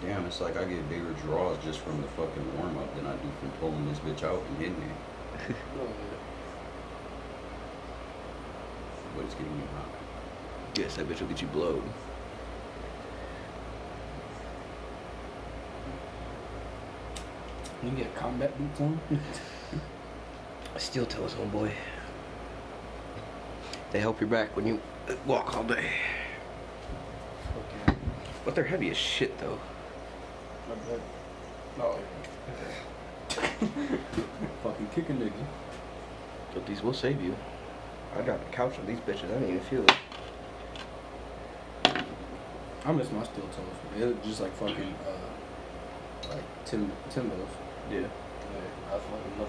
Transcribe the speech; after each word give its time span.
Damn, 0.00 0.26
it's 0.26 0.40
like 0.40 0.56
I 0.56 0.64
get 0.64 0.88
bigger 0.88 1.12
draws 1.22 1.56
just 1.64 1.78
from 1.78 2.02
the 2.02 2.08
fucking 2.08 2.58
warm 2.58 2.76
up 2.78 2.94
than 2.96 3.06
I 3.06 3.12
do 3.12 3.28
from 3.40 3.50
pulling 3.60 3.88
this 3.88 4.00
bitch 4.00 4.22
out 4.22 4.42
and 4.48 4.58
hitting 4.58 4.82
it. 4.82 5.56
But 9.16 9.26
it's 9.26 9.34
getting 9.34 9.56
me 9.56 9.62
hot. 9.76 9.86
Yes, 10.76 10.96
that 10.96 11.08
bitch 11.08 11.20
will 11.20 11.28
get 11.28 11.40
you 11.40 11.46
blowed. 11.46 11.84
You 17.84 17.90
can 17.90 17.98
get 17.98 18.14
combat 18.16 18.56
boots 18.58 18.80
on. 18.80 18.98
Steel 20.78 21.04
toes, 21.04 21.34
homeboy. 21.34 21.70
They 23.90 24.00
help 24.00 24.20
your 24.22 24.30
back 24.30 24.56
when 24.56 24.66
you 24.66 24.80
walk 25.26 25.54
all 25.54 25.64
day. 25.64 25.90
okay. 27.58 27.98
But 28.42 28.54
they're 28.54 28.64
heavy 28.64 28.88
as 28.88 28.96
shit, 28.96 29.38
though. 29.38 29.60
My 30.66 30.74
bad. 30.76 31.00
No. 31.76 31.98
Fucking 34.62 34.88
kick 34.94 35.10
a 35.10 35.12
nigga. 35.12 35.32
But 36.54 36.66
these 36.66 36.82
will 36.82 36.94
save 36.94 37.20
you. 37.20 37.36
I 38.16 38.22
got 38.22 38.42
the 38.42 38.50
couch 38.50 38.78
on 38.78 38.86
these 38.86 39.00
bitches. 39.00 39.24
I 39.24 39.40
didn't 39.40 39.48
even 39.50 39.60
feel 39.60 39.84
it. 39.84 39.96
I 42.86 42.92
miss 42.92 43.10
my 43.10 43.24
steel 43.24 43.44
toes. 43.44 43.76
They 43.94 44.06
look 44.06 44.24
just 44.24 44.40
like 44.40 44.54
fucking 44.56 44.94
uh, 45.06 46.30
like 46.30 46.64
Tim 46.64 46.90
Timbos. 47.10 47.63
Yeah. 47.90 48.00
Yeah, 48.00 48.06
I 48.88 48.90
fucking 48.92 49.38
love 49.38 49.48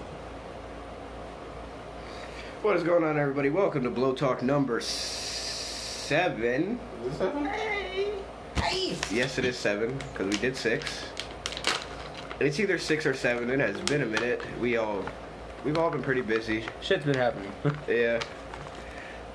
What 2.62 2.76
is 2.76 2.82
going 2.82 3.04
on, 3.04 3.18
everybody? 3.18 3.50
Welcome 3.50 3.82
to 3.84 3.90
Blow 3.90 4.12
Talk 4.12 4.42
number 4.42 4.80
seven. 4.80 6.78
Yes, 9.10 9.38
it 9.38 9.44
is 9.44 9.56
seven 9.56 9.96
because 10.12 10.26
we 10.26 10.36
did 10.38 10.56
six. 10.56 11.04
It's 12.40 12.60
either 12.60 12.78
six 12.78 13.06
or 13.06 13.14
seven. 13.14 13.48
It 13.50 13.60
has 13.60 13.80
been 13.82 14.02
a 14.02 14.06
minute. 14.06 14.42
We 14.60 14.76
all, 14.76 15.04
we've 15.64 15.78
all 15.78 15.90
been 15.90 16.02
pretty 16.02 16.22
busy. 16.22 16.64
Shit's 16.80 17.04
been 17.04 17.16
happening. 17.16 17.52
Yeah. 17.88 18.20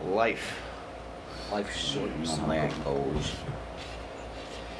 Life. 0.05 0.59
Life 1.51 1.75
short. 1.75 2.09
You 2.19 2.25
know, 2.25 2.45
like 2.47 2.83
goals, 2.83 3.33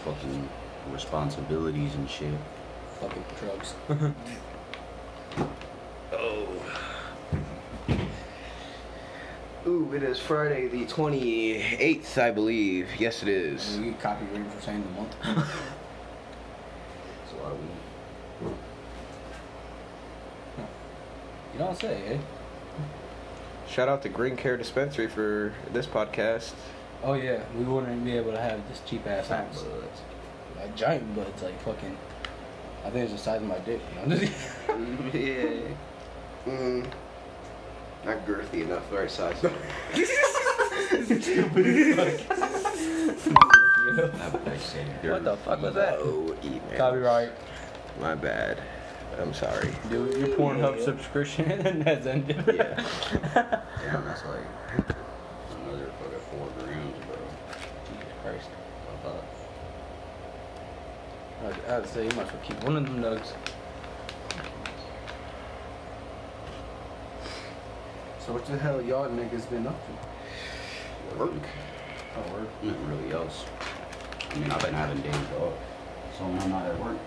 fucking 0.04 0.50
responsibilities 0.92 1.94
and 1.96 2.10
shit. 2.10 2.34
Fucking 3.02 3.24
drugs. 3.40 3.74
Oh. 6.14 6.46
Ooh, 9.66 9.94
it 9.94 10.04
is 10.04 10.20
Friday 10.20 10.68
the 10.68 10.86
28th, 10.86 12.18
I 12.18 12.32
believe. 12.32 12.90
Yes, 13.00 13.24
it 13.24 13.30
is. 13.30 13.78
we 13.80 13.86
get 13.92 14.02
copyrighted 14.02 14.52
for 14.52 14.62
saying 14.62 14.84
the 14.84 14.90
month. 15.02 15.16
It's 17.24 17.34
a 17.34 17.44
lot 17.44 17.54
of 17.54 17.60
weed. 17.60 18.56
you 21.54 21.60
don't 21.60 21.78
say, 21.80 22.04
eh? 22.08 22.18
Shout 23.70 23.88
out 23.88 24.02
to 24.02 24.10
Green 24.10 24.36
Care 24.36 24.58
Dispensary 24.58 25.08
for 25.08 25.54
this 25.72 25.86
podcast. 25.88 26.52
Oh 27.04 27.14
yeah, 27.14 27.42
we 27.58 27.64
wouldn't 27.64 28.04
be 28.04 28.18
able 28.18 28.34
to 28.34 28.42
have 28.42 28.68
this 28.68 28.82
cheap 28.86 29.08
ass 29.08 29.28
Fat 29.28 29.48
house. 29.48 29.64
buds. 29.64 30.02
Like 30.58 30.76
giant 30.76 31.16
buds, 31.16 31.42
like 31.42 31.58
fucking. 31.62 31.98
I 32.84 32.90
think 32.90 33.04
it's 33.04 33.14
the 33.14 33.18
size 33.18 33.42
of 33.42 33.48
my 33.48 33.60
dick. 33.60 33.80
You 34.02 34.08
know? 34.08 34.16
yeah. 35.14 35.62
Mm. 36.48 36.86
Not 38.06 38.26
girthy 38.26 38.64
enough, 38.64 38.90
the 38.90 38.98
right 38.98 39.12
size. 39.12 39.40
Have 39.42 39.54
I 39.94 39.98
what 45.12 45.24
the 45.24 45.38
fuck 45.44 45.62
was 45.62 45.76
that? 45.76 46.00
Oh, 46.00 46.36
email. 46.44 46.62
Copyright. 46.78 47.32
My 48.00 48.16
bad. 48.16 48.58
I'm 49.20 49.34
sorry. 49.34 49.70
Dude, 49.90 50.18
your 50.18 50.30
Pornhub 50.38 50.84
subscription 50.84 51.82
has 51.82 52.08
ended. 52.08 52.38
Yeah. 52.48 52.84
Damn, 53.34 54.06
that's 54.06 54.24
like 54.26 54.40
another 55.64 55.92
fucking 56.00 56.20
four 56.32 56.48
grams, 56.60 56.98
bro. 57.06 57.18
Jesus 57.86 58.14
Christ. 58.24 58.50
I 58.90 59.04
thought. 59.04 59.24
I'd, 61.46 61.72
I'd 61.72 61.88
say 61.88 62.04
you 62.06 62.12
might 62.12 62.28
as 62.28 62.34
well 62.34 62.42
keep 62.44 62.64
one 62.64 62.78
of 62.78 62.86
them 62.86 63.02
nugs. 63.02 63.34
So 68.20 68.34
what 68.34 68.46
the 68.46 68.58
hell 68.58 68.82
y'all 68.82 69.10
niggas 69.10 69.50
been 69.50 69.66
up 69.66 69.76
to? 69.88 71.18
Work. 71.18 71.32
Oh, 72.18 72.34
word. 72.34 72.48
Nothing 72.62 72.88
really 72.90 73.12
else. 73.14 73.46
I 74.30 74.38
mean, 74.38 74.52
I've 74.52 74.62
been 74.62 74.74
having 74.74 75.02
days 75.02 75.16
off, 75.40 75.54
so 76.18 76.26
when 76.26 76.40
I'm 76.40 76.50
not 76.50 76.66
at 76.66 76.80
work, 76.80 76.98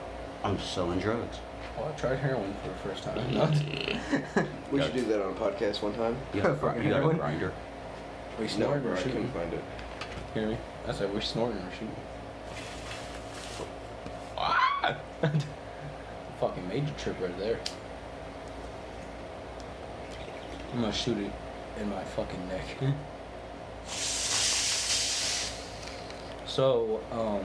I'm 0.42 0.58
selling 0.58 0.98
drugs. 0.98 1.38
Well, 1.78 1.88
I 1.88 1.98
tried 1.98 2.18
heroin 2.18 2.54
for 2.62 2.68
the 2.68 2.94
first 2.94 3.04
time. 3.04 4.46
We 4.70 4.82
should 4.82 4.92
do 4.94 5.04
that 5.06 5.22
on 5.24 5.30
a 5.30 5.34
podcast 5.34 5.82
one 5.82 5.94
time. 5.94 6.16
You 6.34 6.42
got 6.42 6.50
a, 6.76 6.82
you 6.82 6.90
got 6.90 7.08
a 7.10 7.14
grinder. 7.14 7.52
we 8.38 8.44
No, 8.46 8.50
snorting 8.50 8.86
or 8.88 8.92
I 8.92 8.96
couldn't 8.96 9.12
shooting? 9.12 9.28
find 9.30 9.52
it. 9.54 9.64
Hear 10.34 10.48
me? 10.48 10.56
I 10.88 10.92
said 10.92 11.12
we're 11.14 11.20
snorting 11.20 11.58
or 11.58 11.70
shooting. 11.72 11.94
Fucking 16.40 16.68
major 16.68 16.92
trip 16.98 17.20
right 17.20 17.38
there. 17.38 17.58
I'm 20.72 20.80
gonna 20.80 20.92
shoot 20.92 21.18
it 21.18 21.32
in 21.80 21.88
my 21.88 22.02
fucking 22.02 22.48
neck. 22.48 22.64
so, 26.46 27.00
um, 27.12 27.44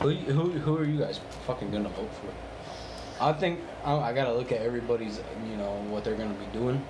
who, 0.00 0.14
who 0.14 0.50
who 0.50 0.76
are 0.78 0.84
you 0.84 0.98
guys 0.98 1.20
fucking 1.46 1.70
gonna 1.70 1.90
vote 1.90 2.10
for? 2.14 2.32
I 3.22 3.32
think 3.32 3.60
I, 3.84 3.94
I 3.94 4.12
gotta 4.12 4.32
look 4.32 4.52
at 4.52 4.62
everybody's, 4.62 5.20
you 5.50 5.56
know, 5.56 5.72
what 5.90 6.04
they're 6.04 6.16
gonna 6.16 6.34
be 6.34 6.46
doing, 6.58 6.82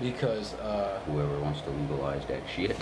because 0.00 0.54
uh, 0.54 1.00
Whoever 1.06 1.38
wants 1.40 1.60
to 1.62 1.70
legalize 1.70 2.24
that 2.26 2.42
shit. 2.54 2.76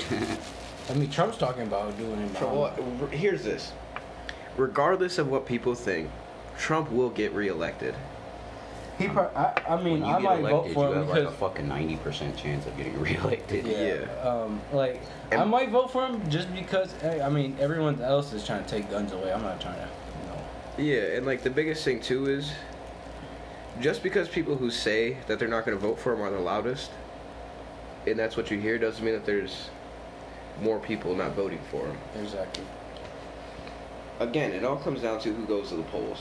I 0.91 0.95
mean 0.95 1.11
Trump's 1.11 1.39
talking 1.39 1.63
about 1.63 1.97
doing 1.99 2.21
it. 2.21 2.37
So 2.39 2.53
what, 2.55 2.79
here's 3.13 3.43
this. 3.45 3.73
Regardless 4.57 5.19
of 5.19 5.29
what 5.29 5.47
people 5.47 5.75
think, 5.75 6.11
Trump 6.59 6.91
will 6.91 7.11
get 7.11 7.33
reelected. 7.33 7.95
He, 8.99 9.09
pro- 9.09 9.31
I, 9.35 9.61
I 9.69 9.83
mean, 9.83 10.01
when 10.01 10.05
you 10.11 10.15
I 10.17 10.21
get 10.21 10.23
might 10.23 10.41
vote 10.43 10.49
elected, 10.51 10.75
for 10.75 10.85
you 10.89 10.93
him 10.93 10.99
have 10.99 11.09
like 11.09 11.19
a 11.19 11.21
because, 11.23 11.35
fucking 11.37 11.69
ninety 11.69 11.97
percent 11.97 12.37
chance 12.37 12.67
of 12.67 12.77
getting 12.77 13.01
reelected. 13.01 13.67
Yeah. 13.67 14.05
Um, 14.23 14.61
like 14.73 15.01
I 15.33 15.37
And- 15.37 15.51
might 15.51 15.71
vote 15.71 15.91
for 15.91 16.07
him 16.07 16.29
just 16.31 16.53
because. 16.55 16.93
eh, 17.03 17.25
I 17.25 17.31
mean, 17.31 17.57
everyone 17.59 18.01
else 18.03 18.33
is 18.35 18.45
trying 18.47 18.63
to 18.65 18.71
take 18.71 18.91
guns 18.91 19.13
away. 19.13 19.33
I'm 19.33 19.43
not 19.43 19.61
trying 19.61 19.77
to, 19.77 19.89
you 19.89 20.29
know. 20.29 20.93
Yeah, 20.93 21.17
and 21.17 21.25
like 21.27 21.43
the 21.43 21.51
biggest 21.51 21.85
thing 21.85 22.01
too 22.01 22.27
is 22.27 22.53
just 23.81 24.03
because 24.03 24.29
people 24.29 24.57
who 24.57 24.71
say 24.71 25.17
that 25.27 25.39
they're 25.39 25.49
not 25.49 25.65
going 25.65 25.77
to 25.77 25.85
vote 25.85 25.99
for 25.99 26.13
him 26.13 26.21
are 26.21 26.31
the 26.31 26.39
loudest, 26.39 26.91
and 28.07 28.19
that's 28.19 28.37
what 28.37 28.51
you 28.51 28.61
hear, 28.61 28.77
doesn't 28.79 29.03
mean 29.03 29.15
that 29.15 29.25
there's 29.25 29.71
more 30.61 30.79
people 30.79 31.17
not 31.17 31.33
voting 31.33 31.59
for 31.71 31.87
him. 31.87 31.97
Exactly. 32.21 32.65
Again, 34.23 34.53
it 34.53 34.65
all 34.65 34.77
comes 34.77 35.03
down 35.03 35.19
to 35.21 35.33
who 35.33 35.45
goes 35.47 35.71
to 35.71 35.77
the 35.77 35.83
polls. 35.85 36.19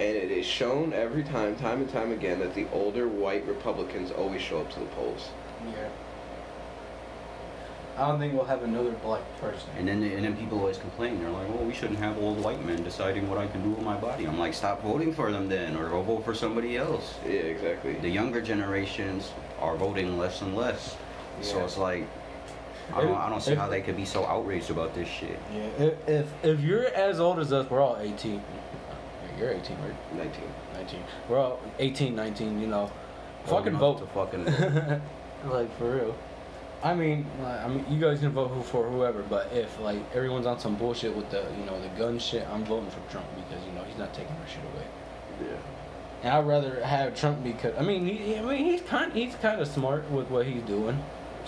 And 0.00 0.16
it 0.16 0.30
is 0.30 0.46
shown 0.46 0.94
every 0.94 1.22
time, 1.22 1.54
time 1.56 1.82
and 1.82 1.90
time 1.90 2.12
again, 2.12 2.38
that 2.38 2.54
the 2.54 2.66
older 2.72 3.06
white 3.06 3.46
Republicans 3.46 4.10
always 4.10 4.40
show 4.40 4.62
up 4.62 4.72
to 4.72 4.80
the 4.80 4.86
polls. 4.86 5.28
Yeah. 5.66 5.88
I 7.98 8.08
don't 8.08 8.18
think 8.18 8.32
we'll 8.32 8.46
have 8.46 8.62
another 8.62 8.90
black 8.90 9.22
person. 9.38 9.68
And 9.78 9.86
then 9.86 10.02
and 10.02 10.24
then 10.24 10.36
people 10.36 10.58
always 10.58 10.78
complain. 10.78 11.20
They're 11.20 11.30
like, 11.30 11.48
"Well, 11.48 11.64
we 11.64 11.74
shouldn't 11.74 12.00
have 12.00 12.18
old 12.18 12.42
white 12.42 12.64
men 12.64 12.82
deciding 12.82 13.28
what 13.28 13.38
I 13.38 13.46
can 13.46 13.62
do 13.62 13.70
with 13.70 13.84
my 13.84 13.96
body." 13.96 14.24
I'm 14.26 14.38
like, 14.38 14.52
"Stop 14.52 14.82
voting 14.82 15.14
for 15.14 15.30
them 15.30 15.48
then, 15.48 15.76
or 15.76 15.88
go 15.90 16.02
vote 16.02 16.24
for 16.24 16.34
somebody 16.34 16.76
else." 16.76 17.14
Yeah, 17.24 17.54
exactly. 17.54 17.92
The 17.94 18.08
younger 18.08 18.40
generations 18.40 19.30
are 19.60 19.76
voting 19.76 20.18
less 20.18 20.42
and 20.42 20.56
less. 20.56 20.96
So 21.40 21.64
it's 21.64 21.76
like, 21.76 22.08
I 22.92 23.00
don't, 23.00 23.14
I 23.14 23.28
don't 23.28 23.40
see 23.40 23.54
how 23.54 23.68
they 23.68 23.80
could 23.80 23.96
be 23.96 24.04
so 24.04 24.26
outraged 24.26 24.70
about 24.70 24.94
this 24.94 25.08
shit. 25.08 25.38
Yeah. 25.52 25.86
If, 25.86 26.08
if 26.08 26.44
if 26.44 26.60
you're 26.60 26.86
as 26.86 27.20
old 27.20 27.38
as 27.38 27.52
us, 27.52 27.68
we're 27.70 27.80
all 27.80 27.96
18. 27.98 28.42
You're 29.38 29.50
18, 29.50 29.76
right? 29.78 30.16
19. 30.16 30.42
19. 30.74 31.00
We're 31.28 31.38
all 31.38 31.60
18, 31.78 32.14
19. 32.14 32.60
You 32.60 32.66
know, 32.66 32.92
fucking 33.44 33.76
vote. 33.76 33.98
To 33.98 34.06
fucking 34.06 34.44
vote. 34.44 35.00
like 35.46 35.78
for 35.78 35.96
real. 35.96 36.14
I 36.82 36.94
mean, 36.94 37.26
I 37.42 37.66
mean, 37.66 37.86
you 37.88 37.98
guys 37.98 38.20
can 38.20 38.30
vote 38.30 38.48
who 38.48 38.62
for 38.62 38.86
whoever, 38.86 39.22
but 39.22 39.50
if 39.54 39.80
like 39.80 39.98
everyone's 40.14 40.44
on 40.44 40.60
some 40.60 40.76
bullshit 40.76 41.16
with 41.16 41.30
the, 41.30 41.42
you 41.58 41.64
know, 41.64 41.80
the 41.80 41.88
gun 41.98 42.18
shit, 42.18 42.46
I'm 42.48 42.62
voting 42.64 42.90
for 42.90 43.00
Trump 43.10 43.26
because 43.36 43.64
you 43.64 43.72
know 43.72 43.82
he's 43.84 43.96
not 43.96 44.12
taking 44.12 44.36
our 44.36 44.46
shit 44.46 44.62
away. 44.74 44.86
Yeah. 45.40 45.56
And 46.24 46.34
I'd 46.34 46.46
rather 46.46 46.84
have 46.84 47.18
Trump 47.18 47.42
because 47.42 47.74
I 47.78 47.82
mean, 47.82 48.06
he, 48.06 48.36
I 48.36 48.42
mean, 48.42 48.64
he's 48.66 48.82
kind, 48.82 49.12
he's 49.12 49.34
kind 49.36 49.60
of 49.62 49.68
smart 49.68 50.10
with 50.10 50.30
what 50.30 50.46
he's 50.46 50.62
doing. 50.62 51.02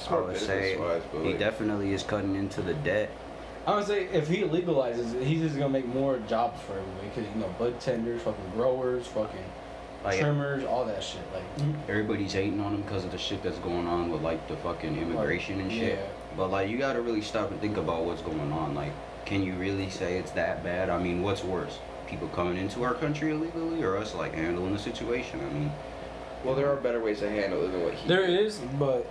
I 0.08 0.20
would 0.20 0.37
say 0.37 0.76
wise, 0.76 1.02
he 1.12 1.19
like, 1.19 1.38
definitely 1.38 1.93
is 1.93 2.02
cutting 2.02 2.34
into 2.37 2.62
the 2.62 2.75
debt 2.75 3.10
I 3.66 3.75
would 3.75 3.87
say 3.87 4.04
if 4.12 4.28
he 4.28 4.43
legalizes 4.43 5.14
it, 5.14 5.25
he's 5.26 5.40
just 5.40 5.56
gonna 5.56 5.69
make 5.69 5.87
more 5.87 6.19
jobs 6.28 6.60
for 6.62 6.78
everybody. 6.78 7.08
Cause 7.08 7.25
you 7.34 7.40
know, 7.40 7.52
bud 7.58 7.81
tenders, 7.81 8.22
fucking 8.22 8.50
growers, 8.54 9.08
fucking 9.08 9.44
Like 10.04 10.20
trimmers, 10.20 10.64
all 10.64 10.84
that 10.84 11.02
shit. 11.02 11.22
Like, 11.34 11.66
everybody's 11.88 12.32
hating 12.32 12.60
on 12.60 12.75
him 12.75 12.82
because 12.82 13.04
of 13.04 13.10
the 13.10 13.19
shit 13.19 13.43
that's 13.43 13.58
going 13.58 13.88
on 13.88 14.12
with 14.12 14.22
like 14.22 14.46
the 14.46 14.56
fucking 14.58 14.96
immigration 14.96 15.60
and 15.60 15.72
shit. 15.72 15.99
yeah. 15.99 16.06
But 16.37 16.52
like 16.52 16.70
you 16.70 16.78
gotta 16.78 17.00
really 17.00 17.22
stop 17.22 17.50
and 17.50 17.60
think 17.60 17.76
about 17.76 18.04
what's 18.04 18.22
going 18.22 18.52
on. 18.52 18.76
Like, 18.76 18.92
can 19.25 19.42
you 19.42 19.54
really 19.54 19.90
say 19.90 20.16
it's 20.16 20.31
that 20.32 20.62
bad? 20.62 20.88
I 20.88 21.02
mean, 21.02 21.22
what's 21.22 21.42
worse? 21.42 21.81
People 22.06 22.28
coming 22.28 22.56
into 22.56 22.84
our 22.84 22.94
country 22.94 23.32
illegally 23.32 23.82
or 23.82 23.96
us 23.96 24.14
like 24.14 24.32
handling 24.32 24.75
the 24.75 24.78
situation? 24.78 25.40
I 25.40 25.52
mean, 25.52 25.72
Well, 26.44 26.54
there 26.54 26.70
are 26.70 26.76
better 26.76 27.00
ways 27.02 27.19
to 27.19 27.28
handle 27.28 27.64
it 27.64 27.72
than 27.72 27.82
what 27.82 27.94
he. 27.94 28.06
There 28.06 28.28
did. 28.28 28.38
is, 28.38 28.60
but 28.78 29.04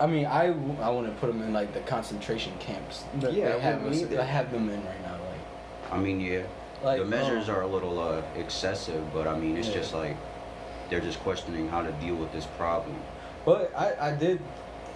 I 0.00 0.06
mean, 0.06 0.24
I, 0.24 0.46
I 0.46 0.88
want 0.88 1.06
to 1.06 1.12
put 1.20 1.26
them 1.26 1.42
in 1.42 1.52
like 1.52 1.74
the 1.74 1.80
concentration 1.80 2.54
camps 2.58 3.04
that 3.16 3.34
Yeah, 3.34 3.48
I 3.48 3.52
they 3.52 3.60
have 3.60 3.86
us, 3.86 4.00
they 4.00 4.24
have 4.24 4.50
them 4.50 4.70
in 4.70 4.82
right 4.86 5.02
now. 5.02 5.12
Like, 5.12 5.92
I 5.92 5.98
mean, 5.98 6.20
yeah, 6.20 6.44
like 6.82 6.98
the 6.98 7.04
measures 7.04 7.50
um, 7.50 7.56
are 7.56 7.62
a 7.62 7.66
little 7.66 7.98
uh, 8.00 8.22
excessive, 8.34 9.12
but 9.12 9.28
I 9.28 9.38
mean, 9.38 9.58
it's 9.58 9.68
Yeah. 9.68 9.74
just 9.74 9.92
like 9.92 10.16
they're 10.88 11.00
just 11.00 11.20
questioning 11.20 11.68
how 11.68 11.82
to 11.82 11.92
deal 11.92 12.14
with 12.14 12.32
this 12.32 12.46
problem. 12.46 12.96
But 13.44 13.72
I, 13.76 14.08
I 14.10 14.16
did 14.16 14.40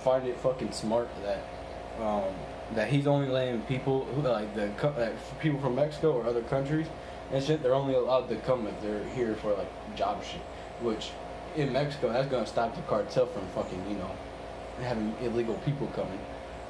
find 0.02 0.26
it 0.26 0.38
fucking 0.38 0.72
smart 0.72 1.08
that 1.22 1.44
um, 2.02 2.32
that 2.74 2.88
he's 2.88 3.06
only 3.06 3.28
letting 3.28 3.60
people 3.62 4.06
who 4.06 4.22
like 4.22 4.54
the 4.54 4.72
like, 4.96 5.40
people 5.40 5.60
from 5.60 5.74
Mexico 5.74 6.12
or 6.12 6.26
other 6.26 6.42
countries 6.42 6.86
and 7.30 7.44
shit. 7.44 7.62
They're 7.62 7.74
only 7.74 7.94
allowed 7.94 8.30
to 8.30 8.36
come 8.36 8.66
if 8.66 8.80
they're 8.80 9.04
here 9.10 9.34
for 9.34 9.52
like 9.52 9.96
job 9.96 10.24
shit. 10.24 10.40
Which 10.80 11.10
in 11.56 11.74
Mexico, 11.74 12.10
that's 12.10 12.28
gonna 12.30 12.46
stop 12.46 12.74
the 12.74 12.82
cartel 12.82 13.26
from 13.26 13.46
fucking 13.48 13.84
you 13.90 13.96
know 13.96 14.10
having 14.82 15.14
illegal 15.22 15.54
people 15.64 15.86
coming 15.88 16.18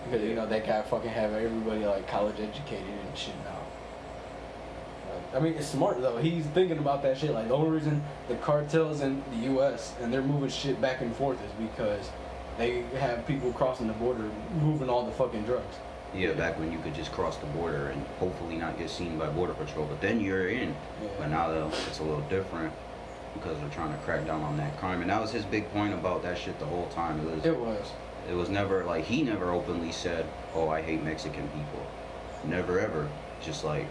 because 0.05 0.23
you 0.23 0.35
know 0.35 0.47
that 0.47 0.67
guy 0.67 0.83
fucking 0.83 1.11
have 1.11 1.33
everybody 1.33 1.85
like 1.85 2.07
college 2.09 2.37
educated 2.39 2.87
and 2.87 3.19
shit 3.19 3.35
now. 3.45 3.59
Like, 5.13 5.35
I 5.35 5.45
mean, 5.45 5.55
it's 5.55 5.67
smart 5.67 6.01
though. 6.01 6.19
He's 6.19 6.47
thinking 6.47 6.79
about 6.79 7.03
that 7.03 7.19
shit. 7.19 7.31
Like 7.31 7.49
the 7.49 7.55
only 7.55 7.71
reason 7.71 8.03
the 8.29 8.35
cartels 8.37 9.01
in 9.01 9.23
the 9.31 9.47
U.S. 9.53 9.95
and 10.01 10.13
they're 10.13 10.23
moving 10.23 10.51
shit 10.51 10.81
back 10.81 11.01
and 11.01 11.15
forth 11.17 11.39
is 11.45 11.53
because 11.53 12.11
they 12.59 12.83
have 12.99 13.27
people 13.27 13.53
crossing 13.53 13.87
the 13.87 13.95
border 13.95 14.31
moving 14.61 14.89
all 14.89 15.05
the 15.05 15.13
fucking 15.13 15.45
drugs. 15.45 15.77
Yeah, 16.15 16.33
back 16.33 16.59
when 16.61 16.71
you 16.71 16.79
could 16.79 16.95
just 16.95 17.11
cross 17.11 17.39
the 17.39 17.47
border 17.47 17.89
and 17.89 18.01
hopefully 18.21 18.57
not 18.57 18.79
get 18.79 18.89
seen 18.89 19.19
by 19.19 19.29
border 19.29 19.55
patrol, 19.55 19.87
but 19.87 20.01
then 20.01 20.21
you're 20.21 20.49
in. 20.49 20.69
Yeah. 21.03 21.09
But 21.19 21.31
now 21.31 21.49
though, 21.49 21.71
it's 21.89 21.99
a 21.99 22.05
little 22.05 22.21
different 22.23 22.73
because 23.35 23.59
they're 23.59 23.69
trying 23.71 23.93
to 23.93 23.99
crack 24.05 24.27
down 24.27 24.43
on 24.43 24.57
that 24.57 24.77
crime, 24.79 25.01
and 25.03 25.11
that 25.11 25.21
was 25.21 25.31
his 25.33 25.45
big 25.45 25.71
point 25.73 25.93
about 25.93 26.23
that 26.23 26.39
shit 26.39 26.59
the 26.59 26.67
whole 26.67 26.89
time. 26.89 27.19
It 27.21 27.37
was 27.37 27.45
It 27.45 27.59
was. 27.59 27.93
it 28.31 28.35
was 28.35 28.49
never 28.49 28.85
like 28.85 29.05
he 29.05 29.23
never 29.23 29.51
openly 29.51 29.93
said, 29.93 30.27
"Oh, 30.55 30.69
I 30.69 30.81
hate 30.83 31.03
Mexican 31.03 31.49
people." 31.49 31.87
Never 32.45 32.79
ever. 32.81 33.09
Just 33.43 33.65
like 33.65 33.87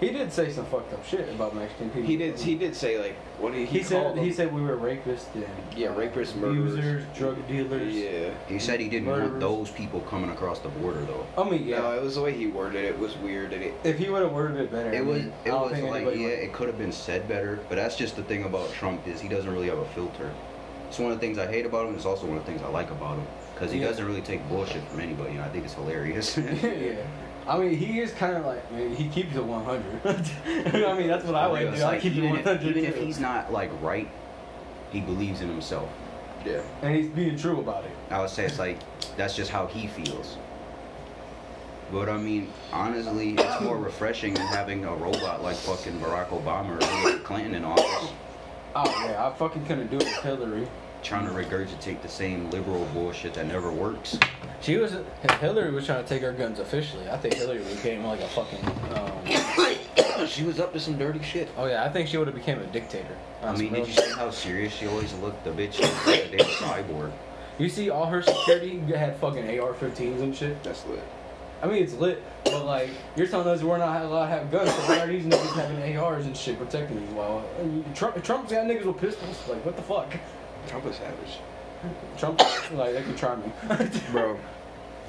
He 0.00 0.10
did 0.10 0.32
say 0.32 0.50
some 0.52 0.66
fucked 0.66 0.92
up 0.92 1.04
shit 1.04 1.28
about 1.30 1.54
Mexican 1.54 1.90
people. 1.90 2.08
He 2.08 2.16
did. 2.16 2.38
He 2.38 2.54
did 2.54 2.74
say 2.76 2.98
like 2.98 3.16
what 3.38 3.52
did 3.52 3.60
he, 3.60 3.66
He, 3.66 3.78
call 3.80 3.88
said 3.88 4.16
them? 4.16 4.24
he 4.24 4.32
said 4.32 4.52
we 4.52 4.62
were 4.62 4.76
rapists 4.76 5.32
and 5.34 5.44
Yeah, 5.76 5.88
rapists, 5.88 6.34
murderers. 6.36 6.72
abusers, 6.74 7.04
drug 7.16 7.46
dealers. 7.48 7.94
Yeah. 7.94 8.30
he 8.48 8.58
said 8.58 8.80
he 8.80 8.88
didn't 8.88 9.08
want 9.08 9.38
those 9.40 9.70
people 9.70 10.00
coming 10.02 10.30
across 10.30 10.58
the 10.60 10.68
border 10.70 11.00
though. 11.02 11.26
I 11.36 11.48
mean, 11.48 11.64
yeah. 11.66 11.78
No, 11.78 11.92
it 11.92 12.02
was 12.02 12.16
the 12.16 12.22
way 12.22 12.32
he 12.32 12.46
worded 12.48 12.84
it. 12.84 12.98
was 12.98 13.16
weird, 13.18 13.52
and 13.52 13.62
it. 13.62 13.74
if 13.84 13.98
he 13.98 14.08
would 14.10 14.22
have 14.22 14.32
worded 14.32 14.58
it 14.60 14.72
better, 14.72 14.92
It 14.92 15.04
was 15.04 15.22
mean, 15.22 15.32
I 15.44 15.48
it 15.48 15.52
was 15.52 15.72
like 15.72 15.82
yeah, 16.02 16.08
would- 16.08 16.20
it 16.20 16.52
could 16.52 16.66
have 16.68 16.78
been 16.78 16.92
said 16.92 17.28
better, 17.28 17.58
but 17.68 17.76
that's 17.76 17.96
just 17.96 18.16
the 18.16 18.22
thing 18.24 18.44
about 18.44 18.72
Trump 18.72 19.06
is 19.06 19.20
he 19.20 19.28
doesn't 19.28 19.50
really 19.52 19.68
have 19.68 19.78
a 19.78 19.86
filter. 19.90 20.30
It's 20.88 20.98
one 20.98 21.12
of 21.12 21.20
the 21.20 21.26
things 21.26 21.36
I 21.38 21.46
hate 21.46 21.66
about 21.66 21.86
him. 21.86 21.94
It's 21.94 22.06
also 22.06 22.26
one 22.26 22.38
of 22.38 22.44
the 22.46 22.50
things 22.50 22.62
I 22.64 22.68
like 22.70 22.90
about 22.90 23.18
him 23.18 23.26
because 23.54 23.70
he 23.70 23.78
Yeah. 23.80 23.88
doesn't 23.88 24.06
really 24.06 24.22
take 24.22 24.46
bullshit 24.48 24.82
from 24.88 25.00
anybody, 25.00 25.32
and 25.32 25.40
I 25.42 25.48
think 25.50 25.64
it's 25.64 25.74
hilarious. 25.74 26.36
yeah. 26.38 26.94
I 27.48 27.58
mean, 27.58 27.76
he 27.76 28.00
is 28.00 28.12
kind 28.12 28.36
of 28.36 28.44
like 28.44 28.62
I 28.70 28.76
mean, 28.76 28.94
he 28.94 29.08
keeps 29.08 29.34
it 29.34 29.44
100. 29.44 30.04
I 30.84 30.98
mean, 30.98 31.08
that's 31.08 31.24
what 31.24 31.34
I 31.34 31.46
oh, 31.46 31.48
For 31.48 31.52
like 31.54 31.60
real, 31.62 31.70
to 31.70 31.72
it's 31.72 31.80
do. 31.80 31.84
I 31.86 31.98
keep 31.98 32.12
it 32.12 32.18
even, 32.18 32.30
100. 32.30 32.62
if, 32.62 32.76
even 32.76 32.84
if 32.84 32.96
he's 32.96 33.18
not 33.18 33.52
like 33.52 33.70
right, 33.80 34.08
he 34.90 35.00
believes 35.00 35.40
in 35.40 35.48
himself. 35.48 35.88
Yeah. 36.44 36.62
and 36.82 36.94
he's 36.94 37.08
being 37.08 37.36
true 37.36 37.58
about 37.58 37.84
it. 37.84 37.90
I 38.10 38.20
would 38.20 38.30
say 38.30 38.44
it's 38.44 38.58
like 38.60 38.78
that's 39.16 39.34
just 39.34 39.50
how 39.50 39.66
he 39.66 39.88
feels. 39.88 40.36
But 41.90 42.08
I 42.08 42.16
mean, 42.16 42.52
honestly, 42.72 43.34
it's 43.36 43.60
more 43.60 43.76
refreshing 43.76 44.34
than 44.34 44.46
having 44.46 44.84
a 44.84 44.94
robot 44.94 45.42
like 45.42 45.56
fucking 45.56 45.98
Barack 46.00 46.28
Obama 46.28 46.80
or 46.80 46.86
Hillary 46.86 47.18
Clinton 47.20 47.54
in 47.54 47.64
office 47.64 48.12
Oh 48.74 49.04
yeah, 49.08 49.26
I 49.26 49.34
fucking 49.34 49.64
couldn't 49.66 49.90
do 49.90 49.96
it 49.96 50.04
with 50.04 50.22
Hillary. 50.22 50.68
Trying 51.02 51.26
to 51.26 51.32
regurgitate 51.32 52.02
the 52.02 52.08
same 52.08 52.50
liberal 52.50 52.84
bullshit 52.92 53.34
that 53.34 53.46
never 53.46 53.70
works. 53.70 54.18
She 54.60 54.76
was 54.76 54.96
Hillary 55.40 55.70
was 55.70 55.86
trying 55.86 56.02
to 56.02 56.08
take 56.08 56.22
our 56.22 56.32
guns 56.32 56.58
officially. 56.58 57.08
I 57.08 57.16
think 57.16 57.34
Hillary 57.34 57.62
became 57.64 58.04
like 58.04 58.20
a 58.20 58.28
fucking. 58.28 58.64
Um, 58.94 60.26
she 60.26 60.44
was 60.44 60.58
up 60.58 60.72
to 60.72 60.80
some 60.80 60.98
dirty 60.98 61.22
shit. 61.22 61.48
oh 61.56 61.66
yeah, 61.66 61.84
I 61.84 61.88
think 61.88 62.08
she 62.08 62.16
would 62.16 62.26
have 62.26 62.36
became 62.36 62.58
a 62.58 62.66
dictator. 62.66 63.16
I 63.42 63.46
on 63.46 63.58
mean, 63.58 63.70
some 63.72 63.84
did 63.84 63.88
you 63.88 63.94
see 63.94 64.12
how 64.12 64.30
serious 64.30 64.72
she 64.74 64.86
always 64.86 65.12
looked? 65.14 65.44
The 65.44 65.50
bitch 65.50 65.80
like 66.06 66.32
a 66.32 66.36
damn 66.36 66.46
cyborg. 66.46 67.12
You 67.58 67.68
see, 67.68 67.90
all 67.90 68.06
her 68.06 68.22
security 68.22 68.78
had 68.78 69.16
fucking 69.16 69.58
AR-15s 69.58 70.20
and 70.20 70.34
shit. 70.34 70.62
That's 70.62 70.86
lit. 70.86 71.02
I 71.60 71.66
mean, 71.66 71.82
it's 71.82 71.94
lit, 71.94 72.22
but 72.44 72.64
like 72.64 72.90
you're 73.16 73.26
telling 73.26 73.48
us 73.48 73.62
we're 73.62 73.78
not 73.78 74.02
allowed 74.02 74.26
to 74.26 74.30
have 74.30 74.50
guns, 74.50 74.72
so 74.72 74.80
why 74.82 75.00
are 75.00 75.06
these 75.08 75.24
niggas 75.24 75.54
having 75.54 75.96
ARs 75.96 76.26
and 76.26 76.36
shit 76.36 76.56
protecting 76.58 77.00
these? 77.00 77.10
While 77.10 77.44
uh, 77.60 77.94
Trump, 77.94 78.22
Trump's 78.22 78.52
got 78.52 78.66
niggas 78.66 78.84
with 78.84 78.98
pistols. 78.98 79.36
Like, 79.48 79.64
what 79.64 79.76
the 79.76 79.82
fuck? 79.82 80.12
Trump 80.68 80.86
is 80.86 80.96
savage. 80.96 81.38
Trump, 82.16 82.40
like, 82.72 82.92
they 82.94 83.02
can 83.02 83.16
try 83.16 83.36
me. 83.36 83.50
Bro, 84.12 84.38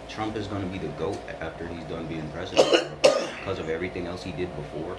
Trump 0.07 0.35
is 0.35 0.47
going 0.47 0.61
to 0.61 0.67
be 0.69 0.77
the 0.77 0.91
goat 0.93 1.19
after 1.41 1.67
he's 1.67 1.83
done 1.85 2.05
being 2.07 2.27
president 2.29 2.89
because 3.01 3.59
of 3.59 3.69
everything 3.69 4.07
else 4.07 4.23
he 4.23 4.31
did 4.31 4.49
before. 4.55 4.97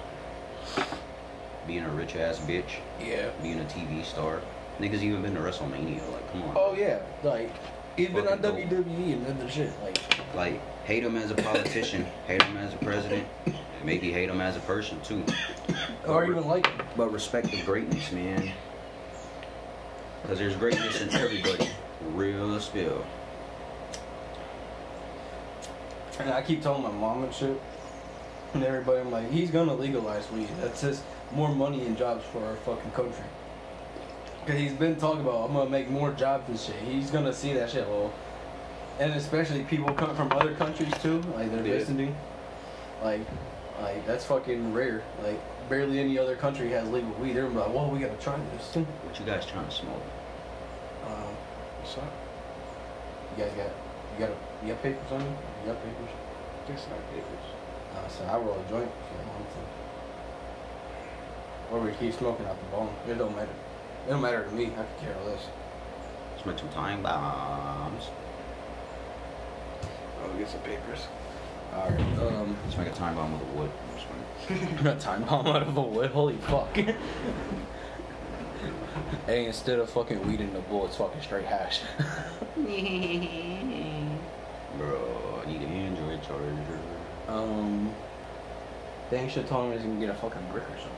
Being 1.67 1.83
a 1.83 1.89
rich 1.89 2.15
ass 2.15 2.39
bitch, 2.39 2.79
yeah. 2.99 3.29
being 3.41 3.59
a 3.59 3.63
TV 3.65 4.03
star. 4.03 4.41
Niggas 4.79 5.01
even 5.01 5.21
been 5.21 5.35
to 5.35 5.39
WrestleMania. 5.41 6.01
Like, 6.11 6.31
come 6.31 6.43
on. 6.43 6.53
Oh 6.57 6.73
yeah, 6.73 6.99
like 7.23 7.51
he's 7.95 8.07
been 8.09 8.27
on 8.27 8.39
Fucking 8.39 8.67
dope. 8.69 8.85
WWE 8.85 9.13
and 9.13 9.27
other 9.27 9.49
shit. 9.49 9.71
Like, 9.83 10.35
Like, 10.35 10.61
hate 10.85 11.03
him 11.03 11.15
as 11.17 11.29
a 11.29 11.35
politician, 11.35 12.05
hate 12.25 12.41
him 12.41 12.57
as 12.57 12.73
a 12.73 12.77
president, 12.77 13.27
maybe 13.83 14.11
hate 14.11 14.29
him 14.29 14.41
as 14.41 14.57
a 14.57 14.61
person 14.61 14.99
too. 15.01 15.23
or 16.07 16.25
even 16.25 16.45
like 16.47 16.65
him. 16.65 16.85
But 16.97 17.11
respect 17.11 17.51
the 17.51 17.61
greatness, 17.63 18.11
man. 18.11 18.51
Because 20.21 20.39
there's 20.39 20.55
greatness 20.55 21.01
in 21.01 21.09
everybody. 21.15 21.69
Real 22.13 22.59
spill. 22.59 23.03
And 26.19 26.29
I 26.29 26.41
keep 26.41 26.61
telling 26.61 26.83
my 26.83 26.91
mom 26.91 27.23
and 27.23 27.33
shit, 27.33 27.59
and 28.53 28.63
everybody, 28.63 28.99
I'm 28.99 29.11
like, 29.11 29.31
he's 29.31 29.49
gonna 29.49 29.73
legalize 29.73 30.29
weed. 30.31 30.49
That's 30.61 30.81
just 30.81 31.03
more 31.33 31.49
money 31.49 31.85
and 31.85 31.97
jobs 31.97 32.23
for 32.31 32.43
our 32.45 32.55
fucking 32.57 32.91
country. 32.91 33.23
Cause 34.45 34.55
he's 34.55 34.73
been 34.73 34.95
talking 34.97 35.21
about, 35.21 35.45
I'm 35.47 35.53
gonna 35.53 35.69
make 35.69 35.89
more 35.89 36.11
jobs 36.11 36.47
and 36.49 36.59
shit. 36.59 36.75
He's 36.83 37.09
gonna 37.09 37.33
see 37.33 37.53
that 37.53 37.69
shit, 37.69 37.87
well, 37.87 38.11
and 38.99 39.13
especially 39.13 39.63
people 39.63 39.93
coming 39.93 40.15
from 40.15 40.31
other 40.33 40.53
countries 40.55 40.91
too, 41.01 41.21
like 41.35 41.51
they're 41.51 41.65
Yeah. 41.65 41.73
visiting. 41.77 42.15
Like, 43.03 43.21
like 43.81 44.05
that's 44.05 44.25
fucking 44.25 44.73
rare. 44.73 45.01
Like 45.23 45.39
barely 45.71 45.99
any 46.01 46.19
other 46.19 46.35
country 46.35 46.69
has 46.71 46.87
legal 46.89 47.09
weed. 47.11 47.31
They're 47.31 47.47
like, 47.47 47.73
well, 47.73 47.89
we 47.89 47.99
gotta 47.99 48.17
try 48.17 48.37
this. 48.53 48.75
What 48.75 49.17
you 49.17 49.25
guys 49.25 49.45
trying 49.45 49.65
to 49.65 49.71
smoke? 49.71 50.03
Um, 51.07 51.33
what's 51.79 51.97
up? 51.97 52.11
you 53.31 53.45
guys 53.45 53.53
got, 53.55 53.71
you 54.13 54.19
got, 54.19 54.35
you 54.61 54.73
got 54.73 54.83
papers 54.83 55.11
on 55.11 55.21
you? 55.21 55.27
You 55.27 55.71
got 55.71 55.81
papers? 55.81 56.11
That's 56.67 56.87
not 56.89 56.99
papers. 57.15 57.47
Uh, 57.95 58.07
so 58.09 58.25
I 58.25 58.37
roll 58.37 58.59
a 58.59 58.69
joint 58.69 58.91
if 58.91 59.07
you 59.15 59.17
want 59.31 59.47
to. 59.47 59.59
Or 61.71 61.79
we 61.79 61.91
keep 61.93 62.19
smoking 62.19 62.45
out 62.47 62.59
the 62.59 62.65
bone. 62.75 62.93
It 63.07 63.17
don't 63.17 63.33
matter. 63.33 63.55
It 64.05 64.09
don't 64.09 64.21
matter 64.21 64.43
to 64.43 64.51
me. 64.51 64.65
I 64.65 64.83
can 64.83 64.85
care 64.99 65.15
less. 65.25 65.47
Let's 66.45 66.59
some 66.59 66.69
time 66.69 67.01
bombs. 67.01 68.09
I'll 70.21 70.37
get 70.37 70.49
some 70.49 70.59
papers. 70.61 71.07
Alright, 71.73 71.99
um, 72.19 72.57
Let's 72.65 72.77
make 72.77 72.87
a 72.87 72.91
time 72.91 73.15
bomb 73.15 73.31
with 73.31 73.41
a 73.41 73.51
wood. 73.57 73.71
A 74.85 74.95
time 74.99 75.23
bomb 75.23 75.47
out 75.47 75.61
of 75.63 75.77
a 75.77 75.81
wood. 75.81 76.11
Holy 76.11 76.35
fuck. 76.37 76.75
hey, 79.25 79.45
instead 79.45 79.79
of 79.79 79.89
fucking 79.89 80.25
weed 80.27 80.41
in 80.41 80.53
the 80.53 80.59
bowl, 80.61 80.85
it's 80.85 80.97
fucking 80.97 81.21
straight 81.21 81.45
hash. 81.45 81.81
Bro, 84.77 85.41
I 85.41 85.45
need 85.49 85.61
an 85.61 85.71
Android 85.71 86.21
charger. 86.23 86.79
um, 87.27 87.93
dang, 89.09 89.29
should 89.29 89.47
told 89.47 89.69
me 89.69 89.77
he's 89.77 89.85
gonna 89.85 89.99
get 89.99 90.09
a 90.09 90.13
fucking 90.15 90.41
brick 90.51 90.63
or 90.63 90.77
something. 90.79 90.97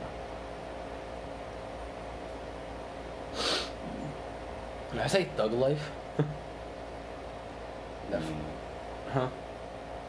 Did 4.92 5.00
I 5.00 5.06
say 5.06 5.24
thug 5.36 5.52
life? 5.52 5.90
That- 8.10 8.20
Mm, 8.22 8.34
huh? 9.12 9.28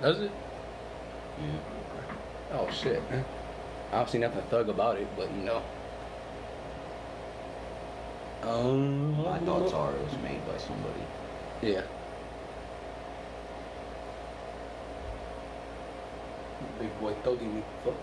Does 0.02 0.20
it? 0.20 0.32
yeah. 1.40 1.60
Oh 2.54 2.70
shit. 2.72 3.02
I 3.96 4.00
don't 4.00 4.10
see 4.10 4.18
nothing 4.18 4.42
thug 4.50 4.68
about 4.68 4.98
it, 4.98 5.08
but 5.16 5.32
you 5.32 5.44
know. 5.44 5.62
Um, 8.44 9.24
My 9.24 9.40
thoughts 9.40 9.72
are 9.72 9.94
it 9.94 10.04
was 10.04 10.12
made 10.22 10.46
by 10.46 10.58
somebody. 10.58 11.00
Yeah. 11.62 11.82
big 16.78 17.00
boy 17.00 17.14
told 17.24 17.42
me. 17.42 17.64
Fuck. 17.86 17.94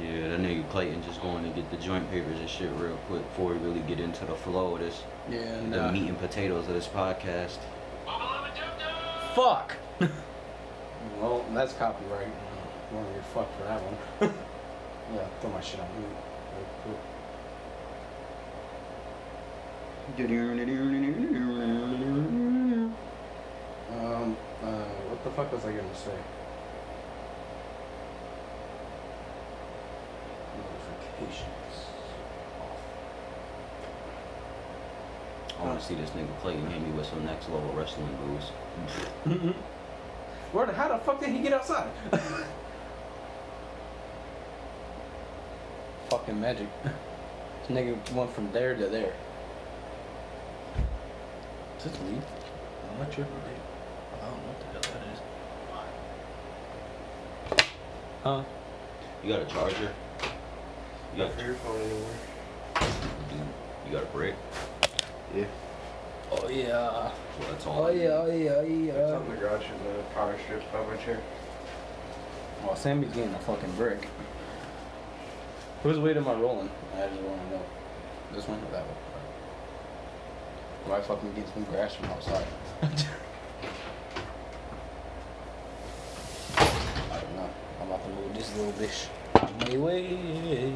Yeah, 0.00 0.28
that 0.28 0.40
nigga 0.40 0.70
Clayton 0.70 1.02
just 1.02 1.20
going 1.20 1.42
to 1.42 1.50
get 1.50 1.68
the 1.72 1.76
joint 1.78 2.08
papers 2.12 2.38
and 2.38 2.48
shit 2.48 2.70
real 2.76 2.96
quick 3.08 3.24
before 3.24 3.54
we 3.54 3.58
really 3.58 3.80
get 3.80 3.98
into 3.98 4.24
the 4.24 4.36
flow 4.36 4.76
of 4.76 4.82
this, 4.82 5.02
Yeah, 5.28 5.38
and 5.38 5.72
the 5.72 5.90
meat 5.90 6.08
and 6.08 6.16
potatoes 6.16 6.68
of 6.68 6.74
this 6.74 6.86
podcast. 6.86 7.58
Fuck. 9.34 9.74
well, 11.20 11.44
that's 11.52 11.72
copyright. 11.72 12.28
Gonna 12.92 13.10
get 13.14 13.24
fucked 13.24 13.56
for 13.56 13.64
that 13.64 13.80
one. 13.80 13.96
yeah, 15.14 15.26
throw 15.40 15.50
my 15.50 15.62
shit 15.62 15.80
on 15.80 15.88
mute. 15.96 16.08
real 16.08 16.66
quick. 16.84 17.00
Um, 23.90 24.36
uh, 24.62 24.84
what 25.08 25.24
the 25.24 25.30
fuck 25.30 25.50
was 25.52 25.64
I 25.64 25.72
gonna 25.72 25.94
say? 25.94 26.18
Notifications. 30.58 31.86
Off. 32.60 32.80
I 35.58 35.64
want 35.64 35.80
to 35.80 35.86
see 35.86 35.94
this 35.94 36.10
nigga 36.10 36.38
Clayton 36.42 36.70
hit 36.70 36.82
me 36.82 36.90
with 36.90 37.06
some 37.06 37.24
next 37.24 37.48
level 37.48 37.72
wrestling 37.72 38.14
moves. 38.26 38.50
Where 40.52 40.66
the, 40.66 40.74
how 40.74 40.88
the 40.88 40.98
fuck 40.98 41.20
did 41.20 41.30
he 41.30 41.38
get 41.38 41.54
outside? 41.54 41.88
Fucking 46.12 46.38
magic. 46.38 46.68
This 46.82 47.70
nigga 47.70 48.12
went 48.12 48.30
from 48.34 48.52
there 48.52 48.74
to 48.76 48.86
there. 48.86 49.14
Is 51.78 51.84
this 51.84 51.98
lead? 52.02 52.20
I'm 52.90 52.98
not 52.98 53.14
sure. 53.14 53.24
I 53.24 54.26
don't 54.26 54.36
know 54.36 54.42
what 54.46 54.58
the 54.60 54.66
hell 54.72 55.00
that 57.48 57.62
is. 57.62 57.64
Huh? 58.22 58.44
You 59.24 59.32
got 59.32 59.40
a 59.40 59.46
charger? 59.46 59.90
You 61.16 61.24
got, 61.24 61.42
your 61.42 61.54
phone 61.54 61.80
anywhere. 61.80 62.18
you 63.86 63.92
got 63.92 64.02
a 64.02 64.06
brick? 64.06 64.34
Yeah. 65.34 65.46
Oh 66.30 66.48
yeah. 66.50 66.66
Well, 66.68 67.12
that's 67.50 67.66
all. 67.66 67.84
Oh 67.84 67.86
I 67.86 67.94
need. 67.94 68.02
yeah, 68.02 68.10
oh 68.10 68.26
yeah, 68.26 68.50
oh 68.50 68.60
It's 68.60 68.86
yeah. 68.86 69.16
on 69.16 69.30
the 69.30 69.36
garage 69.36 69.64
in 69.64 69.96
the 69.96 70.02
power 70.12 70.36
strip 70.44 70.72
by 70.74 70.84
my 70.86 70.96
chair. 71.02 71.22
Oh, 72.64 72.74
Sammy's 72.74 73.14
getting 73.14 73.32
a 73.32 73.38
fucking 73.38 73.72
brick. 73.76 74.06
Whose 75.82 75.98
weight 75.98 76.16
am 76.16 76.28
I 76.28 76.34
rolling? 76.34 76.70
I 76.94 77.08
just 77.08 77.20
want 77.22 77.42
to 77.42 77.50
know. 77.56 77.62
This 78.32 78.46
one 78.46 78.58
or 78.58 78.70
that 78.70 78.84
one? 78.86 78.96
Do 80.86 80.92
I 80.92 81.00
fucking 81.00 81.32
get 81.34 81.48
some 81.52 81.64
grass 81.64 81.94
from 81.94 82.10
outside? 82.10 82.46
I 82.82 82.86
don't 87.20 87.36
know. 87.36 87.50
I'm 87.80 87.88
about 87.88 88.04
to 88.04 88.10
move 88.10 88.34
this 88.34 88.56
little 88.56 88.72
bitch 88.72 89.08
out 89.36 89.68
my 89.68 89.76
way. 89.76 90.72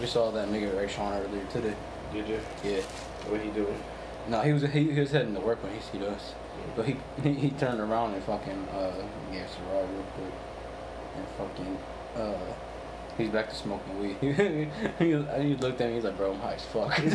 We 0.00 0.06
saw 0.06 0.30
that 0.32 0.48
nigga 0.48 0.76
Ray 0.76 0.88
Sean 0.88 1.12
earlier 1.12 1.44
today. 1.46 1.74
Did 2.12 2.28
you? 2.28 2.40
Yeah. 2.64 2.80
What 3.28 3.40
he 3.40 3.50
doing? 3.50 3.82
No, 4.28 4.42
he 4.42 4.52
was 4.52 4.62
he, 4.62 4.92
he 4.92 5.00
was 5.00 5.12
heading 5.12 5.34
to 5.34 5.40
work 5.40 5.62
when 5.62 5.72
he 5.72 5.80
see 5.80 6.04
us, 6.04 6.34
but 6.74 6.86
he 6.86 6.96
he, 7.22 7.50
turned 7.50 7.80
around 7.80 8.14
and 8.14 8.22
fucking 8.24 8.68
uh 8.68 8.92
gave 9.32 9.44
us 9.44 9.56
a 9.58 9.62
ride 9.72 9.88
real 9.90 10.04
quick, 10.14 10.32
and 11.16 11.26
fucking 11.38 11.78
uh 12.16 12.54
he's 13.16 13.30
back 13.30 13.48
to 13.48 13.54
smoking 13.54 13.98
weed. 13.98 14.16
he, 14.98 15.04
he 15.04 15.14
looked 15.56 15.80
at 15.80 15.88
me, 15.88 15.94
he's 15.94 16.04
like, 16.04 16.16
bro, 16.16 16.32
I'm 16.32 16.40
high 16.40 16.54
as 16.54 16.64
fuck. 16.66 16.98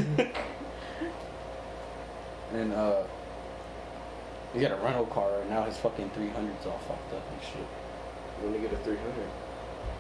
and 2.54 2.74
uh 2.74 3.04
he 4.54 4.60
got 4.60 4.72
a 4.72 4.76
rental 4.78 5.06
car 5.06 5.40
and 5.40 5.50
now 5.50 5.64
his 5.64 5.78
fucking 5.78 6.10
300's 6.10 6.66
all 6.66 6.80
fucked 6.80 7.14
up 7.14 7.24
and 7.32 7.42
shit. 7.42 7.66
When 8.42 8.54
he 8.54 8.60
get 8.60 8.74
a 8.74 8.78
300? 8.78 9.14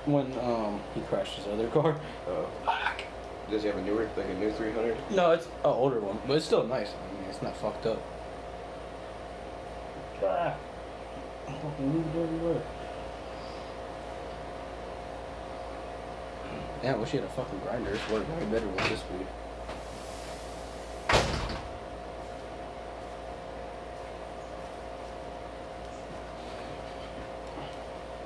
When 0.05 0.39
um 0.39 0.81
he 0.93 1.01
crashed 1.01 1.35
his 1.35 1.47
other 1.47 1.67
car. 1.67 1.99
Oh. 2.27 2.47
Fuck. 2.65 3.03
Does 3.49 3.63
he 3.63 3.67
have 3.67 3.77
a 3.77 3.81
newer, 3.81 4.09
like 4.15 4.27
a 4.27 4.33
new 4.35 4.51
300? 4.51 4.95
No, 5.11 5.31
it's 5.31 5.45
an 5.45 5.51
older 5.65 5.99
one, 5.99 6.19
but 6.25 6.37
it's 6.37 6.45
still 6.45 6.65
nice. 6.65 6.89
I 6.89 7.13
mean, 7.13 7.29
it's 7.29 7.41
not 7.41 7.55
fucked 7.57 7.85
up. 7.85 8.01
Ah. 10.23 10.55
I'm 11.47 11.53
fucking 11.55 11.93
moved 11.93 12.15
everywhere. 12.15 12.61
Yeah, 16.83 16.93
I 16.93 16.97
wish 16.97 17.13
you 17.13 17.21
had 17.21 17.29
a 17.29 17.33
fucking 17.33 17.59
grinder. 17.59 17.91
It's 17.91 18.09
worked 18.09 18.29
way 18.29 18.45
better 18.45 18.67
with 18.67 18.89
this 18.89 19.03
weed. 19.11 19.27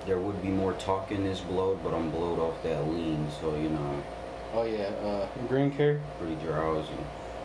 There 0.06 0.20
would 0.20 0.42
be 0.42 0.50
more 0.50 0.74
talk 0.74 1.12
in 1.12 1.24
this 1.24 1.40
blowed, 1.40 1.84
but 1.84 1.94
I'm 1.94 2.12
blowed 2.12 2.40
off 2.40 2.62
that 2.64 2.88
lean, 2.88 3.28
so 3.42 3.56
you 3.56 3.70
know, 3.70 4.04
Oh 4.54 4.64
yeah, 4.64 4.84
uh, 5.04 5.28
green 5.48 5.72
care. 5.72 6.00
pretty 6.20 6.36
drowsy. 6.36 6.94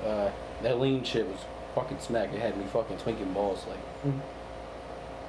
Uh, 0.05 0.31
that 0.63 0.79
lean 0.79 1.03
shit 1.03 1.27
was 1.27 1.41
fucking 1.75 1.99
smack. 2.01 2.33
It 2.33 2.41
had 2.41 2.57
me 2.57 2.65
fucking 2.67 2.99
twinking 2.99 3.33
balls 3.33 3.65
like. 3.67 4.15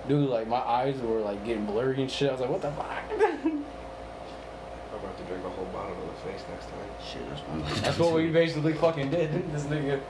Dude, 0.07 0.29
like 0.29 0.47
my 0.47 0.59
eyes 0.59 0.99
were 1.01 1.19
like 1.19 1.45
getting 1.45 1.65
blurry 1.65 2.01
and 2.01 2.09
shit. 2.11 2.29
I 2.29 2.31
was 2.31 2.41
like, 2.41 2.49
what 2.49 2.61
the 2.61 2.71
fuck? 2.71 3.03
I'm 3.11 4.99
about 4.99 5.17
to 5.17 5.23
drink 5.23 5.45
a 5.45 5.49
whole 5.49 5.65
bottle 5.65 5.95
to 5.95 6.01
the 6.01 6.31
face 6.31 6.43
next 6.49 6.65
time. 6.65 6.79
Shit, 7.03 7.29
that's 7.29 7.41
one. 7.41 7.63
That's 7.81 7.97
what 7.99 8.13
we 8.13 8.27
basically 8.29 8.73
fucking 8.73 9.09
did. 9.09 9.31
This 9.53 9.63
nigga, 9.63 10.01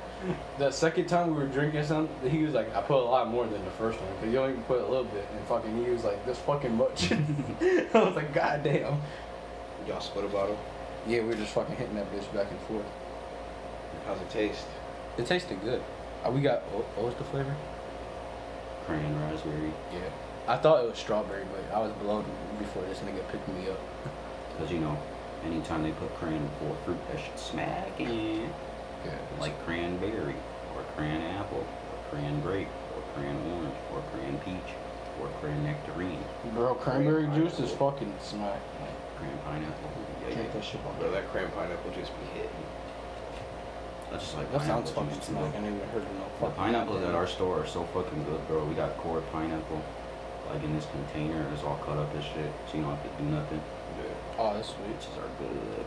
that 0.60 0.74
second 0.74 1.08
time 1.08 1.28
we 1.28 1.34
were 1.34 1.48
drinking 1.48 1.84
something, 1.84 2.30
he 2.30 2.44
was 2.44 2.54
like, 2.54 2.74
I 2.76 2.82
put 2.82 2.98
a 2.98 3.06
lot 3.06 3.28
more 3.30 3.46
than 3.48 3.64
the 3.64 3.72
first 3.72 4.00
one. 4.00 4.10
Cause 4.20 4.32
you 4.32 4.40
only 4.40 4.60
put 4.64 4.82
a 4.82 4.86
little 4.86 5.04
bit. 5.06 5.28
And 5.36 5.46
fucking, 5.48 5.84
he 5.84 5.92
was 5.92 6.04
like, 6.04 6.26
this 6.26 6.38
fucking 6.40 6.76
much. 6.76 7.12
I 7.62 7.88
was 7.94 8.16
like, 8.16 8.34
god 8.34 8.64
damn. 8.64 9.02
Y'all 9.88 10.02
split 10.02 10.26
a 10.26 10.30
bottle. 10.30 10.58
Yeah, 11.08 11.22
we 11.22 11.28
were 11.30 11.36
just 11.36 11.54
fucking 11.54 11.76
hitting 11.76 11.96
that 11.96 12.12
bitch 12.14 12.32
back 12.34 12.50
and 12.50 12.60
forth. 12.62 12.86
How's 14.06 14.22
it 14.22 14.30
taste? 14.30 14.66
It 15.18 15.26
tasted 15.26 15.62
good. 15.62 15.82
Uh, 16.26 16.32
we 16.32 16.42
got, 16.42 16.62
what 16.72 16.86
what 16.96 17.06
was 17.08 17.16
the 17.16 17.24
flavor? 17.26 17.56
Crayon 18.92 19.20
raspberry, 19.22 19.72
Yeah. 19.94 20.00
I 20.48 20.58
thought 20.58 20.84
it 20.84 20.90
was 20.90 20.98
strawberry, 20.98 21.46
but 21.54 21.64
I 21.74 21.80
was 21.80 21.94
blown 21.94 22.26
before 22.60 22.84
this 22.84 23.00
nigga 23.00 23.26
picked 23.32 23.48
me 23.48 23.70
up. 23.70 23.80
because 24.52 24.72
you 24.72 24.80
know, 24.80 24.98
anytime 25.46 25.84
they 25.84 25.92
put 25.92 26.14
crayon 26.16 26.46
before 26.60 26.76
fruit, 26.84 26.98
that 27.08 27.20
shit 27.20 27.40
smacking. 27.40 28.50
Yeah. 29.06 29.12
Like 29.40 29.56
cranberry, 29.66 30.36
or 30.76 30.84
cran 30.96 31.22
apple, 31.22 31.60
or 31.64 32.10
crayon 32.10 32.42
grape, 32.42 32.68
or 32.96 33.02
cran 33.14 33.36
orange, 33.54 33.76
or 33.94 34.02
cran 34.12 34.38
peach, 34.40 34.76
or 35.22 35.28
cran 35.40 35.64
nectarine, 35.64 36.24
Bro, 36.54 36.76
cranberry 36.76 37.28
Crayon 37.28 37.48
juice 37.48 37.60
is 37.60 37.72
fucking 37.72 38.14
smack. 38.22 38.60
Like, 38.82 39.18
crayon 39.18 39.38
pineapple. 39.46 39.90
Yeah, 40.22 40.36
take 40.36 40.38
yeah. 40.48 40.52
that 40.54 40.64
shit 40.64 41.00
Bro, 41.00 41.12
that 41.12 41.32
cran 41.32 41.50
pineapple 41.52 41.92
just 41.92 42.12
be 42.20 42.26
hitting. 42.36 42.66
I 44.12 44.18
just 44.18 44.36
like 44.36 44.52
That 44.52 44.62
sounds 44.62 44.92
pineapple 44.92 45.04
fucking 45.04 45.16
juice, 45.18 45.28
too. 45.28 45.34
smack. 45.34 45.56
I 45.56 45.60
never 45.60 45.76
even 45.76 45.88
heard 45.90 46.04
of 46.04 46.14
no 46.16 46.24
The 46.26 46.30
fucking 46.40 46.56
pineapples 46.56 47.04
at 47.04 47.16
our 47.16 47.28
store 47.28 47.64
are 47.64 47.68
so 47.68 47.84
fucking 47.96 48.24
good, 48.26 48.46
bro. 48.48 48.66
We 48.66 48.76
got 48.76 48.98
core 48.98 49.22
pineapple, 49.32 49.82
like 50.52 50.64
in 50.64 50.74
this 50.76 50.86
container. 50.92 51.46
It's 51.54 51.64
all 51.64 51.78
cut 51.86 51.98
up 51.98 52.14
as 52.16 52.24
shit, 52.24 52.52
so 52.70 52.78
you 52.78 52.84
don't 52.84 52.96
have 52.96 53.04
to 53.18 53.24
do 53.24 53.30
nothing. 53.30 53.62
Yeah. 53.98 54.14
Oh, 54.40 54.54
that's 54.54 54.70
sweet. 54.70 55.00
Bitches 55.00 55.18
are 55.18 55.30
good. 55.40 55.86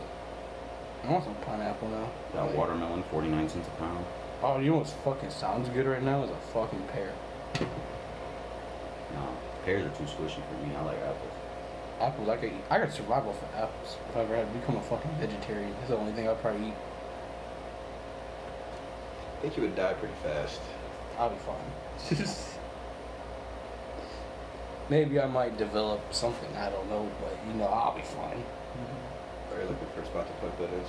I 1.05 1.11
want 1.11 1.23
some 1.23 1.35
pineapple 1.45 1.87
now. 1.89 2.09
That 2.33 2.41
Like- 2.47 2.57
watermelon, 2.57 3.03
49 3.11 3.47
cents 3.49 3.67
a 3.67 3.71
pound. 3.79 4.05
Oh, 4.41 4.57
you 4.59 4.71
know 4.71 4.77
what 4.77 4.87
fucking 4.87 5.29
sounds 5.29 5.69
good 5.69 5.85
right 5.85 6.01
now 6.01 6.23
is 6.23 6.29
a 6.31 6.35
fucking 6.53 6.81
pear. 6.91 7.11
No, 9.13 9.21
pears 9.63 9.85
are 9.85 9.89
too 9.95 10.03
squishy 10.03 10.41
for 10.43 10.65
me. 10.67 10.75
I 10.75 10.81
like 10.83 10.97
apples. 10.97 11.31
Apples, 12.01 12.27
I 12.29 12.37
could 12.37 12.49
eat. 12.49 12.63
I 12.69 12.79
could 12.79 12.91
survive 12.91 13.25
off 13.27 13.41
of 13.41 13.55
apples 13.55 13.97
if 14.09 14.17
I 14.17 14.21
ever 14.21 14.35
had 14.35 14.51
to 14.51 14.59
become 14.59 14.77
a 14.77 14.81
fucking 14.81 15.11
vegetarian. 15.19 15.73
That's 15.77 15.89
the 15.89 15.97
only 15.97 16.11
thing 16.13 16.27
I'd 16.27 16.41
probably 16.41 16.67
eat. 16.69 16.73
I 19.45 19.47
think 19.47 19.57
you 19.57 19.63
would 19.63 19.75
die 19.75 19.93
pretty 19.93 20.15
fast. 20.23 20.59
I'll 21.19 21.29
be 21.29 21.35
fine. 21.45 22.17
Maybe 24.89 25.19
I 25.19 25.27
might 25.27 25.55
develop 25.55 26.01
something. 26.11 26.49
I 26.57 26.71
don't 26.71 26.89
know, 26.89 27.07
but 27.21 27.37
you 27.47 27.53
know, 27.53 27.65
I'll 27.65 27.95
be 27.95 28.01
fine. 28.01 28.37
Mm-hmm. 28.37 29.53
Are 29.53 29.61
you 29.61 29.67
looking 29.69 29.87
for 29.93 30.01
a 30.01 30.05
spot 30.07 30.25
to 30.25 30.33
put 30.33 30.57
that 30.57 30.73
in, 30.73 30.83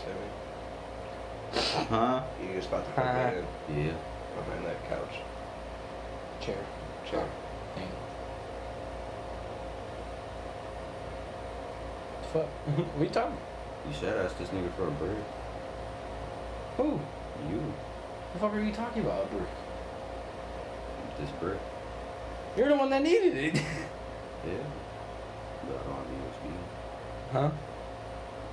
Sammy? 1.53 1.87
Huh? 1.91 2.23
You 2.41 2.49
need 2.49 2.57
a 2.57 2.63
spot 2.63 2.87
to 2.87 2.91
put 2.93 3.05
that 3.05 3.35
in 3.35 3.45
Yeah. 3.77 3.93
behind 4.37 4.65
that 4.65 4.89
couch. 4.89 5.17
Chair. 6.41 6.57
Chair. 7.11 7.29
Thing. 7.75 7.89
Fuck. 12.33 12.47
what 12.47 13.03
are 13.03 13.05
you 13.05 13.11
talking? 13.11 13.37
You 13.87 13.95
said 14.01 14.17
ask 14.25 14.39
this 14.39 14.49
nigga 14.49 14.73
for 14.77 14.89
a 14.89 14.91
bird. 14.93 15.23
Who? 16.79 16.99
You. 17.51 17.75
What 18.37 18.43
the 18.43 18.49
fuck 18.49 18.57
are 18.59 18.67
you 18.67 18.73
talking 18.75 19.03
about, 19.03 19.31
Bruce? 19.31 19.49
This 21.19 21.31
brick. 21.41 21.59
You're 22.55 22.69
the 22.69 22.77
one 22.77 22.91
that 22.91 23.03
needed 23.03 23.35
it. 23.35 23.63
Yeah. 24.47 24.53
Got 25.73 25.81
it 25.81 25.87
on 25.89 26.05
USB. 26.05 27.33
huh? 27.33 27.51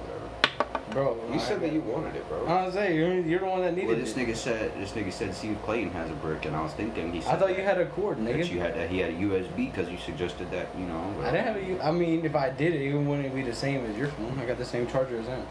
Whatever. 0.02 0.90
bro. 0.90 1.32
You 1.32 1.40
said 1.40 1.62
that 1.62 1.72
you 1.72 1.82
wanted 1.82 2.16
it, 2.16 2.28
bro. 2.28 2.48
I 2.48 2.66
was 2.66 2.74
saying 2.74 2.96
you're, 2.98 3.14
you're 3.20 3.40
the 3.42 3.46
one 3.46 3.62
that 3.62 3.76
needed 3.76 3.90
Well, 3.90 3.98
this 4.00 4.18
it. 4.18 4.28
nigga 4.28 4.36
said 4.36 4.72
this 4.80 4.92
nigga 4.94 5.14
said 5.14 5.36
Steve 5.36 5.60
Clayton 5.64 5.92
has 5.92 6.10
a 6.10 6.14
brick, 6.14 6.46
and 6.46 6.56
I 6.56 6.64
was 6.64 6.72
thinking 6.74 7.12
he 7.14 7.22
said 7.22 7.36
I 7.36 7.38
thought 7.38 7.56
you 7.56 7.64
had 7.64 7.78
a 7.78 7.86
cord, 7.86 8.18
nigga. 8.18 8.38
that 8.40 8.50
you 8.52 8.60
had 8.60 8.74
that 8.76 8.90
he 8.90 8.98
had 9.00 9.12
a 9.12 9.14
USB 9.14 9.56
because 9.72 9.88
you 9.90 10.00
suggested 10.00 10.50
that 10.50 10.70
you 10.80 10.86
know. 10.86 11.14
I 11.22 11.26
didn't 11.30 11.46
have 11.46 11.56
a. 11.58 11.64
U- 11.64 11.80
I 11.84 11.92
mean, 11.92 12.26
if 12.26 12.36
I 12.36 12.50
did 12.50 12.74
it, 12.74 12.82
it 12.82 12.98
wouldn't 12.98 13.36
be 13.36 13.44
the 13.44 13.54
same 13.54 13.86
as 13.86 13.96
your 13.96 14.08
phone. 14.08 14.40
I 14.40 14.46
got 14.46 14.58
the 14.58 14.66
same 14.66 14.88
charger 14.88 15.20
as 15.20 15.28
him. 15.28 15.46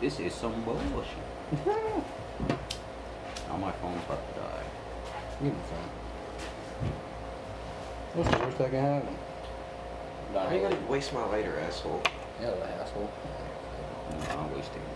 This 0.00 0.18
is 0.20 0.32
some 0.32 0.62
bullshit. 0.62 1.04
now 1.66 3.56
my 3.56 3.72
phone's 3.72 4.02
about 4.04 4.34
to 4.34 4.40
die. 4.40 4.64
You 5.42 5.50
can 5.50 5.60
phone. 5.60 5.90
What's 8.14 8.30
the 8.30 8.38
worst 8.38 8.58
that 8.58 8.70
can 8.70 8.80
happen? 8.80 9.16
Are 10.36 10.54
you 10.54 10.60
gonna 10.60 10.76
waste 10.88 11.12
my 11.12 11.24
lighter, 11.24 11.58
asshole. 11.60 12.02
Yeah, 12.40 12.50
the 12.50 12.68
asshole. 12.68 13.10
No, 14.10 14.40
I'm 14.40 14.56
wasting. 14.56 14.82
it. 14.82 14.88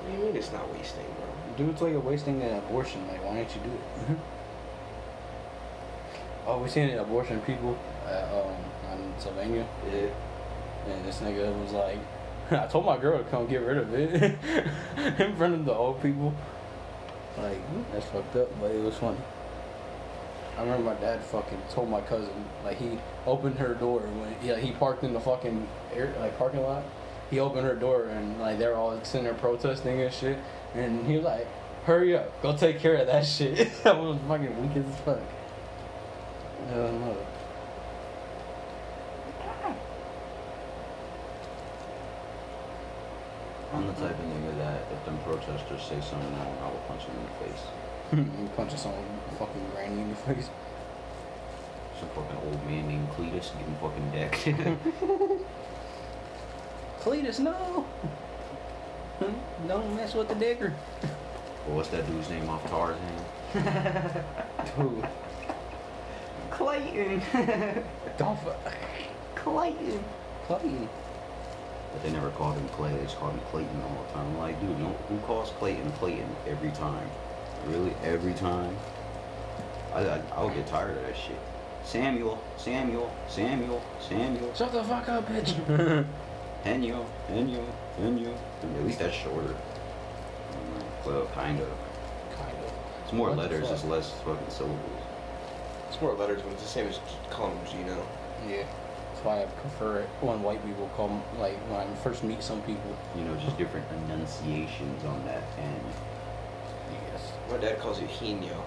What 0.00 0.10
do 0.10 0.18
you 0.18 0.24
mean 0.24 0.36
it's 0.36 0.52
not 0.52 0.72
wasting, 0.74 1.06
bro? 1.16 1.26
Dude, 1.56 1.70
it's 1.70 1.82
like 1.82 1.94
a 1.94 2.00
wasting 2.00 2.42
an 2.42 2.58
abortion. 2.58 3.06
Like, 3.06 3.24
why 3.24 3.36
didn't 3.36 3.54
you 3.54 3.60
do 3.62 3.70
it? 3.70 4.18
oh, 6.46 6.62
we 6.62 6.68
seen 6.68 6.90
abortion 6.98 7.40
people 7.42 7.78
at, 8.06 8.24
um, 8.24 8.56
on 8.90 9.14
Sylvania. 9.18 9.66
Yeah. 9.86 10.08
And 10.88 11.04
this 11.04 11.20
nigga 11.20 11.56
was 11.62 11.72
like, 11.72 11.98
I 12.50 12.66
told 12.66 12.84
my 12.84 12.98
girl 12.98 13.18
to 13.18 13.24
come 13.24 13.46
get 13.46 13.62
rid 13.62 13.78
of 13.78 13.94
it 13.94 14.38
in 15.20 15.36
front 15.36 15.54
of 15.54 15.64
the 15.64 15.72
old 15.72 16.02
people. 16.02 16.34
Like, 17.38 17.58
that's 17.92 18.06
fucked 18.06 18.36
up, 18.36 18.48
but 18.60 18.70
it 18.70 18.82
was 18.82 18.96
funny. 18.96 19.18
I 20.56 20.60
remember 20.60 20.94
my 20.94 21.00
dad 21.00 21.24
fucking 21.24 21.60
told 21.70 21.88
my 21.88 22.00
cousin, 22.02 22.32
like, 22.64 22.78
he 22.78 22.98
opened 23.26 23.58
her 23.58 23.74
door 23.74 24.00
when 24.00 24.34
yeah, 24.42 24.56
he 24.56 24.72
parked 24.72 25.02
in 25.02 25.12
the 25.12 25.20
fucking 25.20 25.66
air, 25.94 26.14
like 26.20 26.38
parking 26.38 26.62
lot. 26.62 26.84
He 27.30 27.40
opened 27.40 27.66
her 27.66 27.74
door 27.74 28.04
and 28.04 28.38
like 28.38 28.58
they're 28.58 28.76
all 28.76 29.02
sitting 29.02 29.24
there 29.24 29.34
protesting 29.34 30.00
and 30.00 30.12
shit. 30.12 30.38
And 30.74 31.06
he 31.06 31.16
was 31.16 31.24
like, 31.24 31.46
"Hurry 31.84 32.16
up, 32.16 32.40
go 32.42 32.56
take 32.56 32.78
care 32.78 32.96
of 32.96 33.06
that 33.06 33.26
shit." 33.26 33.70
I 33.84 33.92
was 33.92 34.18
fucking 34.28 34.62
weak 34.62 34.76
as 34.76 35.00
fuck. 35.00 35.20
Hell 36.68 36.92
no. 36.92 37.16
I'm 43.74 43.86
the 43.88 43.92
type 43.94 44.16
of 44.16 44.24
nigga 44.24 44.56
that 44.58 44.82
if 44.92 45.04
them 45.04 45.18
protesters 45.24 45.82
say 45.82 46.00
something 46.00 46.32
wrong, 46.38 46.56
I 46.62 46.68
will 46.68 46.78
punch 46.86 47.06
them 47.06 47.16
in 47.16 47.24
the 47.24 47.30
face. 47.42 47.62
you 48.40 48.48
punch 48.54 48.72
of 48.72 48.78
some 48.78 48.92
fucking 49.36 49.70
granny 49.74 50.00
in 50.00 50.10
the 50.10 50.16
face. 50.16 50.48
Some 51.98 52.08
fucking 52.10 52.36
old 52.46 52.64
man 52.66 52.86
named 52.86 53.08
Cletus 53.10 53.50
getting 53.58 53.74
fucking 53.80 54.10
decked. 54.12 54.44
Cletus, 57.00 57.40
no. 57.40 57.84
Hmm? 59.18 59.66
Don't 59.66 59.96
mess 59.96 60.14
with 60.14 60.28
the 60.28 60.36
digger. 60.36 60.72
well, 61.66 61.76
what's 61.76 61.88
that 61.88 62.06
dude's 62.06 62.30
name 62.30 62.48
off 62.48 62.64
Tarzan? 62.70 63.00
Who? 64.76 65.02
Clayton. 66.50 67.22
Don't 68.18 68.38
fuck. 68.38 68.72
Clayton. 69.34 70.04
Clayton. 70.46 70.88
But 71.94 72.02
they 72.02 72.10
never 72.10 72.30
called 72.30 72.56
him 72.56 72.68
Clay. 72.70 72.92
They 72.92 73.04
just 73.04 73.16
called 73.16 73.32
him 73.34 73.40
Clayton 73.50 73.80
all 73.82 74.04
the 74.04 74.12
time. 74.12 74.26
I'm 74.26 74.38
like, 74.38 74.60
dude, 74.60 74.78
no, 74.80 74.88
who 75.08 75.16
calls 75.20 75.50
Clayton 75.58 75.90
Clayton 75.92 76.28
every 76.46 76.72
time? 76.72 77.08
Really, 77.66 77.94
every 78.02 78.34
time? 78.34 78.76
I, 79.94 80.00
I 80.00 80.20
I'll 80.34 80.50
get 80.50 80.66
tired 80.66 80.96
of 80.96 81.02
that 81.04 81.16
shit. 81.16 81.38
Samuel, 81.84 82.42
Samuel, 82.56 83.14
Samuel, 83.28 83.82
Samuel. 84.00 84.52
Shut 84.54 84.72
the 84.72 84.82
fuck 84.82 85.08
up, 85.08 85.28
bitch. 85.28 85.54
Henyo, 86.64 87.04
Henyo, 87.30 87.64
Henyo. 88.00 88.34
At 88.62 88.84
least 88.84 88.98
that's 88.98 89.14
shorter. 89.14 89.54
Well, 91.06 91.26
kind 91.34 91.60
of. 91.60 91.68
kind 92.36 92.56
of. 92.58 92.72
It's 93.04 93.12
more 93.12 93.28
What 93.28 93.38
letters, 93.38 93.70
it's 93.70 93.84
less 93.84 94.10
fucking 94.24 94.48
syllables. 94.48 94.80
It's 95.88 96.00
more 96.00 96.14
letters, 96.14 96.42
but 96.42 96.52
it's 96.52 96.62
the 96.62 96.68
same 96.68 96.88
as 96.88 96.98
calling 97.30 97.56
him 97.58 97.66
Gino. 97.66 98.06
Yeah. 98.48 98.64
That's 99.24 99.36
why 99.36 99.42
I 99.42 99.46
prefer 99.46 100.00
it 100.00 100.08
when 100.20 100.42
white 100.42 100.62
people 100.66 100.90
come, 100.96 101.22
like 101.40 101.56
when 101.70 101.80
I 101.80 101.94
first 101.96 102.24
meet 102.24 102.42
some 102.42 102.60
people. 102.62 102.94
You 103.16 103.24
know, 103.24 103.34
just 103.36 103.56
different 103.56 103.86
enunciations 104.04 105.02
on 105.04 105.24
that 105.24 105.42
end. 105.58 105.84
Yes. 107.10 107.32
My 107.50 107.56
dad 107.56 107.78
calls 107.78 108.00
you 108.00 108.06
Hino. 108.06 108.60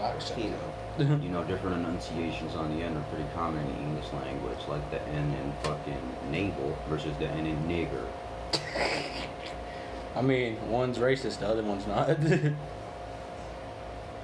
I 0.00 0.14
Hino. 0.18 0.58
You 1.22 1.28
know, 1.28 1.44
different 1.44 1.76
enunciations 1.76 2.56
on 2.56 2.76
the 2.76 2.84
end 2.84 2.96
are 2.96 3.02
pretty 3.02 3.28
common 3.34 3.64
in 3.64 3.72
the 3.72 3.80
English 3.80 4.12
language, 4.12 4.58
like 4.68 4.90
the 4.90 5.00
N 5.08 5.32
in 5.32 5.52
fucking 5.62 6.16
navel 6.30 6.76
versus 6.88 7.16
the 7.18 7.28
N 7.28 7.46
in 7.46 7.56
nigger. 7.68 8.06
I 10.16 10.22
mean, 10.22 10.56
one's 10.68 10.98
racist, 10.98 11.38
the 11.38 11.48
other 11.48 11.62
one's 11.62 11.86
not. 11.86 12.16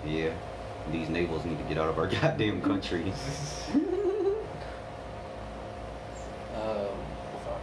Yeah, 0.06 0.32
these 0.90 1.08
navels 1.08 1.44
need 1.44 1.58
to 1.58 1.64
get 1.64 1.76
out 1.76 1.88
of 1.88 1.98
our 1.98 2.06
goddamn 2.06 2.62
country. 2.62 3.12
um, 6.56 6.96
fuck. 7.44 7.60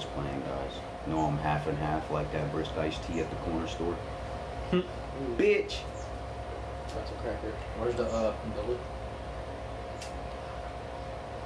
No, 0.00 0.06
I'm 0.06 0.08
just 0.08 0.14
playing, 0.14 0.40
guys. 0.42 0.72
No, 1.06 1.20
I'm 1.20 1.38
half 1.38 1.66
and 1.66 1.78
half 1.78 2.10
like 2.10 2.32
that 2.32 2.50
brisk 2.52 2.76
iced 2.76 3.02
tea 3.04 3.20
at 3.20 3.30
the 3.30 3.36
corner 3.36 3.66
store. 3.66 3.96
Bitch! 5.36 5.78
That's 6.94 7.10
a 7.10 7.14
cracker. 7.14 7.52
Where's 7.78 7.94
the 7.94 8.04
uh 8.06 8.34
the? 8.56 8.76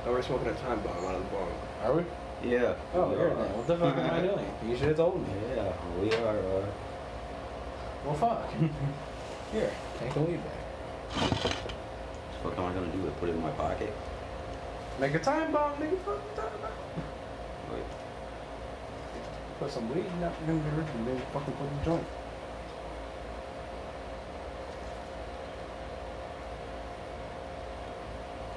Oh, 0.07 0.13
we're 0.13 0.23
smoking 0.23 0.49
a 0.49 0.55
time 0.55 0.81
bomb 0.81 1.05
out 1.05 1.15
of 1.15 1.23
the 1.25 1.31
bong. 1.31 1.53
Are 1.83 1.95
we? 1.95 2.05
Yeah. 2.51 2.75
Oh, 2.95 3.09
we 3.09 3.17
are. 3.17 3.31
What 3.31 3.67
the 3.67 3.77
fuck 3.77 3.97
am 3.97 4.11
I 4.11 4.21
doing? 4.21 4.47
You 4.67 4.77
should 4.77 4.89
have 4.89 4.97
told 4.97 5.21
me. 5.21 5.29
Yeah, 5.55 5.73
we 6.01 6.13
are. 6.13 6.39
Uh, 6.39 6.67
Well, 8.05 8.15
fuck. 8.15 8.51
Here, 9.53 9.71
take 9.99 10.13
the 10.13 10.21
weed 10.21 10.41
back. 10.45 11.21
what 11.31 11.41
the 11.41 11.49
fuck 12.43 12.59
am 12.59 12.65
I 12.65 12.73
gonna 12.75 12.87
do? 12.93 12.99
with 12.99 13.09
it? 13.09 13.21
Put 13.21 13.29
it 13.31 13.33
in 13.35 13.41
my 13.43 13.51
pocket? 13.53 13.93
Make 15.01 15.15
a 15.15 15.19
time 15.19 15.53
bomb, 15.53 15.73
nigga. 15.75 15.97
Fuck 16.01 16.35
the 16.37 16.43
time 16.43 16.51
bomb. 16.61 16.73
Wait. 17.73 17.85
Put 19.65 19.73
some 19.73 19.89
weed 19.95 20.05
in 20.05 20.21
that 20.21 20.35
in 20.47 20.63
there 20.63 20.85
and 20.95 21.09
then 21.09 21.23
fucking 21.33 21.55
put 21.55 21.71
the 21.71 21.85
joint. 21.87 22.07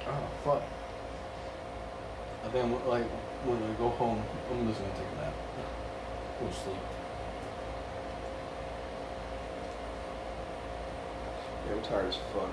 Oh 0.06 0.28
fuck. 0.44 0.62
I 2.44 2.48
think 2.50 2.62
I'm, 2.62 2.86
like 2.86 3.06
when 3.46 3.56
I 3.56 3.72
go 3.78 3.88
home, 3.88 4.22
I'm 4.52 4.68
just 4.68 4.80
gonna 4.80 4.92
take 4.92 5.06
a 5.16 5.22
nap. 5.22 5.32
Go 6.40 6.46
to 6.46 6.52
sleep. 6.52 6.76
Yeah, 11.66 11.72
I'm 11.72 11.82
tired 11.84 12.04
as 12.04 12.16
fuck. 12.34 12.50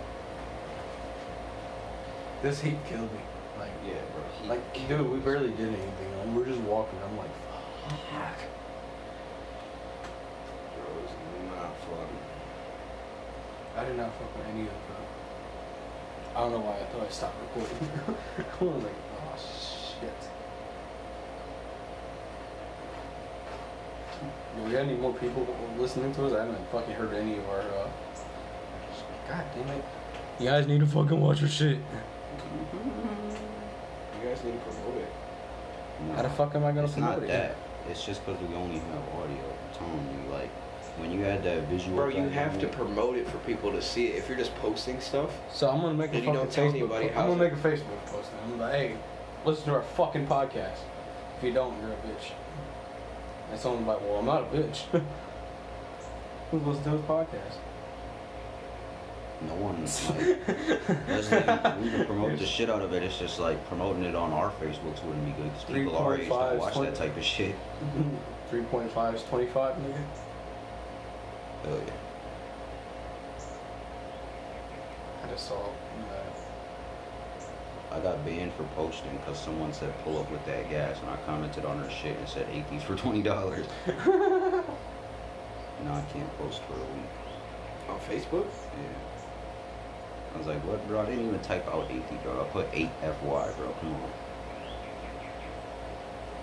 This 2.41 2.62
heat 2.62 2.78
killed 2.88 3.12
me. 3.12 3.20
Like, 3.60 3.72
Yeah, 3.86 3.96
bro. 4.13 4.48
Like, 4.48 4.88
dude, 4.88 5.10
we 5.10 5.20
barely 5.20 5.50
did 5.50 5.68
anything. 5.68 6.18
Like, 6.20 6.28
we're 6.38 6.46
just 6.46 6.62
walking. 6.62 7.00
I'm 7.04 7.18
like, 7.18 7.30
fuck. 7.89 8.39
Bro, 10.76 10.86
it 10.86 11.02
was 11.02 11.12
not 11.52 11.78
fun. 11.78 12.10
I 13.78 13.86
did 13.86 13.98
not 13.98 14.12
fuck 14.13 14.38
with 14.38 14.48
any 14.48 14.62
of 14.62 14.67
them. 14.67 15.04
I 16.36 16.39
don't 16.41 16.52
know 16.52 16.60
why 16.60 16.74
I 16.80 16.86
thought 16.91 17.08
I 17.08 17.10
stopped 17.10 17.36
recording. 17.41 17.78
I 18.38 18.63
was 18.63 18.84
like, 18.84 18.93
oh 19.17 19.38
shit. 19.38 20.30
Do 24.56 24.63
we 24.63 24.71
got 24.71 24.80
any 24.84 24.95
more 24.95 25.13
people 25.13 25.45
listening 25.78 26.13
to 26.15 26.26
us? 26.26 26.34
I 26.34 26.45
haven't 26.45 26.69
fucking 26.71 26.93
heard 26.93 27.13
any 27.13 27.38
of 27.38 27.50
our. 27.50 27.60
Uh... 27.60 27.89
God 29.28 29.45
damn 29.56 29.69
it! 29.69 29.84
You 30.39 30.45
guys 30.45 30.67
need 30.67 30.80
to 30.82 30.88
fucking 30.88 31.19
watch 31.19 31.39
your 31.41 31.50
shit. 31.50 31.78
You 31.78 31.84
guys 34.24 34.43
need 34.43 34.54
to 34.54 34.58
promote 34.60 35.02
it. 35.02 35.10
How 36.15 36.21
the 36.24 36.30
fuck 36.30 36.56
am 36.56 36.63
I 36.65 36.71
gonna 36.71 36.84
It's 36.86 36.93
promote 36.93 37.21
not 37.21 37.24
it? 37.24 37.28
that. 37.28 37.56
It's 37.89 38.04
just 38.06 38.26
because 38.26 38.41
we 38.48 38.56
only 38.56 38.80
have 38.80 39.02
audio. 39.15 39.38
I'm 39.38 39.78
telling 39.78 40.10
you, 40.26 40.32
like, 40.34 40.50
when 40.98 41.12
you 41.12 41.24
add 41.26 41.43
that 41.43 41.63
visual. 41.67 41.95
Bro, 41.98 42.08
you 42.10 42.28
have 42.30 42.60
to 42.60 42.67
promote 42.67 43.15
it 43.17 43.28
for 43.28 43.38
people 43.39 43.71
to 43.71 43.82
see 43.82 44.08
it. 44.08 44.15
If 44.15 44.28
you're 44.30 44.38
just 44.38 44.56
posting 44.56 45.00
stuff, 45.02 45.30
So 45.52 45.69
I'm 45.69 45.82
gonna 45.82 45.93
make 45.93 46.12
a 46.13 46.15
And 46.15 46.24
you 46.26 46.32
fucking 46.34 46.34
don't 46.43 46.52
tell 46.52 46.65
Facebook. 46.67 46.76
anybody 46.76 47.08
po- 47.10 47.19
I'm 47.21 47.28
gonna 47.38 47.50
to- 47.50 47.56
make 47.56 47.65
a 47.65 47.67
Facebook 47.78 48.06
post. 48.06 48.30
And 48.43 48.54
I'm 48.54 48.60
like, 48.60 48.74
hey, 48.74 48.95
listen 49.45 49.65
to 49.65 49.74
our 49.76 49.82
fucking 49.82 50.28
podcast. 50.28 50.80
If 51.38 51.43
you 51.43 51.52
don't, 51.52 51.80
you're 51.82 51.91
a 51.91 51.95
bitch. 51.95 52.32
And 53.52 53.60
someone's 53.60 53.88
like, 53.88 54.02
well, 54.02 54.17
I'm 54.19 54.26
not 54.26 54.43
a 54.43 54.45
bitch. 54.45 54.84
Who's 56.52 56.63
listening 56.63 56.84
to 56.86 56.89
his 56.91 57.02
podcast? 57.02 57.58
No 59.41 59.56
one's 59.56 60.10
like. 60.10 60.19
Like, 60.48 61.82
we 61.82 61.89
can 61.89 62.06
promote 62.06 62.39
the 62.39 62.45
shit 62.45 62.69
out 62.69 62.82
of 62.82 62.93
it. 62.93 63.04
It's 63.04 63.17
just 63.19 63.39
like 63.39 63.63
promoting 63.67 64.04
it 64.04 64.15
on 64.15 64.32
our 64.32 64.50
Facebooks 64.52 65.04
wouldn't 65.04 65.26
be 65.26 65.32
good 65.34 65.52
because 65.52 65.65
people 65.65 65.98
our 65.98 66.17
age 66.17 66.30
3.5 66.30 66.50
don't 66.50 66.60
watch 66.60 66.74
20. 66.74 66.89
that 66.89 66.98
type 66.98 67.17
of 67.17 67.24
shit. 67.24 67.56
3.5 68.52 69.15
is 69.15 69.24
25, 69.24 69.76
nigga. 69.76 69.93
Hell 71.63 71.78
yeah. 71.86 71.93
I 75.24 75.28
just 75.30 75.48
saw 75.48 75.69
that. 76.10 76.36
I 77.91 78.00
got 78.00 78.24
banned 78.26 78.54
for 78.54 78.63
posting 78.76 79.15
because 79.17 79.39
someone 79.39 79.74
said 79.74 79.93
pull 80.04 80.19
up 80.19 80.30
with 80.32 80.45
that 80.45 80.69
gas, 80.69 81.00
and 81.00 81.10
I 81.10 81.17
commented 81.26 81.65
on 81.65 81.80
her 81.80 81.89
shit 81.89 82.17
and 82.17 82.28
said 82.28 82.48
eight 82.52 82.69
these 82.69 82.84
for 82.84 82.95
twenty 82.95 83.24
dollars. 83.24 83.65
now 83.88 84.63
I 85.86 86.04
can't 86.13 86.38
post 86.38 86.62
for 86.63 86.74
a 86.74 86.78
week. 86.78 87.10
On 87.89 88.00
Facebook? 88.00 88.45
Yeah. 88.45 89.14
I 90.36 90.38
was 90.38 90.48
like, 90.48 90.65
what, 90.65 90.86
bro? 90.88 91.02
I 91.02 91.06
didn't 91.06 91.28
even 91.28 91.39
type 91.39 91.65
out 91.67 91.88
80, 91.89 92.04
bro. 92.24 92.41
I 92.41 92.43
put 92.50 92.67
8 92.74 92.89
FY, 93.02 93.13
bro. 93.24 93.76
Come 93.80 93.95
on. 93.95 94.12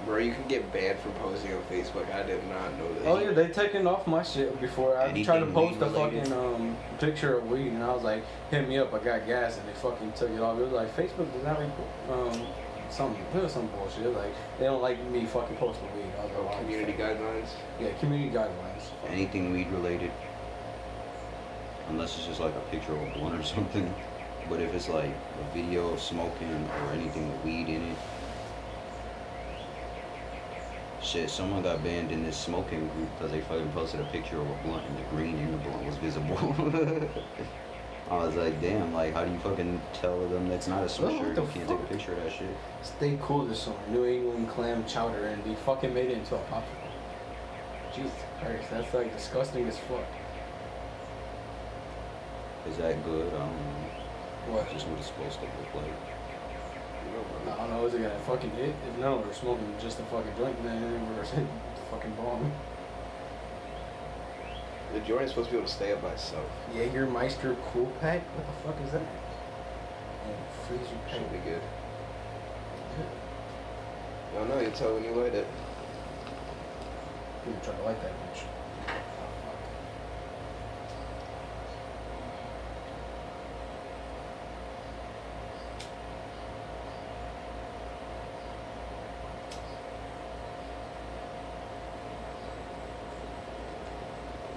Bro, 0.06 0.18
you 0.18 0.32
can 0.32 0.48
get 0.48 0.72
banned 0.72 0.98
for 0.98 1.10
posting 1.10 1.52
on 1.52 1.62
Facebook. 1.64 2.12
I 2.12 2.22
did 2.24 2.42
not 2.48 2.76
know 2.78 2.92
that. 2.94 3.06
Oh 3.06 3.20
yeah, 3.20 3.30
they 3.32 3.48
taken 3.48 3.86
off 3.86 4.06
my 4.06 4.22
shit 4.22 4.60
before. 4.60 4.98
I 4.98 5.22
tried 5.22 5.40
to 5.40 5.46
post 5.46 5.80
a 5.80 5.86
weed-related? 5.86 6.26
fucking 6.26 6.32
um 6.32 6.76
picture 6.98 7.38
of 7.38 7.48
weed, 7.48 7.68
and 7.68 7.84
I 7.84 7.94
was 7.94 8.02
like, 8.02 8.24
"Hit 8.50 8.68
me 8.68 8.78
up, 8.78 8.92
I 8.92 8.98
got 8.98 9.26
gas," 9.26 9.58
and 9.58 9.68
they 9.68 9.74
fucking 9.74 10.12
took 10.14 10.30
it 10.30 10.40
off. 10.40 10.58
It 10.58 10.62
was 10.62 10.72
like 10.72 10.96
Facebook 10.96 11.32
does 11.32 11.44
not 11.44 11.60
report 11.60 11.88
um 12.10 12.46
some 12.90 13.16
it 13.32 13.42
was 13.42 13.52
some 13.52 13.68
bullshit. 13.68 14.12
Like 14.12 14.34
they 14.58 14.64
don't 14.64 14.82
like 14.82 15.02
me 15.08 15.24
fucking 15.24 15.56
posting 15.56 15.86
weed. 15.94 16.10
I 16.18 16.24
was 16.24 16.32
like, 16.32 16.52
Oh, 16.52 16.58
community 16.58 16.94
guidelines. 16.94 17.48
Yeah, 17.80 17.92
community 18.00 18.36
guidelines. 18.36 18.82
Anything 19.06 19.52
weed 19.52 19.70
related. 19.70 20.10
Unless 21.92 22.16
it's 22.16 22.26
just 22.26 22.40
like 22.40 22.54
a 22.54 22.60
picture 22.70 22.92
of 22.92 23.02
a 23.02 23.18
blunt 23.18 23.38
or 23.38 23.42
something. 23.56 23.94
But 24.48 24.60
if 24.60 24.74
it's 24.74 24.88
like 24.88 25.10
a 25.10 25.54
video 25.54 25.90
of 25.90 26.00
smoking 26.00 26.68
or 26.84 26.92
anything 26.92 27.30
with 27.30 27.44
weed 27.44 27.68
in 27.68 27.82
it. 27.82 27.98
Shit, 31.02 31.28
someone 31.28 31.62
got 31.62 31.84
banned 31.84 32.10
in 32.12 32.24
this 32.24 32.36
smoking 32.36 32.88
group 32.88 33.08
because 33.18 33.32
they 33.32 33.40
fucking 33.42 33.70
posted 33.72 34.00
a 34.00 34.04
picture 34.04 34.40
of 34.40 34.48
a 34.48 34.54
blunt 34.64 34.84
and 34.86 34.96
the 34.96 35.02
green 35.10 35.36
in 35.36 35.52
the 35.52 35.58
blunt 35.58 35.84
was 35.84 35.96
visible. 35.96 36.38
I 38.10 38.16
was 38.16 38.34
like, 38.36 38.60
damn, 38.60 38.92
like, 38.94 39.12
how 39.12 39.24
do 39.24 39.32
you 39.32 39.38
fucking 39.38 39.80
tell 39.92 40.18
them 40.28 40.48
that's 40.48 40.68
not 40.68 40.82
a 40.82 40.86
sweatshirt? 40.86 41.34
the 41.34 41.42
You 41.42 41.48
can't 41.48 41.68
take 41.68 41.78
a 41.78 41.84
picture 41.84 42.12
of 42.12 42.22
that 42.22 42.32
shit. 42.32 42.48
Stay 42.82 43.18
cool 43.20 43.44
this 43.44 43.62
summer. 43.62 43.76
New 43.90 44.04
England 44.04 44.48
clam 44.48 44.84
chowder, 44.86 45.26
and 45.26 45.42
they 45.44 45.54
fucking 45.54 45.92
made 45.92 46.10
it 46.10 46.18
into 46.18 46.36
a 46.36 46.40
popsicle. 46.44 46.82
Jesus 47.94 48.12
Christ, 48.40 48.70
that's 48.70 48.94
like 48.94 49.14
disgusting 49.14 49.66
as 49.66 49.78
fuck. 49.78 50.04
Is 52.68 52.76
that 52.78 53.04
good? 53.04 53.26
I 53.28 53.38
don't 53.38 53.50
know. 53.50 54.54
What? 54.54 54.72
Just 54.72 54.86
what 54.86 54.98
it's 54.98 55.08
supposed 55.08 55.38
to 55.40 55.46
look 55.46 55.74
like. 55.74 55.92
I 57.46 57.56
don't 57.56 57.70
know, 57.70 57.86
is 57.86 57.94
it 57.94 58.02
gonna 58.02 58.18
fucking 58.20 58.50
hit? 58.50 58.74
If 58.88 58.98
no, 58.98 59.16
we're 59.18 59.32
smoking 59.32 59.74
just 59.80 59.98
a 60.00 60.02
fucking 60.04 60.32
joint, 60.38 60.62
then 60.62 61.16
we're 61.16 61.24
fucking 61.90 62.14
bomb. 62.14 62.52
The 64.94 65.00
joint 65.00 65.22
is 65.22 65.30
supposed 65.30 65.48
to 65.48 65.52
be 65.52 65.58
able 65.58 65.68
to 65.68 65.74
stay 65.74 65.92
up 65.92 66.02
by 66.02 66.10
itself. 66.10 66.46
Jägermeister 66.74 67.56
Cool 67.72 67.90
Pack? 68.00 68.22
What 68.36 68.46
the 68.46 68.52
fuck 68.62 68.86
is 68.86 68.92
that? 68.92 69.02
And 69.02 70.36
freeze 70.66 70.80
your 70.80 71.00
pack. 71.08 71.18
Should 71.18 71.32
be 71.32 71.50
good. 71.50 71.62
I 74.32 74.38
don't 74.38 74.48
know. 74.48 74.60
You 74.60 74.70
tell 74.70 74.94
when 74.94 75.04
you 75.04 75.12
light 75.12 75.34
it. 75.34 75.46
People 77.44 77.60
try 77.62 77.74
to 77.74 77.82
like 77.82 78.00
that 78.02 78.12
bitch. 78.12 78.44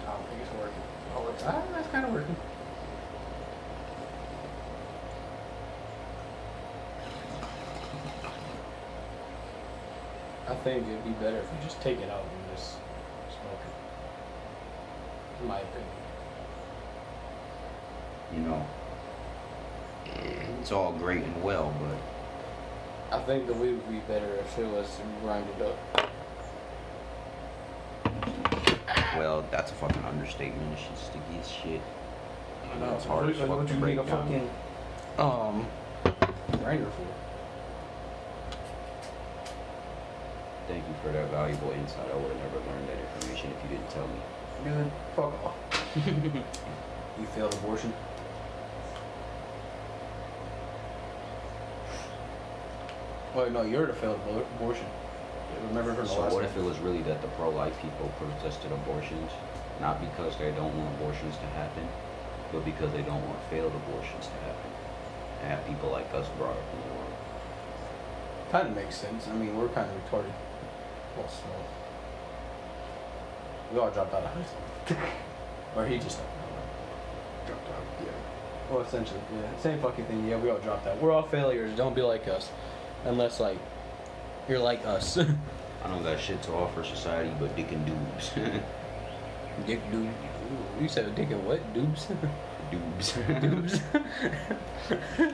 I 0.07 0.11
don't 0.11 0.27
think 0.29 0.41
it's 0.41 0.51
working. 0.53 0.83
Oh, 1.15 1.27
it's, 1.33 1.43
ah, 1.43 1.61
that's 1.73 1.87
kind 1.89 2.05
of 2.05 2.13
working. 2.13 2.35
I 10.47 10.54
think 10.65 10.87
it'd 10.87 11.03
be 11.05 11.11
better 11.23 11.37
if 11.37 11.43
you 11.43 11.57
just 11.63 11.79
take 11.81 11.99
it 11.99 12.09
out 12.09 12.23
and 12.23 12.55
just 12.57 12.71
smoke 12.71 13.61
it. 13.61 15.41
In 15.43 15.47
my 15.47 15.59
opinion. 15.59 15.91
You 18.33 18.39
know, 18.41 18.65
it's 20.59 20.71
all 20.71 20.91
great 20.91 21.23
and 21.23 21.43
well, 21.43 21.71
but 21.79 23.17
I 23.17 23.21
think 23.23 23.45
the 23.45 23.53
weed 23.53 23.73
would 23.73 23.89
be 23.89 23.99
better 24.11 24.25
if 24.37 24.57
it 24.57 24.65
was 24.65 24.99
grinded 25.21 25.61
up. 25.61 25.77
well, 29.15 29.45
that's 29.51 29.71
a 29.71 29.75
fucking 29.75 30.03
understatement. 30.03 30.73
It's 30.73 30.81
just 30.89 31.05
sticky 31.05 31.39
as 31.39 31.47
shit. 31.49 31.81
I 32.73 32.79
know. 32.79 32.95
It's 32.95 33.05
hard 33.05 33.29
as 33.29 33.37
What- 33.37 33.47
fuck 33.47 33.57
what 33.59 33.67
to 33.67 33.73
break 33.75 33.99
a 33.99 34.03
down. 34.03 34.23
fucking 34.23 34.49
um 35.19 35.67
grinder 36.63 36.85
for? 36.89 37.05
Thank 40.67 40.83
you 40.87 40.94
for 41.05 41.11
that 41.11 41.29
valuable 41.29 41.71
insight. 41.71 42.09
I 42.11 42.15
would 42.15 42.31
have 42.31 42.41
never 42.41 42.57
learned 42.65 42.89
that 42.89 42.97
information 42.97 43.51
if 43.53 43.63
you 43.63 43.77
didn't 43.77 43.89
tell 43.91 44.07
me. 44.07 44.19
Dude, 44.63 44.91
fuck 45.15 45.33
off. 45.45 45.55
you 47.19 47.25
failed 47.35 47.53
abortion. 47.53 47.93
Wait, 53.35 53.51
no, 53.51 53.61
you're 53.61 53.85
the 53.85 53.93
failed 53.93 54.19
abortion. 54.55 54.87
Remember 55.69 55.93
from 55.93 56.05
the 56.05 56.09
So 56.09 56.33
what 56.33 56.43
if 56.43 56.57
it 56.57 56.63
was 56.63 56.79
really 56.79 57.03
that 57.03 57.21
the 57.21 57.27
pro-life 57.37 57.79
people 57.81 58.11
protested 58.17 58.71
abortions, 58.71 59.31
not 59.79 60.01
because 60.01 60.35
they 60.37 60.51
don't 60.51 60.75
want 60.75 60.95
abortions 60.95 61.37
to 61.37 61.45
happen, 61.53 61.87
but 62.51 62.65
because 62.65 62.91
they 62.93 63.03
don't 63.03 63.23
want 63.27 63.39
failed 63.51 63.73
abortions 63.75 64.25
to 64.25 64.33
happen, 64.47 64.71
and 65.41 65.51
have 65.51 65.67
people 65.67 65.91
like 65.91 66.11
us 66.15 66.27
brought 66.39 66.57
up 66.57 66.73
in 66.73 66.89
the 66.89 66.95
world? 66.95 67.13
Kind 68.51 68.67
of 68.69 68.75
makes 68.75 68.95
sense. 68.95 69.27
I 69.27 69.35
mean, 69.35 69.55
we're 69.55 69.69
kind 69.69 69.89
of 69.89 69.95
retarded. 70.09 70.33
Well, 71.17 71.29
slow. 71.29 71.51
We 73.73 73.79
all 73.79 73.89
dropped 73.91 74.13
out 74.13 74.23
of 74.23 74.31
high 74.31 74.43
school. 74.43 74.97
or 75.75 75.85
he 75.87 75.97
just. 75.97 76.19
Dropped 77.47 77.69
out. 77.69 77.83
Yeah. 78.01 78.11
Well, 78.69 78.81
essentially, 78.81 79.19
yeah. 79.33 79.57
Same 79.59 79.79
fucking 79.79 80.05
thing. 80.05 80.27
Yeah, 80.27 80.37
we 80.37 80.49
all 80.49 80.59
dropped 80.59 80.87
out. 80.87 81.01
We're 81.01 81.11
all 81.11 81.23
failures. 81.23 81.75
Don't 81.77 81.95
be 81.95 82.01
like 82.01 82.27
us. 82.27 82.49
Unless, 83.05 83.39
like, 83.39 83.57
you're 84.49 84.59
like 84.59 84.85
us. 84.85 85.17
I 85.83 85.87
don't 85.87 86.03
got 86.03 86.19
shit 86.19 86.41
to 86.43 86.53
offer 86.53 86.83
society 86.83 87.31
but 87.39 87.55
dick 87.55 87.71
and 87.71 87.85
dubs. 87.85 88.31
Dick 89.65 89.79
dude. 89.89 90.09
You 90.81 90.87
said 90.89 91.15
dick 91.15 91.29
and 91.31 91.45
what? 91.45 91.61
Dubes? 91.73 92.07
dubs. 92.71 93.13
Dubes? 95.19 95.33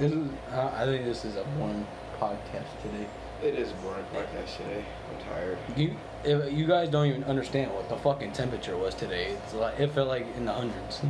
This 0.00 0.12
is, 0.12 0.28
uh, 0.52 0.70
I 0.74 0.84
think 0.86 1.04
this 1.04 1.24
is 1.24 1.36
a 1.36 1.44
boring 1.58 1.86
podcast 2.18 2.66
today. 2.82 3.06
It 3.42 3.54
is 3.54 3.70
a 3.70 3.74
boring 3.76 4.04
podcast 4.14 4.56
today. 4.56 4.84
I'm 5.10 5.24
tired. 5.26 5.58
You, 5.76 5.96
if, 6.24 6.52
you 6.52 6.66
guys 6.66 6.88
don't 6.88 7.06
even 7.06 7.24
understand 7.24 7.72
what 7.72 7.88
the 7.88 7.96
fucking 7.96 8.32
temperature 8.32 8.76
was 8.76 8.94
today. 8.94 9.36
It's 9.44 9.54
like, 9.54 9.78
it 9.78 9.90
felt 9.92 10.08
like 10.08 10.26
in 10.36 10.44
the 10.46 10.52
hundreds. 10.52 11.00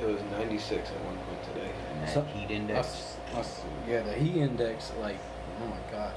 It 0.00 0.06
was 0.06 0.20
96 0.32 0.90
at 0.90 1.04
one 1.04 1.16
point 1.18 1.42
today. 1.44 1.70
and 1.92 2.02
that 2.02 2.14
So- 2.14 2.22
heat 2.22 2.50
index. 2.50 2.78
Us, 2.86 3.16
us, 3.34 3.60
yeah, 3.88 4.02
the 4.02 4.12
heat 4.14 4.36
index, 4.36 4.92
like, 5.00 5.16
oh 5.62 5.66
my 5.66 5.78
god. 5.90 6.14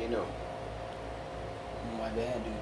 You 0.00 0.08
know. 0.08 0.26
My 1.98 2.08
bad, 2.10 2.42
dude. 2.44 2.52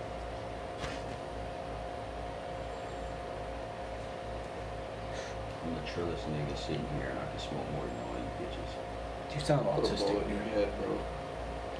I'm 5.96 6.06
the 6.06 6.12
nigga 6.12 6.56
sitting 6.58 6.86
here 6.96 7.08
and 7.10 7.18
I 7.18 7.26
can 7.30 7.38
smoke 7.38 7.70
more 7.74 7.84
than 7.84 7.96
all 8.08 8.16
you 8.16 8.30
bitches. 8.46 8.70
You 9.34 9.40
sound 9.44 9.66
Put 9.66 9.84
a 9.84 9.92
autistic, 9.94 10.08
in 10.08 10.30
your 10.30 10.38
dude. 10.38 10.52
head, 10.54 10.68
bro. 10.82 10.98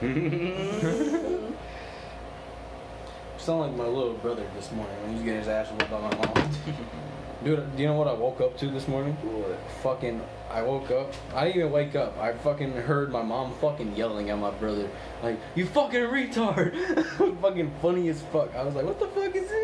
You 0.09 1.57
sound 3.39 3.61
like 3.61 3.75
my 3.75 3.87
little 3.87 4.15
brother 4.15 4.45
this 4.57 4.71
morning 4.73 4.95
when 5.03 5.11
he 5.11 5.15
was 5.17 5.23
getting 5.25 5.39
his 5.41 5.49
ass 5.49 5.69
whipped 5.71 5.91
by 5.91 6.01
my 6.01 6.15
mom. 6.17 6.51
Dude, 7.45 7.75
do 7.77 7.83
you 7.83 7.89
know 7.89 7.95
what 7.95 8.07
I 8.07 8.13
woke 8.13 8.41
up 8.41 8.57
to 8.59 8.67
this 8.69 8.87
morning? 8.87 9.15
What? 9.15 9.59
Fucking, 9.83 10.21
I 10.49 10.63
woke 10.63 10.93
up. 10.93 11.13
I 11.35 11.47
didn't 11.47 11.59
even 11.63 11.73
wake 11.73 11.97
up. 11.97 12.17
I 12.17 12.35
fucking 12.35 12.71
heard 12.73 13.11
my 13.11 13.23
mom 13.23 13.53
fucking 13.55 13.97
yelling 13.97 14.31
at 14.31 14.39
my 14.39 14.53
brother, 14.53 14.89
like, 15.25 15.41
"You 15.57 15.67
fucking 15.67 16.03
retard!" 16.03 16.77
fucking 17.41 17.73
funny 17.83 18.09
as 18.11 18.23
fuck. 18.33 18.55
I 18.55 18.63
was 18.63 18.77
like, 18.77 18.85
"What 18.85 19.01
the 19.01 19.09
fuck 19.09 19.35
is 19.35 19.49
this?" 19.49 19.62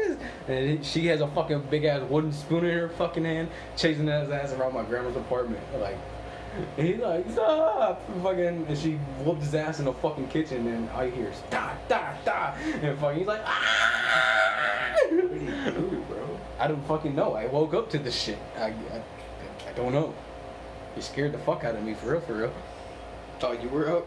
And 0.49 0.85
she 0.85 1.07
has 1.09 1.21
a 1.21 1.29
fucking 1.29 1.65
big 1.71 1.85
ass 1.85 2.03
wooden 2.09 2.33
spoon 2.33 2.65
in 2.65 2.79
her 2.79 2.89
fucking 2.89 3.25
hand, 3.25 3.51
chasing 3.77 4.07
his 4.07 4.31
ass 4.31 4.53
around 4.53 4.75
my 4.75 4.83
grandma's 4.83 5.17
apartment. 5.17 5.63
Like, 5.79 5.99
and 6.79 6.87
he's 6.87 6.99
like, 6.99 7.31
"Stop!" 7.31 8.01
Fucking, 8.23 8.67
and 8.67 8.79
she 8.79 8.95
whooped 9.25 9.43
his 9.43 9.55
ass 9.55 9.79
in 9.79 9.85
the 9.85 9.93
fucking 9.93 10.29
kitchen, 10.29 10.67
and 10.67 10.89
all 10.91 11.05
you 11.05 11.11
hear 11.11 11.29
is 11.29 11.43
"da 11.51 11.73
da 11.89 12.15
da," 12.25 12.55
and 12.83 12.99
fucking, 12.99 13.19
he's 13.19 13.29
like, 13.29 13.43
"Ah!" 13.45 14.97
What 15.11 15.33
he 15.33 15.47
do, 15.71 16.05
bro? 16.09 16.41
I 16.59 16.67
don't 16.67 16.85
fucking 16.89 17.15
know. 17.15 17.35
I 17.35 17.47
woke 17.47 17.75
up 17.75 17.91
to 17.91 17.99
this 17.99 18.21
shit. 18.21 18.39
I, 18.57 18.67
I, 18.69 19.03
I 19.69 19.73
don't 19.77 19.93
know. 19.93 20.15
He 20.95 21.03
scared 21.03 21.33
the 21.33 21.39
fuck 21.39 21.65
out 21.65 21.77
of 21.77 21.85
me 21.85 21.95
for 21.95 22.13
real, 22.13 22.21
for 22.21 22.35
real. 22.35 22.53
Thought 23.39 23.63
you 23.63 23.69
were 23.69 23.89
up. 23.99 24.07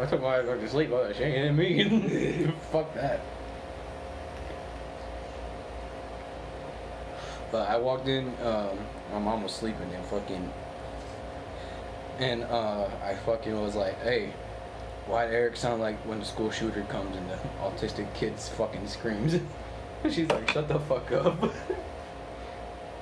I 0.00 0.06
took 0.06 0.22
my 0.22 0.42
dog 0.42 0.60
to 0.60 0.68
sleep. 0.68 0.90
Oh, 0.92 1.12
she 1.12 1.22
ain't 1.22 1.46
in 1.46 1.56
me. 1.56 2.52
Fuck 2.72 2.94
that. 2.94 3.20
But 7.50 7.68
I 7.68 7.76
walked 7.76 8.08
in. 8.08 8.28
Um, 8.42 8.78
my 9.12 9.18
mom 9.18 9.42
was 9.42 9.52
sleeping 9.52 9.92
and 9.94 10.04
fucking. 10.06 10.52
And 12.18 12.44
uh, 12.44 12.88
I 13.02 13.14
fucking 13.14 13.60
was 13.60 13.74
like, 13.74 14.00
"Hey, 14.02 14.32
why 15.06 15.26
Eric 15.26 15.56
sound 15.56 15.80
like 15.80 15.96
when 16.06 16.20
the 16.20 16.24
school 16.24 16.50
shooter 16.50 16.82
comes 16.82 17.16
and 17.16 17.28
the 17.30 17.38
autistic 17.62 18.12
kids 18.14 18.48
fucking 18.50 18.86
screams?" 18.86 19.36
She's 20.10 20.28
like, 20.28 20.50
"Shut 20.50 20.68
the 20.68 20.78
fuck 20.80 21.10
up." 21.12 21.36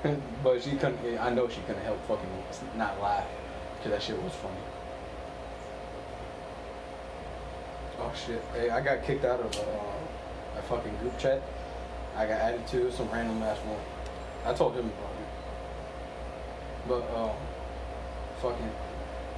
but 0.43 0.63
she 0.63 0.73
couldn't. 0.73 1.19
I 1.19 1.31
know 1.31 1.49
she 1.49 1.61
couldn't 1.63 1.83
help 1.83 2.01
fucking 2.07 2.29
not 2.77 3.01
laugh 3.03 3.27
because 3.77 3.93
that 3.93 4.03
shit 4.03 4.23
was 4.23 4.33
funny. 4.35 4.55
Oh 8.01 8.13
shit! 8.15 8.43
Hey, 8.55 8.71
I 8.71 8.81
got 8.81 9.03
kicked 9.03 9.25
out 9.25 9.41
of 9.41 9.55
a, 9.57 9.61
uh, 9.61 10.59
a 10.59 10.63
fucking 10.63 10.97
group 10.99 11.19
chat. 11.19 11.43
I 12.17 12.27
got 12.27 12.41
added 12.41 12.67
to 12.69 12.91
some 12.93 13.11
random 13.11 13.43
ass 13.43 13.59
one. 13.59 13.79
I 14.45 14.55
told 14.55 14.75
him 14.75 14.87
about 14.87 15.11
it. 15.11 15.29
But 16.89 17.17
um, 17.17 17.37
fucking, 18.41 18.71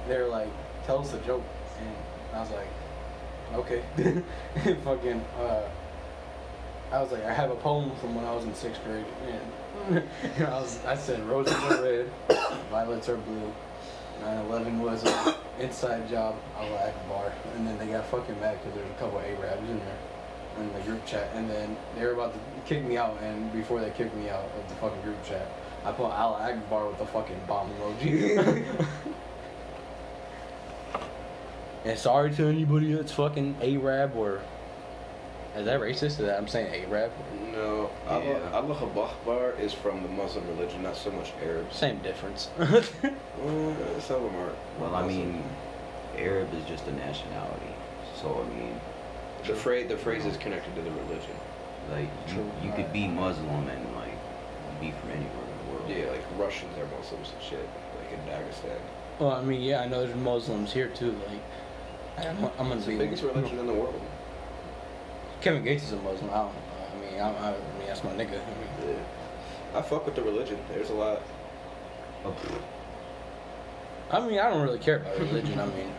they're 0.07 0.27
like, 0.27 0.49
tell 0.85 0.99
us 0.99 1.13
a 1.13 1.19
joke, 1.19 1.43
and 1.79 1.95
I 2.35 2.39
was 2.39 2.51
like, 2.51 2.67
okay. 3.53 3.83
Fucking, 4.83 5.21
uh, 5.39 5.63
I 6.91 7.01
was 7.01 7.11
like, 7.11 7.23
I 7.23 7.33
have 7.33 7.51
a 7.51 7.55
poem 7.55 7.95
from 7.97 8.15
when 8.15 8.25
I 8.25 8.33
was 8.33 8.45
in 8.45 8.53
sixth 8.53 8.83
grade, 8.83 9.05
and, 9.89 10.03
I 10.39 10.61
was, 10.61 10.83
I 10.85 10.95
said, 10.95 11.23
roses 11.27 11.55
are 11.55 11.81
red, 11.81 12.09
violets 12.69 13.09
are 13.09 13.17
blue. 13.17 13.51
9/11 14.21 14.79
was 14.79 15.03
an 15.03 15.33
inside 15.59 16.07
job. 16.07 16.35
Allah 16.55 16.93
bar, 17.09 17.33
and 17.55 17.65
then 17.65 17.77
they 17.79 17.87
got 17.87 18.05
fucking 18.05 18.39
mad 18.39 18.59
because 18.59 18.75
there's 18.77 18.91
a 18.91 18.99
couple 18.99 19.17
of 19.17 19.25
Arabs 19.25 19.67
in 19.67 19.79
there 19.79 19.97
in 20.59 20.73
the 20.73 20.79
group 20.81 21.05
chat, 21.05 21.29
and 21.33 21.49
then 21.49 21.75
they 21.95 22.05
were 22.05 22.11
about 22.11 22.33
to 22.33 22.39
kick 22.65 22.83
me 22.83 22.97
out, 22.97 23.17
and 23.21 23.51
before 23.53 23.79
they 23.79 23.89
kicked 23.91 24.15
me 24.15 24.29
out 24.29 24.45
of 24.57 24.69
the 24.69 24.75
fucking 24.75 25.01
group 25.01 25.23
chat, 25.25 25.47
I 25.85 25.91
put 25.91 26.11
Al 26.11 26.35
Akbar 26.35 26.87
with 26.87 26.99
the 26.99 27.05
fucking 27.05 27.39
bomb 27.47 27.69
emoji. 27.71 28.63
and 31.85 31.97
sorry 31.97 32.31
to 32.35 32.45
anybody 32.45 32.93
that's 32.93 33.11
fucking 33.11 33.55
Arab 33.61 34.15
or 34.15 34.41
is 35.55 35.65
that 35.65 35.81
racist? 35.81 36.03
Is 36.03 36.17
that 36.19 36.37
I'm 36.37 36.47
saying 36.47 36.85
Arab? 36.85 37.11
No, 37.51 37.89
Allah, 38.07 38.23
Yeah. 38.23 38.51
Allah 38.53 38.73
Akbar 38.75 39.51
is 39.59 39.73
from 39.73 40.01
the 40.01 40.07
Muslim 40.07 40.47
religion, 40.47 40.83
not 40.83 40.95
so 40.95 41.11
much 41.11 41.33
Arab. 41.43 41.71
Same 41.73 41.99
difference. 41.99 42.49
Uh, 43.41 43.99
some 43.99 44.17
of 44.17 44.31
them 44.31 44.35
are. 44.35 44.51
Well, 44.79 44.93
I 44.93 45.07
mean, 45.07 45.43
Arab 46.15 46.53
is 46.53 46.63
just 46.65 46.85
a 46.85 46.91
nationality. 46.91 47.73
So 48.21 48.45
I 48.45 48.55
mean, 48.55 48.79
the 49.47 49.55
phrase 49.55 49.87
the 49.87 49.97
phrase 49.97 50.25
is 50.25 50.37
connected 50.37 50.75
to 50.75 50.81
the 50.83 50.91
religion. 50.91 51.35
Like 51.91 52.09
you, 52.27 52.33
True. 52.33 52.51
you 52.63 52.71
could 52.73 52.91
be 52.93 53.07
Muslim 53.07 53.67
and 53.69 53.95
like 53.95 54.13
be 54.79 54.91
from 54.91 55.11
anywhere 55.11 55.45
in 55.45 55.65
the 55.65 55.71
world. 55.73 55.89
Yeah, 55.89 56.11
like 56.11 56.23
Russians 56.37 56.77
are 56.77 56.87
Muslims 56.97 57.31
and 57.33 57.41
shit, 57.43 57.69
like 57.99 58.11
in 58.13 58.19
Dagestan. 58.27 58.79
well, 59.19 59.31
I 59.31 59.41
mean, 59.43 59.61
yeah, 59.61 59.81
I 59.81 59.87
know 59.87 60.05
there's 60.05 60.15
Muslims 60.17 60.73
here 60.73 60.87
too. 60.87 61.11
Like, 61.27 62.25
I'm, 62.27 62.43
I'm 62.45 62.51
gonna 62.69 62.75
It's 62.75 62.85
be 62.85 62.93
the 62.97 63.03
biggest 63.05 63.23
religion 63.23 63.59
in 63.59 63.67
the 63.67 63.73
world. 63.73 63.99
Kevin 65.41 65.63
Gates 65.63 65.83
is 65.83 65.91
a 65.93 65.97
Muslim. 65.97 66.29
I 66.29 66.33
don't. 66.33 66.53
I 66.53 67.11
mean, 67.11 67.19
I, 67.19 67.29
I, 67.29 67.49
I 67.49 67.51
mean 67.77 67.87
that's 67.87 68.03
my 68.03 68.11
nigga. 68.11 68.27
I 68.27 68.85
mean, 68.85 68.87
Yeah. 68.87 69.77
I 69.77 69.81
fuck 69.81 70.05
with 70.05 70.15
the 70.15 70.21
religion. 70.21 70.57
There's 70.69 70.89
a 70.89 70.93
lot. 70.93 71.21
Oh. 72.25 72.35
I 74.11 74.19
mean, 74.19 74.37
I 74.39 74.49
don't 74.49 74.61
really 74.61 74.79
care 74.79 74.97
about 74.97 75.17
religion. 75.17 75.57
I 75.59 75.65
mean, 75.67 75.89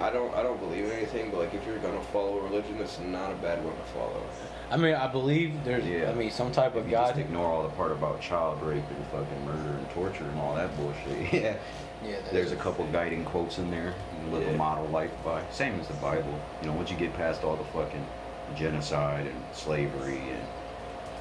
I 0.00 0.10
don't 0.10 0.32
I 0.34 0.42
don't 0.42 0.60
believe 0.60 0.84
in 0.84 0.90
anything, 0.92 1.30
but 1.30 1.40
like 1.40 1.54
if 1.54 1.66
you're 1.66 1.78
gonna 1.78 2.00
follow 2.12 2.38
a 2.38 2.42
religion, 2.44 2.76
it's 2.80 2.98
not 3.00 3.32
a 3.32 3.34
bad 3.36 3.64
one 3.64 3.74
to 3.76 3.82
follow. 3.94 4.22
I 4.70 4.76
mean, 4.76 4.94
I 4.94 5.08
believe 5.08 5.64
there's. 5.64 5.84
Yeah. 5.84 6.10
I 6.10 6.14
mean, 6.14 6.30
some 6.30 6.52
type 6.52 6.76
of 6.76 6.84
you 6.86 6.92
just 6.92 7.14
God. 7.14 7.20
ignore 7.20 7.46
all 7.46 7.62
the 7.62 7.70
part 7.70 7.90
about 7.90 8.20
child 8.20 8.62
rape 8.62 8.84
and 8.90 9.06
fucking 9.08 9.44
murder 9.44 9.76
and 9.76 9.90
torture 9.90 10.24
and 10.24 10.38
all 10.38 10.54
that 10.54 10.74
bullshit. 10.76 11.32
Yeah. 11.42 11.56
Yeah, 12.00 12.18
There's 12.30 12.52
a 12.52 12.56
couple 12.56 12.86
guiding 12.92 13.24
quotes 13.24 13.58
in 13.58 13.72
there. 13.72 13.92
You 14.24 14.30
live 14.32 14.46
Yeah. 14.46 14.54
a 14.54 14.56
model 14.56 14.86
life 14.86 15.10
by. 15.24 15.42
Same 15.50 15.80
as 15.80 15.88
the 15.88 15.94
Bible. 15.94 16.32
You 16.62 16.68
know, 16.68 16.74
once 16.74 16.92
you 16.92 16.96
get 16.96 17.12
past 17.14 17.42
all 17.42 17.56
the 17.56 17.64
fucking 17.64 18.06
genocide 18.54 19.26
and 19.26 19.44
slavery 19.52 20.18
and 20.18 20.46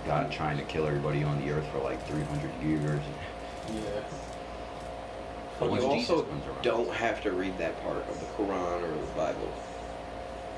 God 0.05 0.31
trying 0.31 0.55
to 0.57 0.63
kill 0.65 0.85
everybody 0.85 1.23
on 1.23 1.43
the 1.43 1.51
earth 1.51 1.65
for 1.71 1.79
like 1.79 2.05
300 2.05 2.51
years. 2.63 3.01
Yeah. 3.73 3.81
But 5.59 5.69
Once 5.69 5.83
you 5.83 5.89
Jesus 5.91 6.09
also 6.11 6.23
comes 6.23 6.45
around. 6.45 6.61
don't 6.61 6.89
have 6.91 7.21
to 7.23 7.31
read 7.31 7.57
that 7.57 7.81
part 7.83 7.97
of 7.97 8.19
the 8.19 8.25
Quran 8.37 8.83
or 8.83 8.91
the 8.91 9.11
Bible. 9.15 9.51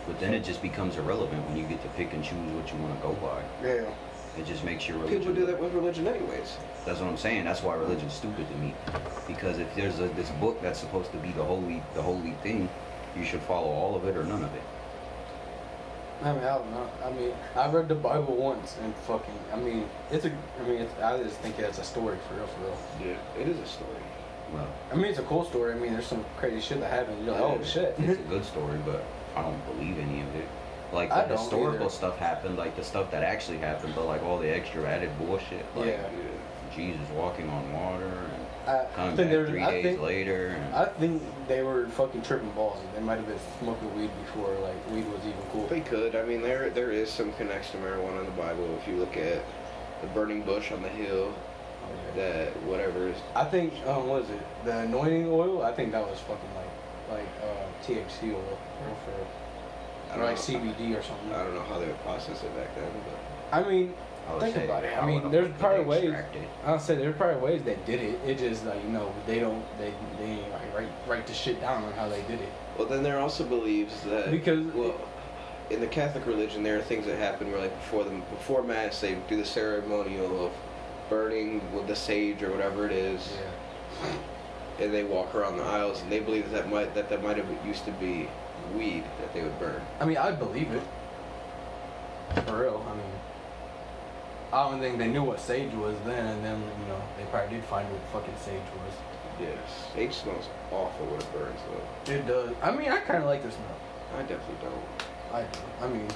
But 0.06 0.20
then 0.20 0.34
it 0.34 0.44
just 0.44 0.62
becomes 0.62 0.98
irrelevant 0.98 1.48
when 1.48 1.58
you 1.58 1.64
get 1.66 1.82
to 1.84 1.90
pick 1.90 2.14
and 2.14 2.24
choose 2.24 2.52
what 2.54 2.72
you 2.72 2.80
want 2.80 2.96
to 2.96 3.08
go 3.08 3.14
by. 3.14 3.42
Yeah. 3.66 3.90
It 4.38 4.46
just 4.46 4.64
makes 4.64 4.88
your 4.88 4.98
religion. 4.98 5.20
People 5.20 5.34
do 5.34 5.46
that 5.46 5.60
with 5.60 5.74
religion 5.74 6.08
anyways. 6.08 6.58
That's 6.86 7.00
what 7.00 7.10
I'm 7.10 7.18
saying. 7.18 7.46
That's 7.46 7.62
why 7.62 7.76
religion's 7.76 8.14
stupid 8.14 8.48
to 8.50 8.56
me. 8.58 8.74
Because 9.28 9.60
if 9.60 9.74
there's 9.76 10.00
a, 10.00 10.08
this 10.10 10.30
book 10.32 10.62
that's 10.62 10.80
supposed 10.80 11.12
to 11.12 11.18
be 11.18 11.32
the 11.32 11.44
holy, 11.44 11.82
the 11.94 12.02
holy 12.02 12.32
thing, 12.44 12.70
you 13.18 13.24
should 13.26 13.42
follow 13.42 13.68
all 13.68 13.96
of 13.96 14.06
it 14.06 14.16
or 14.16 14.24
none 14.24 14.44
of 14.44 14.54
it. 14.54 14.62
I 16.22 16.34
mean, 16.34 16.44
I 16.44 16.58
don't 16.58 16.72
know. 16.72 16.90
I 17.06 17.12
mean, 17.12 17.32
I 17.56 17.70
read 17.70 17.88
the 17.88 17.96
Bible 17.96 18.36
once 18.36 18.76
and 18.84 18.94
fucking. 19.08 19.40
I 19.54 19.56
mean, 19.56 19.88
it's 20.12 20.26
a. 20.26 20.32
I 20.60 20.64
mean, 20.64 20.82
it's, 20.82 21.00
I 21.02 21.22
just 21.24 21.38
think 21.38 21.58
it's 21.60 21.80
a 21.80 21.84
story 21.84 22.18
for 22.28 22.36
real, 22.36 22.48
for 22.48 22.62
real. 22.62 22.78
Yeah. 23.02 23.42
It 23.42 23.48
is 23.48 23.58
a 23.58 23.66
story. 23.66 23.90
Well, 24.54 24.68
I 24.92 24.96
mean, 24.96 25.06
it's 25.06 25.20
a 25.20 25.24
cool 25.24 25.46
story. 25.46 25.74
I 25.74 25.76
mean, 25.76 25.94
there's 25.94 26.08
some 26.08 26.26
crazy 26.38 26.60
shit 26.62 26.80
that 26.80 26.90
happened. 26.92 27.24
You're 27.26 27.34
like, 27.34 27.42
oh 27.44 27.64
shit. 27.64 27.96
it's 28.00 28.20
a 28.20 28.24
good 28.30 28.46
story, 28.46 28.78
but 28.86 29.04
I 29.36 29.44
don't 29.44 29.66
believe 29.78 29.98
any 30.00 30.22
of 30.22 30.36
it. 30.36 30.48
Like 30.92 31.12
I 31.12 31.24
the 31.24 31.30
don't 31.30 31.38
historical 31.38 31.82
either. 31.82 31.90
stuff 31.90 32.18
happened, 32.18 32.58
like 32.58 32.76
the 32.76 32.84
stuff 32.84 33.12
that 33.12 33.24
actually 33.24 33.60
happened, 33.60 33.94
but 33.96 34.06
like 34.06 34.24
all 34.24 34.40
the 34.40 34.50
extra 34.50 34.88
added 34.88 35.12
bullshit, 35.20 35.64
like 35.76 35.88
Yeah. 35.88 36.10
Jesus 36.76 37.08
walking 37.16 37.50
on 37.50 37.72
water 37.74 38.06
and 38.06 38.70
I 38.70 38.86
coming 38.96 39.16
think 39.16 39.32
back 39.32 39.48
three 39.48 39.62
I 39.64 39.72
days 39.72 39.84
think. 39.84 40.02
later. 40.02 40.48
And, 40.48 40.76
I 40.76 40.86
think 40.86 41.22
they 41.48 41.62
were 41.64 41.88
fucking 41.90 42.22
tripping 42.24 42.50
balls. 42.52 42.80
They 42.96 43.02
might 43.02 43.16
have 43.18 43.28
been 43.28 43.40
smoking 43.60 43.96
weed 43.96 44.10
before, 44.26 44.54
like 44.64 44.90
weed 44.92 45.06
was 45.12 45.22
even 45.22 45.42
cool. 45.52 45.68
They 45.68 45.82
could. 45.82 46.16
I 46.16 46.24
mean, 46.26 46.42
there 46.42 46.70
there 46.72 46.92
is 46.92 47.10
some 47.12 47.34
connection 47.34 47.82
to 47.82 47.88
marijuana 47.88 48.20
in 48.22 48.26
the 48.26 48.32
Bible. 48.32 48.76
If 48.82 48.88
you 48.88 48.96
look 48.98 49.16
at 49.18 49.44
the 50.02 50.08
burning 50.08 50.42
bush 50.42 50.72
on 50.72 50.82
the 50.82 50.90
hill, 50.90 51.28
yeah. 51.36 51.49
That 52.16 52.50
whatever 52.64 53.08
is. 53.08 53.18
I 53.36 53.46
think 53.46 53.74
um, 53.86 54.08
what 54.08 54.24
is 54.24 54.30
it? 54.30 54.40
The 54.66 54.80
anointing 54.80 55.28
oil. 55.28 55.64
I 55.64 55.72
think 55.74 55.92
that 55.92 56.06
was 56.08 56.20
fucking 56.20 56.54
like 56.56 57.20
like 57.20 57.28
uh, 57.44 57.86
THC 57.86 58.34
oil, 58.34 58.60
real 58.86 58.98
for. 59.06 60.12
I 60.12 60.16
Or 60.16 60.18
don't 60.18 60.26
like 60.26 60.36
know. 60.38 60.42
CBD 60.74 60.98
or 61.00 61.04
something. 61.04 61.32
I 61.34 61.44
don't 61.44 61.54
know 61.56 61.64
how 61.64 61.80
they 61.80 61.86
would 61.88 62.02
process 62.04 62.44
it 62.44 62.56
back 62.56 62.74
then, 62.76 62.90
but 63.06 63.56
I 63.58 63.68
mean, 63.70 63.94
I 64.28 64.40
think 64.40 64.56
about 64.58 64.84
it. 64.84 64.98
I 64.98 65.06
mean, 65.06 65.30
there's 65.32 65.52
probably 65.60 65.86
ways. 65.86 66.14
I'll 66.66 66.80
say 66.80 66.96
there's 66.96 67.16
probably 67.16 67.42
ways 67.42 67.62
they 67.64 67.78
did 67.86 68.02
it. 68.02 68.20
It 68.26 68.38
just 68.40 68.66
like 68.66 68.84
you 68.84 68.90
know 68.90 69.14
they 69.28 69.40
don't 69.40 69.64
they 69.78 69.94
they 70.18 70.26
ain't 70.26 70.52
like 70.52 70.74
write 70.76 70.90
write 71.08 71.28
the 71.28 71.34
shit 71.34 71.62
down 71.62 71.84
on 71.84 71.94
how 71.94 72.10
they 72.10 72.22
did 72.24 72.40
it. 72.42 72.50
well, 72.78 72.88
then 72.88 73.04
there 73.04 73.20
also 73.20 73.44
believes 73.46 74.02
that 74.04 74.32
Because- 74.32 74.66
well, 74.74 74.96
in 75.70 75.80
the 75.80 75.88
Catholic 75.88 76.26
religion, 76.26 76.64
there 76.64 76.78
are 76.80 76.82
things 76.82 77.06
that 77.06 77.18
happen 77.20 77.52
where 77.52 77.62
like 77.62 77.76
before 77.76 78.04
the 78.04 78.10
before 78.32 78.64
mass, 78.64 79.00
they 79.02 79.16
do 79.30 79.38
the 79.38 79.46
ceremonial 79.46 80.48
of 80.48 80.52
burning 81.10 81.62
with 81.74 81.88
the 81.88 81.96
sage 81.96 82.42
or 82.44 82.52
whatever 82.52 82.86
it 82.86 82.92
is, 82.92 83.34
and 84.80 84.94
they 84.94 85.04
walk 85.04 85.36
around 85.36 85.58
the 85.58 85.64
aisles, 85.64 86.02
and 86.02 86.12
they 86.12 86.20
believe 86.20 86.50
that 86.52 86.64
that 86.64 86.70
might 86.70 86.94
that 86.96 87.10
that 87.10 87.24
might 87.24 87.38
have 87.38 87.48
used 87.66 87.86
to 87.86 87.92
be 87.94 88.30
weed 88.76 89.04
that 89.20 89.34
they 89.34 89.42
would 89.42 89.58
burn. 89.60 89.82
I 90.00 90.06
mean, 90.06 90.18
I 90.18 90.32
believe 90.32 90.72
it. 90.72 90.84
For 92.46 92.62
real. 92.62 92.86
I 92.88 92.94
mean, 92.96 93.12
I 94.54 94.70
don't 94.70 94.80
think 94.80 94.98
they 95.00 95.08
knew 95.08 95.24
what 95.24 95.40
sage 95.40 95.74
was 95.74 95.96
then, 96.06 96.26
and 96.28 96.46
then 96.46 96.62
you 96.62 96.88
know 96.88 97.02
they 97.18 97.26
probably 97.26 97.56
did 97.58 97.66
find 97.66 97.88
what 97.92 98.02
fucking 98.14 98.36
sage 98.44 98.62
was. 98.84 98.94
Yes, 99.42 99.58
sage 99.96 100.14
smells 100.14 100.46
awful 100.72 101.06
when 101.08 101.20
it 101.20 101.34
burns 101.34 101.60
though. 101.70 102.14
It 102.14 102.28
does. 102.28 102.52
I 102.62 102.72
mean, 102.72 102.92
I 102.92 103.00
kind 103.00 103.20
of 103.24 103.26
like 103.30 103.42
the 103.42 103.52
smell. 103.52 103.78
I 104.18 104.22
definitely 104.22 104.56
don't. 104.62 105.34
I 105.34 105.42
do. 105.44 105.60
I 105.82 105.88
mean, 105.88 106.08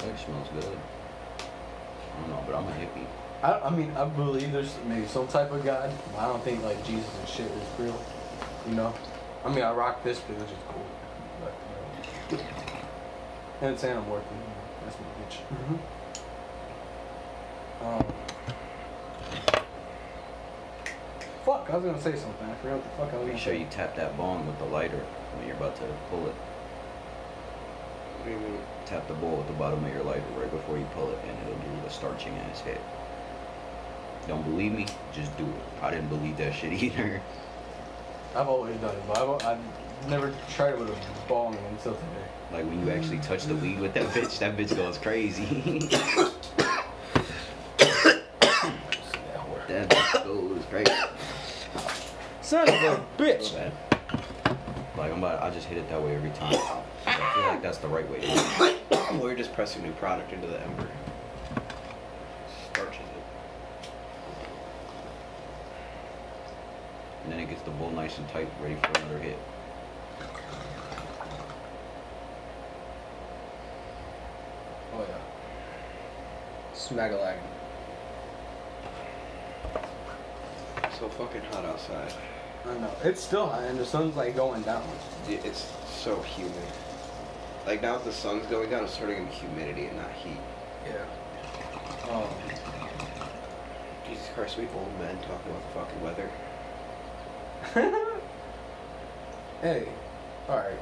It 0.00 0.18
smells 0.18 0.48
good. 0.54 0.64
I 0.78 2.20
don't 2.20 2.30
know, 2.30 2.42
but 2.46 2.54
I'm 2.54 2.66
a 2.68 2.72
hippie. 2.72 3.06
I, 3.42 3.52
I 3.60 3.70
mean, 3.70 3.90
I 3.96 4.04
believe 4.06 4.52
there's 4.52 4.74
maybe 4.86 5.06
some 5.06 5.26
type 5.28 5.50
of 5.52 5.64
God. 5.64 5.92
But 6.12 6.20
I 6.20 6.28
don't 6.28 6.42
think 6.42 6.62
like 6.62 6.82
Jesus 6.84 7.10
and 7.18 7.28
shit 7.28 7.46
is 7.50 7.68
real. 7.78 8.00
You 8.68 8.74
know. 8.74 8.94
I 9.44 9.48
mean, 9.52 9.62
I 9.62 9.72
rock 9.72 10.02
this 10.02 10.20
because 10.20 10.42
it's 10.42 10.52
just 10.52 10.66
cool. 10.68 10.86
But 11.42 11.52
you 12.30 12.36
know. 12.38 12.44
And 13.68 13.78
saying 13.78 13.96
I'm 13.96 14.08
working. 14.08 14.36
You 14.36 14.44
know, 14.44 14.84
that's 14.84 14.96
my 14.98 15.06
bitch. 15.20 15.38
Um. 17.98 18.14
Fuck, 21.44 21.68
I 21.70 21.76
was 21.76 21.84
gonna 21.84 22.00
say 22.00 22.16
something. 22.16 22.48
I 22.48 22.54
forgot 22.54 22.76
what 22.76 22.84
the 22.84 22.90
fuck 22.96 23.12
I 23.12 23.16
was 23.18 23.24
Make 23.26 23.32
gonna 23.34 23.38
sure 23.38 23.52
say. 23.52 23.60
you 23.60 23.66
tap 23.70 23.94
that 23.96 24.16
bong 24.16 24.46
with 24.46 24.58
the 24.58 24.64
lighter 24.64 25.04
when 25.36 25.46
you're 25.46 25.56
about 25.56 25.76
to 25.76 25.82
pull 26.10 26.26
it. 26.26 26.34
I 28.24 28.28
mean, 28.28 28.58
Tap 28.86 29.06
the 29.08 29.14
bowl 29.14 29.40
at 29.40 29.46
the 29.46 29.52
bottom 29.54 29.84
of 29.84 29.92
your 29.92 30.02
lighter 30.04 30.24
right 30.38 30.50
before 30.50 30.78
you 30.78 30.86
pull 30.94 31.10
it, 31.10 31.18
and 31.28 31.38
it'll 31.46 31.58
give 31.60 31.72
you 31.72 31.86
a 31.86 31.90
starching 31.90 32.32
ass 32.50 32.60
hit. 32.60 32.80
Don't 34.26 34.42
believe 34.42 34.72
me? 34.72 34.86
Just 35.12 35.36
do 35.36 35.44
it. 35.44 35.82
I 35.82 35.90
didn't 35.90 36.08
believe 36.08 36.36
that 36.38 36.54
shit 36.54 36.72
either. 36.82 37.20
I've 38.34 38.48
always 38.48 38.76
done 38.76 38.94
it, 38.94 39.02
but 39.06 39.18
I've, 39.18 39.46
I've 39.46 40.08
never 40.08 40.32
tried 40.54 40.74
it 40.74 40.78
with 40.78 40.90
a 40.90 40.96
bong 41.28 41.56
until 41.70 41.94
today. 41.94 42.06
Like 42.52 42.64
when 42.66 42.84
you 42.84 42.92
actually 42.92 43.18
touch 43.18 43.44
the 43.44 43.54
weed 43.54 43.80
with 43.80 43.94
that 43.94 44.06
bitch, 44.08 44.38
that 44.38 44.56
bitch 44.56 44.76
goes 44.76 44.98
crazy. 44.98 45.44
that 49.68 49.88
bitch 49.88 50.24
goes 50.24 50.64
crazy. 50.70 50.92
Son 52.42 52.68
of 52.68 52.74
a 52.74 53.04
bitch. 53.18 53.54
bad. 53.54 53.72
Like 54.96 55.10
I'm 55.10 55.18
about, 55.18 55.42
I 55.42 55.50
just 55.50 55.66
hit 55.66 55.78
it 55.78 55.88
that 55.90 56.02
way 56.02 56.14
every 56.14 56.30
time. 56.30 56.54
I 57.06 57.32
feel 57.34 57.42
like 57.44 57.62
that's 57.62 57.78
the 57.78 57.88
right 57.88 58.08
way 58.08 58.20
to 58.20 58.26
do 58.26 58.32
it. 58.34 59.20
We're 59.20 59.34
just 59.34 59.52
pressing 59.52 59.82
new 59.82 59.92
product 59.92 60.32
into 60.32 60.46
the 60.46 60.60
ember. 60.62 60.88
Starches 62.72 63.00
it. 63.00 63.88
And 67.24 67.32
then 67.32 67.40
it 67.40 67.48
gets 67.48 67.62
the 67.62 67.70
bowl 67.70 67.90
nice 68.14 68.18
and 68.18 68.28
tight, 68.28 68.48
ready 68.62 68.76
for 68.76 69.00
another 69.00 69.18
hit. 69.18 69.38
Oh 74.94 75.06
yeah. 75.08 75.18
Smagalagging. 76.74 77.38
So 80.98 81.08
fucking 81.08 81.42
hot 81.52 81.64
outside. 81.64 82.12
I 82.66 82.78
know. 82.78 82.90
It's 83.02 83.22
still 83.22 83.48
hot 83.48 83.64
and 83.64 83.78
the 83.78 83.84
sun's 83.84 84.16
like 84.16 84.36
going 84.36 84.62
down. 84.62 84.84
It's 85.28 85.72
so 85.88 86.20
humid. 86.22 86.52
Like 87.66 87.82
now 87.82 87.96
that 87.96 88.04
the 88.04 88.12
sun's 88.12 88.46
going 88.46 88.70
down, 88.70 88.84
it's 88.84 88.96
turning 88.96 89.18
into 89.18 89.32
humidity 89.32 89.86
and 89.86 89.96
not 89.96 90.12
heat. 90.12 90.38
Yeah. 90.86 92.14
Um, 92.14 92.28
Jesus 94.06 94.28
Christ, 94.34 94.58
we 94.58 94.68
old 94.76 94.98
men 95.00 95.16
talking 95.22 95.50
about 95.50 95.62
the 95.62 95.80
fucking 95.80 96.02
weather. 96.02 96.30
hey, 99.64 99.88
alright. 100.46 100.78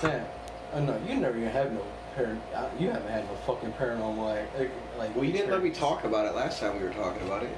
Sam, 0.00 0.24
I 0.72 0.80
know 0.80 0.98
you 1.06 1.16
never 1.16 1.36
even 1.36 1.50
had 1.50 1.74
no 1.74 1.82
par- 2.14 2.34
uh, 2.54 2.68
you 2.78 2.88
haven't 2.88 3.10
had 3.10 3.26
no 3.26 3.34
fucking 3.46 3.74
paranormal 3.74 4.16
like, 4.16 4.70
like, 4.96 5.14
Well, 5.14 5.26
you 5.26 5.32
didn't 5.32 5.50
let 5.50 5.62
me 5.62 5.68
talk 5.68 6.04
about 6.04 6.24
it 6.24 6.34
last 6.34 6.58
time 6.58 6.78
we 6.80 6.84
were 6.88 6.94
talking 6.94 7.20
about 7.26 7.42
it. 7.42 7.50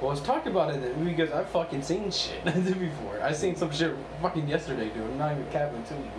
Well, 0.00 0.10
let's 0.10 0.20
talk 0.20 0.46
about 0.46 0.74
it 0.74 0.80
then, 0.80 1.04
because 1.04 1.30
I've 1.30 1.48
fucking 1.50 1.82
seen 1.82 2.10
shit 2.10 2.44
before. 2.44 3.22
I 3.22 3.30
seen 3.30 3.54
some 3.54 3.70
shit 3.70 3.94
fucking 4.20 4.48
yesterday, 4.48 4.88
dude. 4.88 5.04
I'm 5.04 5.18
not 5.18 5.30
even 5.30 5.46
capping 5.52 5.84
to 5.84 5.94
you. 5.94 6.10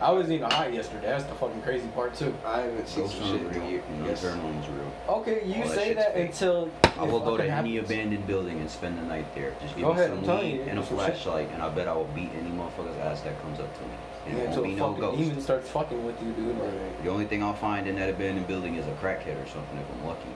I 0.00 0.10
wasn't 0.12 0.32
even 0.32 0.50
high 0.50 0.68
yesterday. 0.68 1.08
That's 1.08 1.24
the 1.24 1.34
fucking 1.34 1.60
crazy 1.60 1.86
part 1.88 2.14
too. 2.14 2.34
I 2.46 2.60
haven't 2.62 2.88
seen 2.88 3.02
Ghosts 3.04 3.18
some 3.18 3.26
shit 3.28 3.42
aren't 3.42 3.54
in 3.56 3.60
real. 3.60 3.68
a 3.68 3.70
year. 3.72 3.82
You 3.92 4.02
know, 4.02 4.08
Yes. 4.08 4.24
paranormal's 4.24 4.68
real. 4.68 4.92
Okay, 5.16 5.42
you 5.44 5.62
All 5.62 5.68
say 5.68 5.84
shit's 5.88 5.96
that 5.96 6.16
until 6.16 6.70
I 6.98 7.04
will 7.04 7.20
go 7.20 7.36
to 7.36 7.42
fucking 7.42 7.52
any 7.52 7.74
happens. 7.76 7.90
abandoned 7.90 8.26
building 8.26 8.60
and 8.60 8.70
spend 8.70 8.96
the 8.96 9.02
night 9.02 9.26
there. 9.34 9.52
Just 9.60 9.76
give 9.76 9.84
Go 9.84 9.92
me 9.92 10.00
ahead, 10.00 10.10
some 10.14 10.22
telling 10.24 10.44
weed 10.46 10.54
you, 10.54 10.62
and 10.62 10.78
a 10.78 10.82
some 10.86 10.96
shit. 10.96 11.06
flashlight, 11.06 11.48
and 11.52 11.62
I 11.62 11.68
bet 11.68 11.86
I 11.86 11.92
will 11.92 12.08
beat 12.14 12.30
any 12.40 12.50
motherfucker's 12.50 12.96
ass 12.98 13.20
that 13.22 13.40
comes 13.42 13.60
up 13.60 13.74
to 13.76 13.82
me. 13.82 13.88
And 14.28 14.36
Yeah, 14.38 14.44
it 14.44 14.46
until 14.48 14.62
won't 14.62 14.72
a 14.72 14.74
be 14.74 14.80
no 14.80 14.86
fucking 14.88 15.00
ghost. 15.02 15.18
demon 15.18 15.40
starts 15.42 15.68
fucking 15.68 16.06
with 16.06 16.22
you, 16.22 16.32
dude. 16.32 16.58
Like, 16.58 16.72
Right. 16.72 17.04
The 17.04 17.10
only 17.10 17.26
thing 17.26 17.42
I'll 17.42 17.52
find 17.54 17.86
in 17.86 17.96
that 17.96 18.08
abandoned 18.08 18.46
building 18.48 18.76
is 18.76 18.86
a 18.86 18.92
crackhead 18.92 19.36
or 19.36 19.46
something 19.48 19.76
if 19.76 19.84
I'm 20.00 20.06
lucky. 20.06 20.32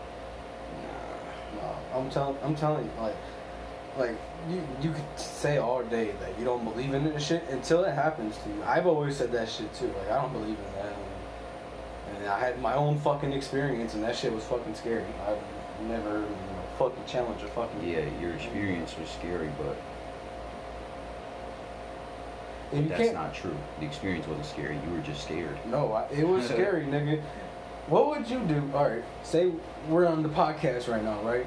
Nah. 1.56 1.62
No, 1.94 2.00
I'm 2.00 2.10
telling, 2.10 2.36
I'm 2.44 2.54
telling 2.54 2.84
you, 2.84 2.90
like, 3.02 3.14
like 3.98 4.16
you, 4.48 4.62
you 4.82 4.92
could 4.92 5.18
say 5.18 5.58
all 5.58 5.82
day 5.84 6.12
that 6.20 6.38
you 6.38 6.44
don't 6.44 6.64
believe 6.64 6.94
in 6.94 7.04
this 7.04 7.26
shit 7.26 7.44
until 7.50 7.84
it 7.84 7.94
happens 7.94 8.36
to 8.38 8.48
you. 8.48 8.62
I've 8.64 8.86
always 8.86 9.16
said 9.16 9.32
that 9.32 9.48
shit 9.48 9.72
too. 9.74 9.86
Like, 9.86 10.10
I 10.10 10.20
don't 10.20 10.32
believe 10.32 10.58
in 10.58 10.72
that. 10.76 10.96
And, 12.16 12.28
I 12.28 12.38
had 12.38 12.60
my 12.60 12.74
own 12.74 12.98
fucking 13.00 13.32
experience, 13.32 13.94
and 13.94 14.02
that 14.02 14.16
shit 14.16 14.32
was 14.32 14.44
fucking 14.44 14.74
scary. 14.74 15.04
I've 15.28 15.86
never, 15.86 16.20
you 16.20 16.20
know, 16.20 16.62
fucking 16.78 17.04
challenged 17.06 17.44
a 17.44 17.48
fucking. 17.48 17.86
Yeah, 17.86 18.04
your 18.20 18.32
experience 18.32 18.94
was 18.98 19.10
scary, 19.10 19.50
but 19.58 19.76
And 22.72 22.90
that's 22.90 23.12
not 23.12 23.34
true. 23.34 23.56
The 23.80 23.86
experience 23.86 24.26
wasn't 24.26 24.46
scary. 24.46 24.78
You 24.86 24.94
were 24.94 25.02
just 25.02 25.24
scared. 25.24 25.56
No, 25.66 25.92
I, 25.92 26.04
it 26.06 26.26
was 26.26 26.44
scary, 26.48 26.84
nigga. 26.84 27.20
What 27.88 28.08
would 28.08 28.28
you 28.30 28.40
do? 28.40 28.70
All 28.74 28.88
right, 28.88 29.04
say 29.22 29.52
we're 29.88 30.06
on 30.06 30.22
the 30.22 30.30
podcast 30.30 30.88
right 30.88 31.02
now, 31.04 31.20
right? 31.20 31.46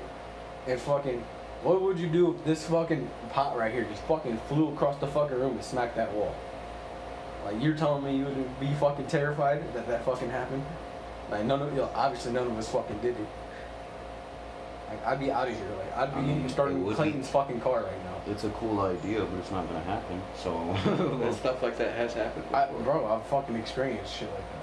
And 0.67 0.79
fucking, 0.79 1.23
what 1.63 1.81
would 1.81 1.97
you 1.97 2.07
do 2.07 2.33
if 2.33 2.43
this 2.43 2.65
fucking 2.65 3.09
pot 3.29 3.57
right 3.57 3.71
here 3.71 3.83
just 3.85 4.03
fucking 4.03 4.37
flew 4.47 4.69
across 4.73 4.97
the 4.99 5.07
fucking 5.07 5.37
room 5.37 5.53
and 5.53 5.63
smacked 5.63 5.95
that 5.95 6.11
wall? 6.13 6.35
Like 7.45 7.61
you're 7.61 7.75
telling 7.75 8.03
me 8.03 8.17
you 8.17 8.25
would 8.25 8.59
be 8.59 8.73
fucking 8.79 9.07
terrified 9.07 9.73
that 9.73 9.87
that 9.87 10.05
fucking 10.05 10.29
happened? 10.29 10.63
Like 11.31 11.45
none 11.45 11.61
of 11.61 11.71
you, 11.71 11.77
know, 11.77 11.89
obviously 11.93 12.31
none 12.33 12.47
of 12.47 12.57
us 12.57 12.69
fucking 12.69 12.99
did 12.99 13.15
it. 13.15 13.27
Like 14.89 15.05
I'd 15.05 15.19
be 15.19 15.31
out 15.31 15.47
of 15.47 15.55
here. 15.55 15.67
Like 15.77 15.97
I'd 15.97 16.13
be 16.13 16.19
I 16.19 16.21
mean, 16.21 16.49
starting 16.49 16.93
Clayton's 16.93 17.29
fucking 17.29 17.59
car 17.61 17.83
right 17.83 18.03
now. 18.05 18.31
It's 18.31 18.43
a 18.43 18.49
cool 18.51 18.79
idea, 18.81 19.23
but 19.23 19.39
it's 19.39 19.51
not 19.51 19.67
gonna 19.67 19.83
happen. 19.83 20.21
So 20.35 20.51
And 21.23 21.35
stuff 21.35 21.61
like 21.61 21.77
that 21.77 21.95
has 21.95 22.13
happened. 22.13 22.45
I, 22.53 22.67
bro, 22.83 23.05
I've 23.05 23.25
fucking 23.27 23.55
experienced 23.55 24.15
shit 24.15 24.29
like 24.29 24.37
that. 24.39 24.56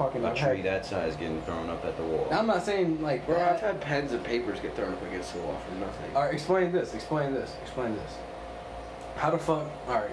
Like, 0.00 0.14
like 0.14 0.22
fucking. 0.22 0.24
a 0.24 0.30
I've 0.30 0.36
tree 0.36 0.62
had, 0.62 0.66
that 0.66 0.86
size 0.86 1.16
getting 1.16 1.40
thrown 1.42 1.68
up 1.68 1.84
at 1.84 1.96
the 1.96 2.02
wall. 2.02 2.28
I'm 2.32 2.46
not 2.46 2.64
saying 2.64 3.02
like. 3.02 3.26
Bro, 3.26 3.40
I've 3.40 3.60
had 3.60 3.80
pens 3.80 4.12
and 4.12 4.24
papers 4.24 4.58
get 4.60 4.74
thrown 4.74 4.92
up 4.92 5.02
against 5.06 5.34
the 5.34 5.40
wall 5.40 5.60
for 5.68 5.74
nothing. 5.76 6.16
All 6.16 6.24
right, 6.24 6.34
explain 6.34 6.72
this. 6.72 6.94
Explain 6.94 7.34
this. 7.34 7.54
Explain 7.62 7.94
this. 7.94 8.14
How 9.16 9.30
the 9.30 9.38
fuck? 9.38 9.70
All 9.88 9.94
right, 9.94 10.10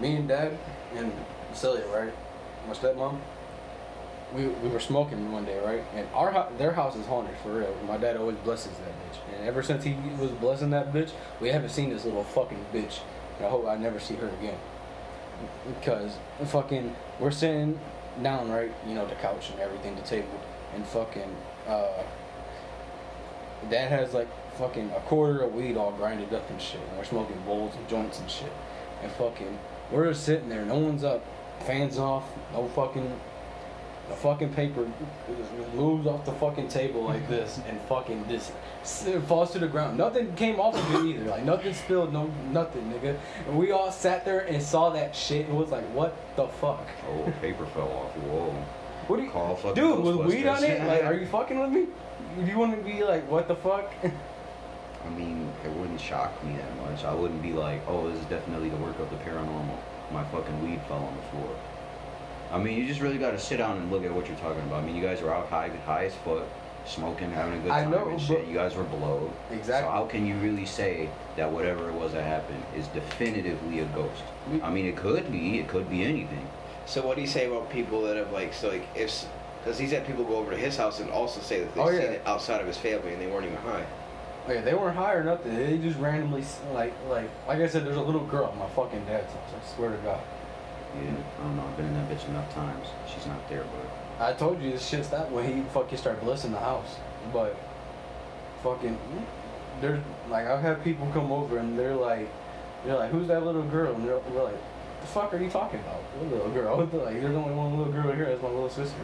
me 0.00 0.16
and 0.16 0.28
dad 0.28 0.56
and 0.94 1.12
Celia, 1.54 1.86
right? 1.88 2.12
My 2.66 2.74
stepmom. 2.74 3.18
We, 4.34 4.46
we 4.46 4.68
were 4.68 4.78
smoking 4.78 5.32
one 5.32 5.44
day, 5.44 5.58
right? 5.58 5.82
And 5.96 6.06
our 6.14 6.48
their 6.56 6.72
house 6.72 6.94
is 6.94 7.04
haunted 7.06 7.36
for 7.38 7.52
real. 7.58 7.74
My 7.86 7.96
dad 7.96 8.16
always 8.16 8.36
blesses 8.38 8.70
that 8.78 8.92
bitch, 8.92 9.34
and 9.34 9.48
ever 9.48 9.62
since 9.62 9.82
he 9.82 9.96
was 10.20 10.30
blessing 10.32 10.70
that 10.70 10.92
bitch, 10.92 11.10
we 11.40 11.48
haven't 11.48 11.70
seen 11.70 11.90
this 11.90 12.04
little 12.04 12.22
fucking 12.22 12.64
bitch. 12.72 13.00
And 13.38 13.46
I 13.46 13.50
hope 13.50 13.66
I 13.66 13.76
never 13.76 13.98
see 13.98 14.14
her 14.16 14.28
again. 14.28 14.58
Because 15.66 16.16
fucking, 16.44 16.94
we're 17.18 17.30
sitting 17.30 17.80
down, 18.22 18.50
right? 18.50 18.72
You 18.86 18.94
know, 18.94 19.06
the 19.06 19.14
couch 19.16 19.50
and 19.50 19.60
everything, 19.60 19.94
the 19.96 20.02
table, 20.02 20.28
and 20.74 20.86
fucking, 20.86 21.36
uh, 21.66 22.02
Dad 23.68 23.90
has 23.90 24.14
like 24.14 24.28
fucking 24.56 24.90
a 24.90 25.00
quarter 25.00 25.40
of 25.40 25.54
weed 25.54 25.76
all 25.76 25.92
grinded 25.92 26.32
up 26.34 26.48
and 26.50 26.60
shit. 26.60 26.80
And 26.80 26.98
we're 26.98 27.04
smoking 27.04 27.40
bowls 27.44 27.74
and 27.76 27.88
joints 27.88 28.20
and 28.20 28.30
shit. 28.30 28.52
And 29.02 29.10
fucking, 29.12 29.58
we're 29.90 30.08
just 30.08 30.24
sitting 30.24 30.48
there, 30.48 30.64
no 30.64 30.78
one's 30.78 31.04
up, 31.04 31.24
fans 31.60 31.98
off, 31.98 32.24
no 32.52 32.68
fucking, 32.68 33.18
fucking 34.16 34.52
paper 34.54 34.86
moves 35.74 36.06
off 36.06 36.24
the 36.24 36.32
fucking 36.32 36.68
table 36.68 37.02
like 37.02 37.28
this, 37.28 37.60
and 37.68 37.80
fucking 37.82 38.26
this 38.28 38.52
falls 39.26 39.52
to 39.52 39.58
the 39.58 39.68
ground. 39.68 39.98
Nothing 39.98 40.34
came 40.34 40.60
off 40.60 40.74
of 40.74 40.94
it 40.94 41.08
either. 41.08 41.24
Like 41.24 41.44
nothing 41.44 41.74
spilled, 41.74 42.12
no 42.12 42.30
nothing, 42.50 42.82
nigga. 42.92 43.18
And 43.46 43.58
we 43.58 43.72
all 43.72 43.92
sat 43.92 44.24
there 44.24 44.40
and 44.40 44.62
saw 44.62 44.90
that 44.90 45.14
shit 45.14 45.46
and 45.46 45.56
was 45.56 45.70
like, 45.70 45.84
what 45.94 46.16
the 46.36 46.46
fuck? 46.46 46.86
Oh, 47.08 47.32
paper 47.40 47.66
fell 47.66 47.90
off. 47.92 48.16
Whoa. 48.16 48.50
What 49.06 49.16
do 49.16 49.22
you, 49.24 49.30
Call 49.30 49.56
fucking 49.56 49.74
dude? 49.74 49.98
Was 49.98 50.16
weed 50.18 50.46
on 50.46 50.62
it? 50.62 50.80
Like, 50.86 51.04
are 51.04 51.14
you 51.14 51.26
fucking 51.26 51.58
with 51.58 51.70
me? 51.70 51.86
Do 52.38 52.46
you 52.46 52.58
want 52.58 52.76
to 52.76 52.82
be 52.82 53.02
like, 53.02 53.28
what 53.28 53.48
the 53.48 53.56
fuck? 53.56 53.92
I 54.04 55.08
mean, 55.10 55.50
it 55.64 55.72
wouldn't 55.72 56.00
shock 56.00 56.44
me 56.44 56.56
that 56.56 56.76
much. 56.76 57.04
I 57.04 57.14
wouldn't 57.14 57.42
be 57.42 57.52
like, 57.52 57.82
oh, 57.88 58.08
this 58.08 58.20
is 58.20 58.26
definitely 58.26 58.68
the 58.68 58.76
work 58.76 58.98
of 58.98 59.10
the 59.10 59.16
paranormal. 59.16 59.76
My 60.12 60.24
fucking 60.24 60.62
weed 60.62 60.80
fell 60.86 60.98
on 60.98 61.16
the 61.16 61.22
floor. 61.22 61.56
I 62.52 62.58
mean, 62.58 62.76
you 62.78 62.86
just 62.86 63.00
really 63.00 63.18
got 63.18 63.30
to 63.32 63.38
sit 63.38 63.58
down 63.58 63.76
and 63.76 63.90
look 63.90 64.04
at 64.04 64.12
what 64.12 64.26
you're 64.28 64.36
talking 64.38 64.62
about. 64.62 64.82
I 64.82 64.86
mean, 64.86 64.96
you 64.96 65.02
guys 65.02 65.22
are 65.22 65.32
out 65.32 65.48
high, 65.48 65.68
high 65.86 66.06
as 66.06 66.14
fuck, 66.16 66.42
smoking, 66.84 67.30
having 67.30 67.54
a 67.54 67.62
good 67.62 67.70
I 67.70 67.82
time 67.82 67.92
know, 67.92 68.08
and 68.08 68.20
shit. 68.20 68.46
You 68.48 68.54
guys 68.54 68.74
were 68.74 68.84
below. 68.84 69.32
Exactly. 69.52 69.86
So 69.88 69.92
how 69.92 70.06
can 70.06 70.26
you 70.26 70.34
really 70.36 70.66
say 70.66 71.08
that 71.36 71.50
whatever 71.50 71.88
it 71.88 71.94
was 71.94 72.12
that 72.12 72.24
happened 72.24 72.62
is 72.76 72.88
definitively 72.88 73.80
a 73.80 73.84
ghost? 73.86 74.22
I 74.62 74.70
mean, 74.70 74.86
it 74.86 74.96
could 74.96 75.30
be. 75.30 75.58
It 75.60 75.68
could 75.68 75.88
be 75.88 76.02
anything. 76.02 76.46
So 76.86 77.06
what 77.06 77.14
do 77.14 77.22
you 77.22 77.28
say 77.28 77.46
about 77.46 77.70
people 77.70 78.02
that 78.02 78.16
have 78.16 78.32
like 78.32 78.52
so 78.52 78.68
like 78.70 78.88
if 78.96 79.24
because 79.62 79.78
he's 79.78 79.92
had 79.92 80.06
people 80.06 80.24
go 80.24 80.36
over 80.36 80.50
to 80.50 80.56
his 80.56 80.76
house 80.76 80.98
and 81.00 81.10
also 81.10 81.40
say 81.40 81.60
that 81.60 81.72
they've 81.74 81.84
Oh, 81.84 81.90
seen 81.90 82.00
it 82.00 82.22
outside 82.26 82.60
of 82.62 82.66
his 82.66 82.78
family 82.78 83.12
and 83.12 83.20
they 83.22 83.26
weren't 83.28 83.44
even 83.44 83.58
high. 83.58 83.84
Oh, 84.48 84.52
yeah, 84.52 84.62
they 84.62 84.72
weren't 84.74 84.96
high 84.96 85.12
or 85.12 85.22
nothing. 85.22 85.54
They 85.54 85.76
just 85.76 85.98
randomly, 85.98 86.42
like, 86.72 86.94
like, 87.10 87.28
like 87.46 87.58
I 87.60 87.68
said, 87.68 87.84
there's 87.84 87.98
a 87.98 88.02
little 88.02 88.24
girl 88.24 88.46
at 88.46 88.56
my 88.56 88.66
fucking 88.70 89.04
dad's 89.04 89.30
house. 89.30 89.52
I 89.54 89.76
swear 89.76 89.90
to 89.90 89.96
God. 89.98 90.18
Yeah, 90.96 91.10
I 91.38 91.42
don't 91.44 91.56
know. 91.56 91.64
I've 91.66 91.76
been 91.76 91.86
in 91.86 91.94
that 91.94 92.08
bitch 92.10 92.26
enough 92.28 92.52
times. 92.54 92.86
She's 93.12 93.26
not 93.26 93.48
there, 93.48 93.64
but 94.18 94.24
I 94.26 94.32
told 94.32 94.60
you 94.60 94.72
this 94.72 94.86
shit 94.86 95.04
stopped 95.04 95.30
when 95.30 95.44
he 95.46 95.62
fucking 95.70 95.98
started 95.98 96.22
blessing 96.22 96.52
the 96.52 96.58
house. 96.58 96.96
But 97.32 97.56
fucking, 98.62 98.98
there's 99.80 100.00
like 100.28 100.46
I've 100.46 100.60
had 100.62 100.82
people 100.82 101.08
come 101.12 101.30
over 101.32 101.58
and 101.58 101.78
they're 101.78 101.94
like, 101.94 102.28
they're 102.84 102.96
like, 102.96 103.10
who's 103.10 103.28
that 103.28 103.44
little 103.44 103.62
girl? 103.62 103.94
And 103.94 104.06
they're, 104.08 104.18
we're 104.18 104.42
like, 104.44 104.58
the 105.00 105.06
fuck 105.06 105.32
are 105.32 105.38
you 105.38 105.50
talking 105.50 105.80
about? 105.80 106.00
What 106.18 106.32
little 106.32 106.50
girl? 106.50 106.86
The- 106.90 106.96
like, 106.98 107.20
there's 107.20 107.36
only 107.36 107.54
one 107.54 107.76
little 107.76 107.92
girl 107.92 108.12
here. 108.12 108.26
That's 108.26 108.42
my 108.42 108.48
little 108.48 108.68
sister. 108.70 109.00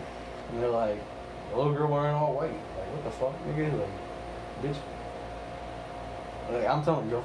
And 0.52 0.62
they're 0.62 0.70
like, 0.70 0.98
a 1.52 1.56
little 1.56 1.72
girl 1.72 1.88
wearing 1.90 2.14
all 2.14 2.34
white. 2.34 2.50
Like, 2.50 2.92
what 2.92 3.04
the 3.04 3.10
fuck, 3.10 3.34
nigga? 3.46 3.72
Like, 3.78 3.88
bitch. 4.62 4.76
Like, 6.52 6.66
I'm 6.66 6.82
telling 6.84 7.10
you, 7.10 7.22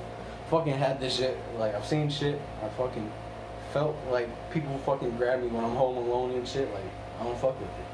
fucking 0.49 0.73
had 0.73 0.99
this 0.99 1.17
shit. 1.17 1.37
Like, 1.57 1.75
I've 1.75 1.85
seen 1.85 2.09
shit. 2.09 2.39
I 2.63 2.69
fucking 2.69 3.11
felt 3.71 3.95
like 4.09 4.27
people 4.51 4.77
fucking 4.79 5.15
grab 5.17 5.41
me 5.41 5.47
when 5.47 5.63
I'm 5.63 5.75
home 5.75 5.97
alone 5.97 6.31
and 6.31 6.47
shit. 6.47 6.71
Like, 6.73 6.83
I 7.19 7.23
don't 7.23 7.37
fuck 7.37 7.59
with 7.59 7.69
it. 7.69 7.85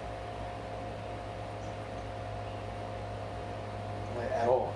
Like, 4.17 4.31
at 4.31 4.47
all. 4.47 4.73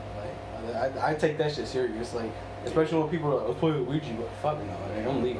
Like, 0.63 0.97
I, 0.97 1.11
I, 1.11 1.13
take 1.15 1.37
that 1.37 1.53
shit 1.53 1.67
serious. 1.67 2.13
Like, 2.13 2.31
Especially 2.65 2.99
when 2.99 3.09
people 3.09 3.31
are 3.31 3.37
like, 3.37 3.47
let's 3.47 3.59
play 3.59 3.71
with 3.71 3.87
Ouija, 3.87 4.13
but 4.13 4.29
fuck 4.41 4.57
no, 4.59 4.95
they 4.95 5.01
don't 5.01 5.23
leave. 5.23 5.35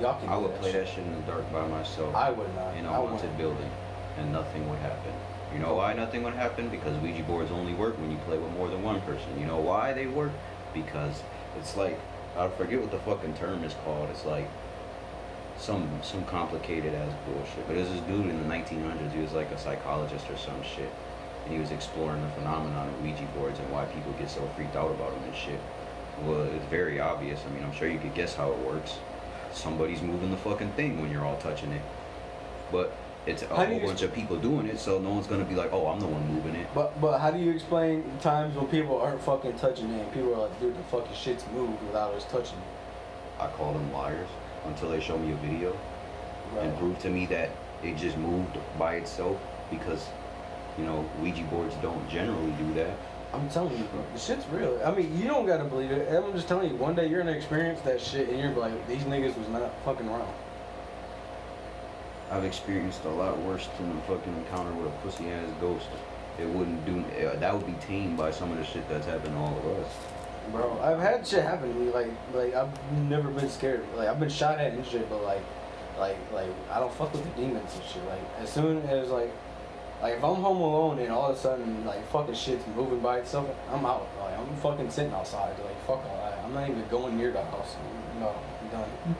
Y'all 0.00 0.20
can 0.20 0.28
I 0.28 0.36
would 0.36 0.52
that 0.52 0.60
play 0.60 0.70
shit. 0.70 0.86
that 0.86 0.94
shit 0.94 1.04
in 1.04 1.12
the 1.12 1.20
dark 1.22 1.50
by 1.52 1.66
myself 1.66 2.14
I 2.14 2.30
would 2.30 2.54
not. 2.54 2.76
in 2.76 2.86
a 2.86 2.92
I 2.92 2.94
haunted 2.94 3.36
building, 3.36 3.70
and 4.18 4.32
nothing 4.32 4.68
would 4.70 4.78
happen. 4.78 5.12
You 5.52 5.58
know 5.58 5.74
why 5.74 5.92
nothing 5.92 6.22
would 6.22 6.34
happen? 6.34 6.68
Because 6.68 6.96
Ouija 7.00 7.24
boards 7.24 7.50
only 7.50 7.74
work 7.74 7.98
when 7.98 8.12
you 8.12 8.16
play 8.18 8.38
with 8.38 8.52
more 8.52 8.68
than 8.68 8.82
one 8.82 9.00
person. 9.02 9.38
You 9.38 9.46
know 9.46 9.58
why 9.58 9.92
they 9.92 10.06
work? 10.06 10.30
Because 10.72 11.22
it's 11.58 11.76
like 11.76 11.98
I 12.36 12.48
forget 12.48 12.80
what 12.80 12.90
the 12.90 12.98
fucking 12.98 13.34
term 13.34 13.62
is 13.62 13.74
called. 13.84 14.10
It's 14.10 14.24
like 14.24 14.48
some 15.56 15.88
some 16.02 16.24
complicated 16.24 16.94
ass 16.94 17.12
bullshit. 17.26 17.66
But 17.66 17.76
there's 17.76 17.88
this 17.88 18.00
dude 18.00 18.26
in 18.26 18.48
the 18.48 18.54
1900s. 18.54 19.12
He 19.12 19.20
was 19.20 19.32
like 19.32 19.50
a 19.50 19.58
psychologist 19.58 20.28
or 20.28 20.36
some 20.36 20.62
shit, 20.62 20.90
and 21.44 21.54
he 21.54 21.60
was 21.60 21.70
exploring 21.70 22.22
the 22.22 22.28
phenomenon 22.30 22.88
of 22.88 23.02
Ouija 23.02 23.24
boards 23.36 23.58
and 23.58 23.70
why 23.70 23.84
people 23.86 24.12
get 24.18 24.30
so 24.30 24.46
freaked 24.56 24.76
out 24.76 24.90
about 24.90 25.14
them 25.14 25.24
and 25.24 25.34
shit. 25.34 25.60
Well, 26.22 26.42
it's 26.42 26.66
very 26.66 27.00
obvious. 27.00 27.40
I 27.46 27.54
mean, 27.54 27.64
I'm 27.64 27.72
sure 27.72 27.88
you 27.88 27.98
could 27.98 28.14
guess 28.14 28.34
how 28.34 28.50
it 28.52 28.58
works. 28.58 28.98
Somebody's 29.52 30.02
moving 30.02 30.30
the 30.30 30.36
fucking 30.36 30.72
thing 30.72 31.00
when 31.00 31.10
you're 31.10 31.24
all 31.24 31.38
touching 31.38 31.70
it, 31.70 31.82
but 32.72 32.92
it's 33.26 33.42
a 33.42 33.46
whole 33.46 33.80
bunch 33.80 34.02
of 34.02 34.12
people 34.12 34.36
doing 34.36 34.66
it, 34.66 34.78
so 34.78 34.98
no 34.98 35.10
one's 35.10 35.26
gonna 35.26 35.44
be 35.44 35.54
like, 35.54 35.72
"Oh, 35.72 35.86
I'm 35.86 36.00
the 36.00 36.06
one 36.06 36.26
moving 36.32 36.54
it." 36.54 36.66
But 36.74 37.00
but 37.00 37.18
how 37.18 37.30
do 37.30 37.38
you 37.38 37.50
explain 37.50 38.04
times 38.20 38.54
when 38.54 38.66
people 38.66 39.00
aren't 39.00 39.20
fucking 39.22 39.54
touching 39.58 39.90
it 39.90 40.02
and 40.02 40.12
people 40.12 40.34
are 40.34 40.48
like, 40.48 40.60
dude, 40.60 40.76
the 40.76 40.82
fucking 40.84 41.14
shit's 41.14 41.44
moved 41.54 41.82
without 41.84 42.12
us 42.14 42.24
touching 42.24 42.58
it? 42.58 43.42
I 43.42 43.48
call 43.48 43.72
them 43.72 43.92
liars 43.92 44.28
until 44.66 44.90
they 44.90 45.00
show 45.00 45.18
me 45.18 45.32
a 45.32 45.36
video 45.36 45.76
and 46.58 46.76
prove 46.78 46.98
to 47.00 47.10
me 47.10 47.26
that 47.26 47.50
it 47.82 47.96
just 47.96 48.16
moved 48.18 48.56
by 48.78 48.96
itself 48.96 49.38
because 49.70 50.06
you 50.78 50.84
know 50.84 51.04
Ouija 51.20 51.42
boards 51.44 51.74
don't 51.82 52.08
generally 52.08 52.52
do 52.52 52.74
that. 52.74 52.96
I'm 53.32 53.48
telling 53.48 53.76
you, 53.76 53.84
bro, 53.84 54.04
the 54.12 54.18
shit's 54.18 54.46
real. 54.48 54.80
I 54.84 54.94
mean, 54.94 55.18
you 55.18 55.26
don't 55.26 55.46
gotta 55.46 55.64
believe 55.64 55.90
it. 55.90 56.12
I'm 56.12 56.32
just 56.34 56.46
telling 56.46 56.70
you, 56.70 56.76
one 56.76 56.94
day 56.94 57.08
you're 57.08 57.20
gonna 57.20 57.36
experience 57.36 57.80
that 57.80 58.00
shit 58.00 58.28
and 58.28 58.38
you're 58.38 58.52
like, 58.52 58.86
these 58.86 59.02
niggas 59.04 59.36
was 59.36 59.48
not 59.48 59.72
fucking 59.84 60.08
around. 60.08 60.32
I've 62.34 62.44
experienced 62.44 63.04
a 63.04 63.10
lot 63.10 63.38
worse 63.42 63.68
than 63.78 63.96
a 63.96 64.00
fucking 64.02 64.36
encounter 64.36 64.72
with 64.72 64.88
a 64.88 64.96
pussy 65.04 65.30
ass 65.30 65.48
ghost. 65.60 65.86
It 66.40 66.48
wouldn't 66.48 66.84
do. 66.84 67.04
Uh, 67.24 67.38
that 67.38 67.54
would 67.54 67.64
be 67.64 67.74
tamed 67.74 68.16
by 68.16 68.32
some 68.32 68.50
of 68.50 68.58
the 68.58 68.64
shit 68.64 68.88
that's 68.88 69.06
happened 69.06 69.34
to 69.34 69.38
all 69.38 69.56
of 69.56 69.64
us. 69.78 69.92
Bro, 70.50 70.80
I've 70.82 70.98
had 70.98 71.24
shit 71.24 71.44
happen 71.44 71.72
to 71.72 71.78
me. 71.78 71.92
Like, 71.92 72.10
like 72.34 72.52
I've 72.56 72.92
never 73.08 73.30
been 73.30 73.48
scared. 73.48 73.84
Like, 73.94 74.08
I've 74.08 74.18
been 74.18 74.28
shot 74.28 74.58
at 74.58 74.72
and 74.72 74.84
shit, 74.84 75.08
but 75.08 75.22
like, 75.22 75.42
like, 75.96 76.16
like 76.32 76.50
I 76.72 76.80
don't 76.80 76.92
fuck 76.94 77.12
with 77.12 77.22
the 77.22 77.40
demons 77.40 77.72
and 77.72 77.84
shit. 77.84 78.04
Like, 78.08 78.20
as 78.40 78.50
soon 78.50 78.82
as 78.86 79.10
like, 79.10 79.30
like 80.02 80.14
if 80.14 80.24
I'm 80.24 80.34
home 80.34 80.60
alone 80.60 80.98
and 80.98 81.12
all 81.12 81.30
of 81.30 81.36
a 81.36 81.38
sudden 81.38 81.84
like 81.86 82.04
fucking 82.08 82.34
shit's 82.34 82.66
moving 82.74 82.98
by 82.98 83.18
itself, 83.18 83.48
I'm 83.70 83.86
out. 83.86 84.08
Like, 84.18 84.36
I'm 84.36 84.56
fucking 84.56 84.90
sitting 84.90 85.12
outside. 85.12 85.50
Like, 85.50 85.80
fuck 85.86 86.04
all 86.04 86.16
that. 86.24 86.44
I'm 86.44 86.52
not 86.52 86.68
even 86.68 86.84
going 86.88 87.16
near 87.16 87.30
the 87.30 87.44
house. 87.44 87.76
No, 88.18 88.34
I'm 88.60 88.68
done. 88.70 89.16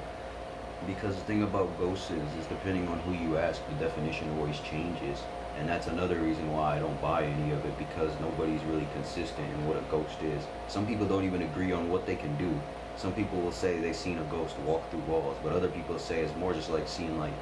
Because 0.87 1.14
the 1.14 1.22
thing 1.22 1.43
about 1.43 1.76
ghosts 1.78 2.11
is, 2.11 2.22
is 2.41 2.47
depending 2.49 2.89
on 2.89 2.99
who 3.01 3.12
you 3.12 3.39
ask, 3.39 3.61
the 3.68 3.74
definition 3.85 4.30
always 4.39 4.59
changes. 4.61 5.22
And 5.59 5.68
that's 5.68 5.87
another 5.87 6.16
reason 6.16 6.53
why 6.53 6.76
I 6.76 6.78
don't 6.80 7.01
buy 7.01 7.24
any 7.24 7.53
of 7.53 7.64
it 7.64 7.78
because 7.78 8.11
nobody's 8.20 8.62
really 8.64 8.87
consistent 8.93 9.49
in 9.49 9.66
what 9.66 9.76
a 9.76 9.82
ghost 9.82 10.20
is. 10.22 10.43
Some 10.68 10.87
people 10.87 11.07
don't 11.07 11.24
even 11.24 11.43
agree 11.43 11.72
on 11.72 11.89
what 11.91 12.07
they 12.07 12.16
can 12.16 12.37
do. 12.37 12.51
Some 12.97 13.12
people 13.12 13.41
will 13.41 13.53
say 13.53 13.78
they've 13.78 13.95
seen 13.95 14.18
a 14.18 14.24
ghost 14.24 14.59
walk 14.61 14.89
through 14.91 15.01
walls, 15.01 15.37
but 15.43 15.53
other 15.53 15.68
people 15.68 15.99
say 15.99 16.20
it's 16.20 16.37
more 16.37 16.53
just 16.53 16.70
like 16.70 16.87
seeing 16.89 17.18
like 17.18 17.32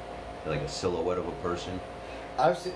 like 0.45 0.61
a 0.61 0.67
silhouette 0.67 1.17
of 1.17 1.27
a 1.27 1.31
person. 1.43 1.79
I've 2.37 2.57
seen. 2.57 2.73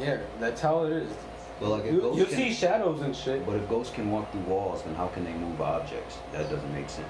Yeah, 0.00 0.18
that's 0.40 0.60
how 0.60 0.84
it 0.84 0.92
is. 0.92 1.12
But 1.60 1.68
like 1.70 1.84
a 1.84 1.92
You, 1.92 2.00
ghost 2.00 2.18
you 2.18 2.24
can, 2.26 2.36
see 2.36 2.52
shadows 2.52 3.02
and 3.02 3.14
shit. 3.14 3.44
but 3.46 3.56
if 3.56 3.68
ghosts 3.68 3.94
can 3.94 4.10
walk 4.10 4.30
through 4.32 4.40
walls, 4.42 4.82
then 4.82 4.94
how 4.94 5.08
can 5.08 5.24
they 5.24 5.32
move 5.32 5.60
objects? 5.60 6.18
That 6.32 6.48
doesn't 6.50 6.72
make 6.72 6.88
sense. 6.88 7.06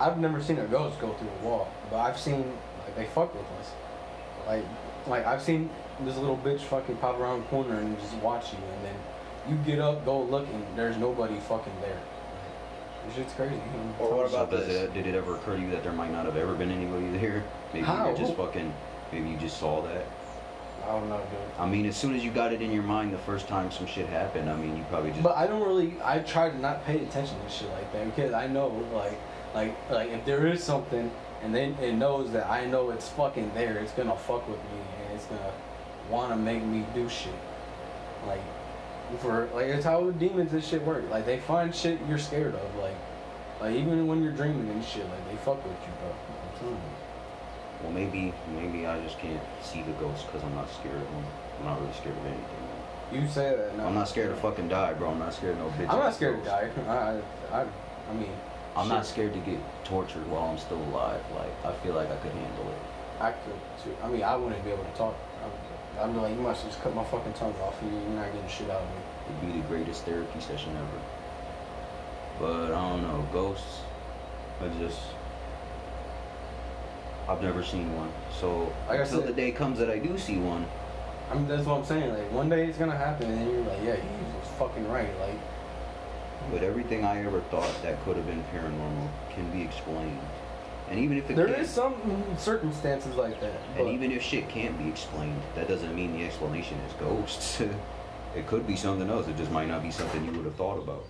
I've 0.00 0.18
never 0.18 0.42
seen 0.42 0.58
a 0.58 0.66
ghost 0.66 1.00
go 1.00 1.12
through 1.14 1.28
a 1.28 1.44
wall, 1.44 1.68
but 1.90 1.98
I've 1.98 2.18
seen 2.18 2.44
like 2.84 2.96
they 2.96 3.06
fuck 3.06 3.34
with 3.34 3.46
us. 3.60 3.72
Like, 4.46 4.64
like 5.06 5.26
I've 5.26 5.42
seen 5.42 5.70
this 6.00 6.16
little 6.16 6.36
bitch 6.36 6.60
fucking 6.60 6.96
pop 6.96 7.18
around 7.18 7.40
the 7.40 7.46
corner 7.46 7.78
and 7.78 7.98
just 8.00 8.14
watch 8.16 8.52
you, 8.52 8.58
and 8.58 8.84
then 8.84 8.94
you 9.48 9.56
get 9.64 9.78
up, 9.78 10.04
go 10.04 10.22
look, 10.22 10.46
and 10.52 10.64
there's 10.76 10.96
nobody 10.96 11.38
fucking 11.40 11.72
there. 11.80 12.00
This 13.06 13.16
shit's 13.16 13.32
crazy. 13.34 13.54
Or 13.98 14.16
what 14.16 14.28
about 14.28 14.50
does 14.50 14.66
this? 14.66 14.82
it, 14.82 14.94
did 14.94 15.06
it 15.06 15.14
ever 15.14 15.36
occur 15.36 15.56
to 15.56 15.62
you 15.62 15.70
that 15.70 15.82
there 15.82 15.92
might 15.92 16.10
not 16.10 16.24
have 16.24 16.36
ever 16.36 16.54
been 16.54 16.70
anybody 16.70 17.08
there? 17.18 17.44
Maybe 17.72 17.86
How? 17.86 18.08
you're 18.08 18.16
just 18.16 18.34
fucking. 18.34 18.72
Maybe 19.12 19.30
you 19.30 19.36
just 19.36 19.58
saw 19.58 19.82
that. 19.82 20.04
I 20.84 20.88
don't 20.88 21.08
know, 21.08 21.18
dude. 21.18 21.38
I 21.58 21.66
mean, 21.66 21.86
as 21.86 21.96
soon 21.96 22.14
as 22.14 22.24
you 22.24 22.30
got 22.30 22.52
it 22.52 22.60
in 22.62 22.70
your 22.70 22.82
mind 22.82 23.12
the 23.12 23.18
first 23.18 23.48
time 23.48 23.70
some 23.70 23.86
shit 23.86 24.06
happened, 24.08 24.50
I 24.50 24.56
mean, 24.56 24.76
you 24.76 24.84
probably 24.88 25.10
just. 25.10 25.22
But 25.22 25.36
I 25.36 25.46
don't 25.46 25.66
really. 25.66 25.94
I 26.02 26.18
try 26.20 26.50
to 26.50 26.58
not 26.58 26.84
pay 26.84 26.96
attention 27.02 27.36
to 27.42 27.50
shit 27.50 27.68
like 27.70 27.92
that 27.92 28.04
because 28.14 28.32
I 28.32 28.46
know, 28.46 28.68
like, 28.92 29.18
like, 29.56 29.90
like 29.90 30.10
if 30.10 30.24
there 30.26 30.46
is 30.46 30.62
something, 30.62 31.10
and 31.42 31.54
then 31.54 31.74
it 31.80 31.94
knows 31.94 32.30
that 32.32 32.46
I 32.46 32.66
know 32.66 32.90
it's 32.90 33.08
fucking 33.08 33.52
there, 33.54 33.78
it's 33.78 33.92
gonna 33.92 34.16
fuck 34.16 34.46
with 34.46 34.58
me, 34.58 34.80
and 35.02 35.16
it's 35.16 35.24
gonna 35.24 35.52
want 36.10 36.30
to 36.30 36.36
make 36.36 36.62
me 36.62 36.84
do 36.94 37.08
shit. 37.08 37.32
Like, 38.26 38.42
for 39.20 39.48
like 39.54 39.66
it's 39.66 39.84
how 39.84 40.10
demons 40.10 40.52
and 40.52 40.62
shit 40.62 40.82
work. 40.82 41.08
Like 41.10 41.24
they 41.24 41.38
find 41.38 41.74
shit 41.74 41.98
you're 42.06 42.18
scared 42.18 42.54
of. 42.54 42.76
Like, 42.76 42.96
like 43.60 43.74
even 43.74 44.06
when 44.06 44.22
you're 44.22 44.32
dreaming 44.32 44.68
and 44.68 44.84
shit, 44.84 45.08
like 45.08 45.30
they 45.30 45.36
fuck 45.36 45.64
with 45.64 45.72
you, 45.72 45.92
bro. 46.00 46.10
I'm 46.10 46.58
telling 46.58 46.74
you. 46.74 46.80
well, 47.82 47.92
maybe, 47.92 48.34
maybe 48.54 48.86
I 48.86 49.02
just 49.02 49.18
can't 49.18 49.40
see 49.62 49.82
the 49.82 49.92
ghosts 49.92 50.24
because 50.24 50.44
I'm 50.44 50.54
not 50.54 50.68
scared 50.70 50.96
of 50.96 51.10
them. 51.10 51.24
I'm 51.60 51.64
not 51.64 51.80
really 51.80 51.94
scared 51.94 52.16
of 52.18 52.26
anything. 52.26 52.42
Man. 52.42 53.22
You 53.22 53.28
say 53.30 53.56
that. 53.56 53.78
No, 53.78 53.86
I'm 53.86 53.94
not 53.94 54.08
scared 54.08 54.34
to 54.34 54.36
fucking 54.36 54.68
die, 54.68 54.92
bro. 54.92 55.12
I'm 55.12 55.18
not 55.18 55.32
scared 55.32 55.52
of 55.52 55.60
no 55.60 55.68
bitch. 55.70 55.88
I'm 55.88 56.00
not 56.00 56.14
scared 56.14 56.44
to 56.44 56.50
ghost. 56.50 56.76
die. 56.86 57.20
I, 57.52 57.60
I, 57.60 57.66
I 58.10 58.14
mean. 58.14 58.28
I'm 58.76 58.88
not 58.88 59.06
scared 59.06 59.32
to 59.32 59.38
get 59.40 59.58
tortured 59.84 60.26
while 60.30 60.44
I'm 60.50 60.58
still 60.58 60.76
alive. 60.92 61.20
Like, 61.34 61.52
I 61.64 61.72
feel 61.82 61.94
like 61.94 62.10
I 62.10 62.16
could 62.16 62.32
handle 62.32 62.68
it. 62.68 62.78
I 63.22 63.32
could 63.32 63.54
too. 63.82 63.96
I 64.02 64.08
mean, 64.08 64.22
I 64.22 64.36
wouldn't 64.36 64.62
be 64.64 64.70
able 64.70 64.84
to 64.84 64.90
talk. 64.90 65.14
I 65.42 65.46
would- 66.04 66.12
be 66.14 66.20
like, 66.20 66.34
you 66.34 66.42
must 66.42 66.62
just 66.66 66.80
cut 66.82 66.94
my 66.94 67.04
fucking 67.04 67.32
tongue 67.32 67.54
off. 67.64 67.80
and 67.80 67.90
You're 67.90 68.20
not 68.22 68.30
getting 68.32 68.48
shit 68.48 68.68
out 68.68 68.82
of 68.82 68.88
me. 68.88 69.00
It'd 69.48 69.54
be 69.54 69.60
the 69.62 69.66
greatest 69.68 70.04
therapy 70.04 70.40
session 70.40 70.76
ever. 70.76 71.00
But 72.38 72.66
I 72.74 72.90
don't 72.90 73.02
know, 73.02 73.26
ghosts. 73.32 73.80
I 74.62 74.68
just. 74.78 75.00
I've 77.28 77.42
never 77.42 77.62
seen 77.64 77.96
one. 77.96 78.10
So 78.30 78.72
Like 78.88 79.00
I 79.00 79.02
until 79.02 79.20
said- 79.20 79.28
the 79.28 79.32
day 79.32 79.50
comes 79.52 79.78
that 79.78 79.90
I 79.90 79.98
do 79.98 80.16
see 80.18 80.36
one, 80.38 80.66
I 81.30 81.34
mean, 81.34 81.48
that's 81.48 81.64
what 81.66 81.78
I'm 81.78 81.84
saying. 81.84 82.12
Like, 82.12 82.30
one 82.30 82.48
day 82.48 82.66
it's 82.66 82.78
gonna 82.78 82.96
happen, 82.96 83.30
and 83.30 83.50
you're 83.50 83.62
like, 83.62 83.82
yeah, 83.82 83.96
he 83.96 84.08
was 84.38 84.48
fucking 84.58 84.86
right. 84.88 85.08
Like, 85.18 85.38
but 86.50 86.62
everything 86.62 87.04
I 87.04 87.24
ever 87.24 87.40
thought 87.42 87.70
that 87.82 88.02
could 88.04 88.16
have 88.16 88.26
been 88.26 88.44
paranormal 88.54 89.08
can 89.30 89.50
be 89.50 89.62
explained. 89.62 90.20
And 90.88 91.00
even 91.00 91.18
if 91.18 91.28
it 91.28 91.36
there 91.36 91.64
some 91.64 91.94
circumstances 92.38 93.16
like 93.16 93.40
that. 93.40 93.58
and 93.76 93.88
even 93.88 94.12
if 94.12 94.22
shit 94.22 94.48
can't 94.48 94.78
be 94.78 94.88
explained, 94.88 95.42
that 95.56 95.66
doesn't 95.66 95.94
mean 95.94 96.12
the 96.12 96.24
explanation 96.24 96.78
is 96.78 96.92
ghosts. 96.94 97.60
it 98.36 98.46
could 98.46 98.66
be 98.66 98.76
something 98.76 99.10
else. 99.10 99.26
It 99.26 99.36
just 99.36 99.50
might 99.50 99.66
not 99.66 99.82
be 99.82 99.90
something 99.90 100.24
you 100.24 100.32
would 100.32 100.44
have 100.44 100.54
thought 100.54 100.78
about. 100.78 101.04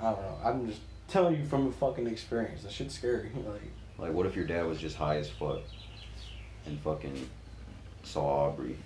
I 0.00 0.12
don't 0.12 0.20
know. 0.22 0.38
I'm 0.44 0.68
just 0.68 0.80
telling 1.08 1.36
you 1.36 1.44
from 1.44 1.66
a 1.66 1.72
fucking 1.72 2.06
experience. 2.06 2.62
That 2.62 2.72
shit's 2.72 2.94
scary. 2.94 3.30
Like, 3.46 3.62
Like, 3.98 4.12
what 4.12 4.26
if 4.26 4.36
your 4.36 4.46
dad 4.46 4.64
was 4.66 4.78
just 4.78 4.96
high 4.96 5.16
as 5.16 5.28
fuck 5.28 5.58
and 6.66 6.78
fucking 6.80 7.28
saw 8.04 8.46
Aubrey? 8.46 8.76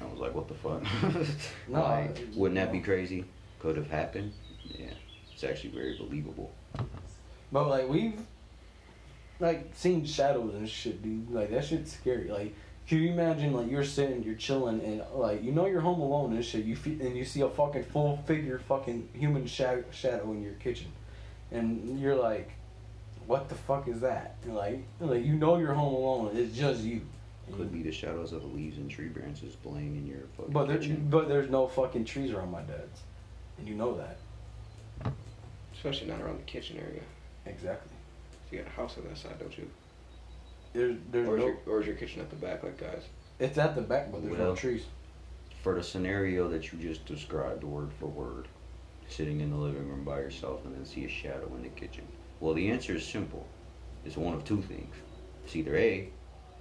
I 0.00 0.04
was 0.04 0.18
like, 0.18 0.34
what 0.34 0.48
the 0.48 0.54
fuck? 0.54 0.82
No, 1.68 1.80
like, 1.82 2.18
wouldn't 2.34 2.56
that 2.56 2.70
be 2.72 2.80
crazy? 2.80 3.24
Could 3.60 3.76
have 3.76 3.90
happened. 3.90 4.32
Yeah, 4.64 4.90
it's 5.32 5.44
actually 5.44 5.70
very 5.70 5.96
believable. 5.96 6.52
but 7.50 7.68
like 7.68 7.88
we've 7.88 8.20
like 9.40 9.70
seen 9.74 10.04
shadows 10.04 10.54
and 10.54 10.68
shit, 10.68 11.02
dude. 11.02 11.30
Like 11.30 11.50
that 11.50 11.64
shit's 11.64 11.92
scary. 11.92 12.28
Like, 12.28 12.54
can 12.86 12.98
you 12.98 13.10
imagine 13.12 13.52
like 13.52 13.70
you're 13.70 13.84
sitting, 13.84 14.22
you're 14.22 14.34
chilling, 14.34 14.80
and 14.82 15.02
like 15.14 15.42
you 15.42 15.52
know 15.52 15.66
you're 15.66 15.80
home 15.80 16.00
alone 16.00 16.34
and 16.34 16.44
shit. 16.44 16.64
You 16.64 16.76
fe- 16.76 16.98
and 17.00 17.16
you 17.16 17.24
see 17.24 17.40
a 17.40 17.48
fucking 17.48 17.84
full 17.84 18.18
figure, 18.26 18.58
fucking 18.58 19.08
human 19.14 19.46
shadow, 19.46 19.84
shadow 19.90 20.30
in 20.32 20.42
your 20.42 20.54
kitchen, 20.54 20.88
and 21.50 21.98
you're 21.98 22.16
like, 22.16 22.50
what 23.26 23.48
the 23.48 23.54
fuck 23.54 23.88
is 23.88 24.00
that? 24.00 24.36
And 24.44 24.54
like, 24.54 24.82
like 25.00 25.24
you 25.24 25.34
know 25.34 25.56
you're 25.58 25.74
home 25.74 25.94
alone. 25.94 26.36
It's 26.36 26.56
just 26.56 26.82
you. 26.82 27.00
Could 27.52 27.72
be 27.72 27.82
the 27.82 27.92
shadows 27.92 28.32
of 28.32 28.42
the 28.42 28.48
leaves 28.48 28.76
and 28.78 28.90
tree 28.90 29.06
branches 29.08 29.54
playing 29.56 29.96
in 29.96 30.06
your 30.06 30.22
fucking 30.36 30.52
But 30.52 30.66
there, 30.68 30.78
kitchen. 30.78 31.06
but 31.08 31.28
there's 31.28 31.48
no 31.48 31.68
fucking 31.68 32.04
trees 32.04 32.32
around 32.32 32.50
my 32.50 32.62
dad's, 32.62 33.00
and 33.58 33.68
you 33.68 33.74
know 33.74 33.96
that 33.96 34.18
Especially 35.72 36.08
not 36.08 36.20
around 36.20 36.38
the 36.38 36.42
kitchen 36.44 36.78
area. 36.78 37.02
exactly. 37.46 37.92
You 38.50 38.58
got 38.58 38.66
a 38.66 38.70
house 38.70 38.96
on 38.98 39.04
that 39.08 39.16
side, 39.16 39.38
don't 39.38 39.56
you? 39.56 39.68
There's 40.72 40.96
there's 41.12 41.28
Or 41.28 41.36
is, 41.36 41.40
no. 41.40 41.46
your, 41.46 41.56
or 41.66 41.80
is 41.80 41.86
your 41.86 41.96
kitchen 41.96 42.20
at 42.20 42.30
the 42.30 42.36
back, 42.36 42.62
like 42.62 42.78
guys? 42.78 43.02
It's 43.38 43.58
at 43.58 43.74
the 43.74 43.82
back, 43.82 44.10
but 44.10 44.22
there's 44.24 44.36
no 44.38 44.54
trees. 44.56 44.84
For 45.62 45.74
the 45.74 45.82
scenario 45.82 46.48
that 46.48 46.72
you 46.72 46.78
just 46.78 47.06
described, 47.06 47.64
word 47.64 47.90
for 47.98 48.06
word, 48.06 48.46
sitting 49.08 49.40
in 49.40 49.50
the 49.50 49.56
living 49.56 49.88
room 49.88 50.04
by 50.04 50.18
yourself 50.20 50.64
and 50.64 50.74
then 50.74 50.84
see 50.84 51.04
a 51.04 51.08
shadow 51.08 51.50
in 51.56 51.62
the 51.62 51.68
kitchen. 51.70 52.04
Well, 52.40 52.54
the 52.54 52.70
answer 52.70 52.94
is 52.94 53.04
simple. 53.06 53.46
It's 54.04 54.16
one 54.16 54.34
of 54.34 54.44
two 54.44 54.62
things. 54.62 54.94
It's 55.44 55.56
either 55.56 55.76
A, 55.76 56.08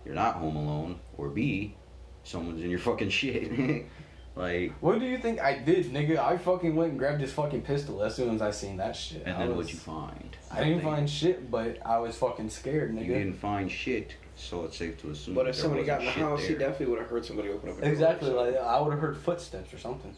you're 0.06 0.16
not 0.16 0.36
home 0.36 0.56
alone, 0.56 1.00
or 1.18 1.30
B, 1.30 1.76
someone's 2.24 2.62
in 2.64 2.70
your 2.70 2.80
fucking 2.80 3.10
shit. 3.10 3.86
Like, 4.38 4.74
What 4.82 5.00
do 5.00 5.06
you 5.06 5.18
think 5.18 5.40
I 5.40 5.58
did, 5.60 5.86
nigga? 5.94 6.18
I 6.18 6.38
fucking 6.38 6.76
went 6.76 6.90
and 6.90 7.00
grabbed 7.00 7.22
this 7.22 7.32
fucking 7.32 7.62
pistol 7.62 8.04
as 8.04 8.16
soon 8.16 8.36
as 8.36 8.42
I 8.42 8.52
seen 8.52 8.76
that 8.76 8.94
shit. 8.94 9.24
and 9.26 9.34
I 9.34 9.40
then 9.40 9.48
was- 9.56 9.68
what'd 9.68 9.72
you 9.72 9.80
find? 9.80 10.36
I 10.52 10.56
didn't 10.62 10.84
Nothing. 10.84 10.90
find 10.92 11.10
shit, 11.10 11.50
but 11.50 11.78
I 11.86 12.00
was 12.00 12.18
fucking 12.18 12.50
scared, 12.50 12.94
nigga. 12.94 13.06
You 13.06 13.14
didn't 13.14 13.40
find 13.40 13.72
shit, 13.72 14.16
so 14.36 14.66
it's 14.66 14.76
safe 14.76 15.00
to 15.04 15.12
assume. 15.12 15.36
But 15.36 15.44
that 15.46 15.52
if 15.52 15.56
there 15.56 15.62
somebody 15.64 15.86
got 15.86 16.02
in 16.02 16.08
the 16.08 16.12
wasn't 16.12 16.16
shit 16.18 16.26
house, 16.28 16.48
he 16.48 16.56
definitely 16.56 16.86
would 16.88 17.00
have 17.00 17.10
heard 17.10 17.24
somebody 17.24 17.48
open 17.48 17.70
up. 17.70 17.78
a 17.78 17.82
door 17.82 17.90
Exactly, 17.90 18.28
something. 18.28 18.54
like 18.56 18.62
I 18.62 18.82
would 18.82 18.92
have 18.92 19.00
heard 19.00 19.16
footsteps 19.18 19.74
or 19.74 19.78
something. 19.78 20.14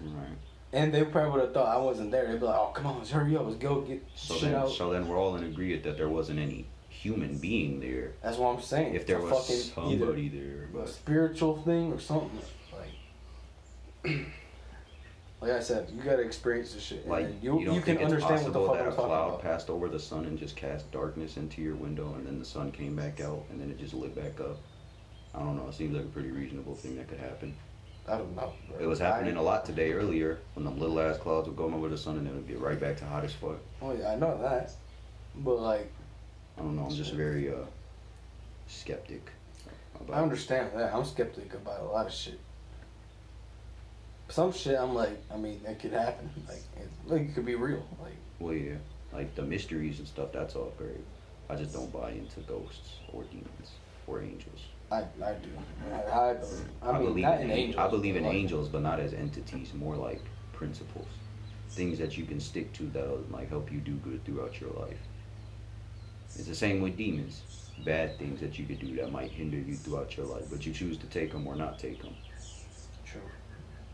Right. 0.00 0.38
And 0.72 0.94
they 0.94 1.04
probably 1.04 1.32
would 1.32 1.40
have 1.42 1.52
thought 1.52 1.68
I 1.68 1.78
wasn't 1.78 2.12
there. 2.12 2.26
They'd 2.26 2.40
be 2.40 2.46
like, 2.46 2.56
"Oh, 2.58 2.72
come 2.74 2.86
on, 2.86 2.96
let's 2.96 3.10
hurry 3.10 3.36
up, 3.36 3.44
let's 3.44 3.58
go 3.58 3.82
get 3.82 4.02
So 4.14 4.34
shit 4.36 4.44
then, 4.52 4.54
out." 4.54 4.70
so 4.70 4.90
then 4.90 5.06
we're 5.06 5.18
all 5.18 5.36
in 5.36 5.44
agreement 5.44 5.82
that 5.84 5.98
there 5.98 6.08
wasn't 6.08 6.38
any 6.40 6.66
human 7.04 7.36
being 7.38 7.80
there. 7.80 8.12
That's 8.22 8.38
what 8.38 8.48
I'm 8.56 8.62
saying. 8.62 8.94
If 8.94 9.06
there 9.06 9.18
It's 9.18 9.26
a 9.26 9.28
was 9.34 9.46
fucking 9.46 9.62
somebody 9.98 10.28
there, 10.30 10.64
a 10.72 10.76
but 10.76 10.88
spiritual 10.88 11.56
thing 11.62 11.92
or 11.92 12.00
something, 12.00 12.30
like, 12.72 14.16
like 15.42 15.50
I 15.50 15.60
said, 15.60 15.90
you 15.94 16.02
gotta 16.02 16.22
experience 16.22 16.72
this 16.72 16.82
shit, 16.82 17.06
like 17.06 17.26
you 17.42 17.58
you, 17.60 17.66
don't 17.66 17.74
you 17.74 17.80
can 17.82 17.98
understand 17.98 18.42
what 18.44 18.52
the 18.54 18.58
possible 18.60 18.66
fuck 18.68 18.76
that 18.78 18.86
I'm 18.86 18.92
a 18.92 18.94
cloud 18.96 19.28
about. 19.28 19.42
passed 19.42 19.68
over 19.68 19.88
the 19.88 20.00
sun 20.00 20.24
and 20.24 20.38
just 20.38 20.56
cast 20.56 20.90
darkness 20.92 21.36
into 21.36 21.60
your 21.60 21.74
window, 21.74 22.14
and 22.14 22.26
then 22.26 22.38
the 22.38 22.44
sun 22.44 22.72
came 22.72 22.96
back 22.96 23.20
out, 23.20 23.44
and 23.50 23.60
then 23.60 23.70
it 23.70 23.78
just 23.78 23.92
lit 23.92 24.14
back 24.14 24.40
up. 24.40 24.58
I 25.34 25.40
don't 25.40 25.56
know. 25.56 25.68
It 25.68 25.74
seems 25.74 25.94
like 25.94 26.04
a 26.04 26.08
pretty 26.08 26.30
reasonable 26.30 26.74
thing 26.74 26.96
that 26.96 27.08
could 27.08 27.18
happen. 27.18 27.54
I 28.08 28.16
don't 28.18 28.34
know. 28.36 28.52
bro. 28.68 28.78
It 28.78 28.86
was 28.86 28.98
happening 28.98 29.36
a 29.36 29.42
lot 29.42 29.64
today 29.64 29.92
earlier 29.92 30.38
when 30.54 30.64
the 30.64 30.70
little 30.70 31.00
ass 31.00 31.18
clouds 31.18 31.48
would 31.48 31.56
go 31.56 31.64
over 31.64 31.88
the 31.88 31.96
sun 31.98 32.16
and 32.18 32.26
then 32.26 32.34
it 32.34 32.36
would 32.36 32.48
get 32.48 32.60
right 32.60 32.78
back 32.78 32.96
to 32.98 33.04
hot 33.04 33.24
as 33.24 33.32
fuck. 33.32 33.58
Oh 33.82 33.92
yeah, 33.94 34.12
I 34.12 34.16
know 34.16 34.40
that, 34.42 34.70
but 35.36 35.58
like 35.60 35.90
I 36.58 36.60
don't 36.62 36.76
know. 36.76 36.84
I'm 36.84 36.94
just 36.94 37.12
very 37.12 37.50
uh 37.50 37.64
skeptic 38.66 39.30
about. 40.00 40.16
I 40.16 40.22
understand 40.22 40.70
that. 40.74 40.94
I'm 40.94 41.04
skeptic 41.04 41.52
about 41.54 41.80
a 41.80 41.84
lot 41.84 42.06
of 42.06 42.12
shit. 42.12 42.38
Some 44.28 44.52
shit, 44.52 44.76
I'm 44.78 44.94
like, 44.94 45.22
I 45.32 45.36
mean, 45.36 45.60
that 45.64 45.78
could 45.78 45.92
happen. 45.92 46.30
Like, 46.48 46.62
it, 46.76 46.88
like 47.06 47.20
it 47.28 47.34
could 47.34 47.44
be 47.46 47.54
real. 47.54 47.86
Like, 48.02 48.14
Well, 48.40 48.54
yeah, 48.54 48.74
like 49.12 49.34
the 49.34 49.42
mysteries 49.42 49.98
and 49.98 50.08
stuff. 50.08 50.32
That's 50.32 50.56
all 50.56 50.72
great. 50.78 51.04
I 51.50 51.56
just 51.56 51.72
don't 51.74 51.92
buy 51.92 52.10
into 52.12 52.40
ghosts 52.40 52.94
or 53.12 53.22
demons 53.24 53.72
or 54.06 54.22
angels. 54.22 54.60
I, 54.90 54.98
I 55.22 55.32
do. 55.34 55.50
I, 55.92 56.30
I 56.30 56.32
believe. 56.34 56.64
I, 56.82 56.92
mean, 56.92 57.04
believe 57.06 57.24
not 57.24 57.40
in, 57.40 57.50
angels. 57.50 57.76
I 57.78 57.88
believe 57.88 58.14
but 58.14 58.18
in 58.18 58.24
like- 58.24 58.34
angels, 58.34 58.68
but 58.68 58.82
not 58.82 59.00
as 59.00 59.12
entities. 59.12 59.72
More 59.74 59.96
like 59.96 60.22
principles, 60.52 61.06
things 61.70 61.98
that 61.98 62.16
you 62.16 62.24
can 62.24 62.40
stick 62.40 62.72
to 62.74 62.84
that'll 62.84 63.24
like 63.30 63.50
help 63.50 63.70
you 63.70 63.78
do 63.80 63.92
good 63.96 64.24
throughout 64.24 64.60
your 64.60 64.70
life. 64.70 64.98
It's 66.36 66.48
the 66.48 66.54
same 66.54 66.80
with 66.80 66.96
demons. 66.96 67.42
Bad 67.84 68.18
things 68.18 68.40
that 68.40 68.58
you 68.58 68.66
could 68.66 68.80
do 68.80 68.94
that 68.96 69.12
might 69.12 69.30
hinder 69.30 69.58
you 69.58 69.74
throughout 69.74 70.16
your 70.16 70.26
life, 70.26 70.44
but 70.50 70.64
you 70.64 70.72
choose 70.72 70.96
to 70.98 71.06
take 71.06 71.32
them 71.32 71.46
or 71.46 71.54
not 71.54 71.78
take 71.78 72.00
them. 72.02 72.14
True. 73.04 73.20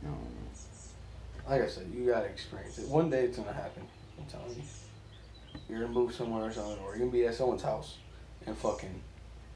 I. 0.05 1.51
Like 1.51 1.63
I 1.63 1.69
said, 1.69 1.91
you 1.93 2.07
gotta 2.07 2.27
experience 2.27 2.79
it. 2.79 2.89
One 2.89 3.11
day 3.11 3.25
it's 3.25 3.39
gonna 3.39 3.53
happen. 3.53 3.83
I'm 4.19 4.27
telling 4.27 4.57
you. 4.57 4.63
You're 5.69 5.81
gonna 5.81 5.93
move 5.93 6.15
somewhere 6.15 6.45
or 6.45 6.53
something, 6.53 6.79
or 6.85 6.91
you're 6.91 7.01
gonna 7.01 7.11
be 7.11 7.27
at 7.27 7.35
someone's 7.35 7.63
house 7.63 7.97
and 8.47 8.57
fucking 8.57 9.03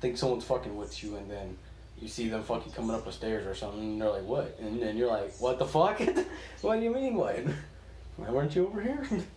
think 0.01 0.19
someone's 0.19 0.45
fucking 0.45 0.77
with 0.77 1.03
you, 1.03 1.17
and 1.17 1.31
then 1.31 1.57
you 2.01 2.09
see 2.09 2.29
them 2.29 2.43
fucking 2.43 2.73
coming 2.73 2.95
up 2.95 3.05
the 3.05 3.13
stairs 3.13 3.47
or 3.47 3.55
something, 3.55 3.81
and 3.81 4.01
they're 4.01 4.11
like, 4.11 4.25
"What?" 4.25 4.59
And 4.61 4.83
then 4.83 4.97
you're 4.97 5.09
like, 5.09 5.35
"What 5.39 5.59
the 5.59 5.67
fuck? 5.67 6.01
what 6.61 6.77
do 6.77 6.83
you 6.83 6.93
mean, 6.93 7.15
what? 7.15 7.39
Why 8.17 8.31
weren't 8.31 8.55
you 8.55 8.67
over 8.67 8.81
here?" 8.81 9.07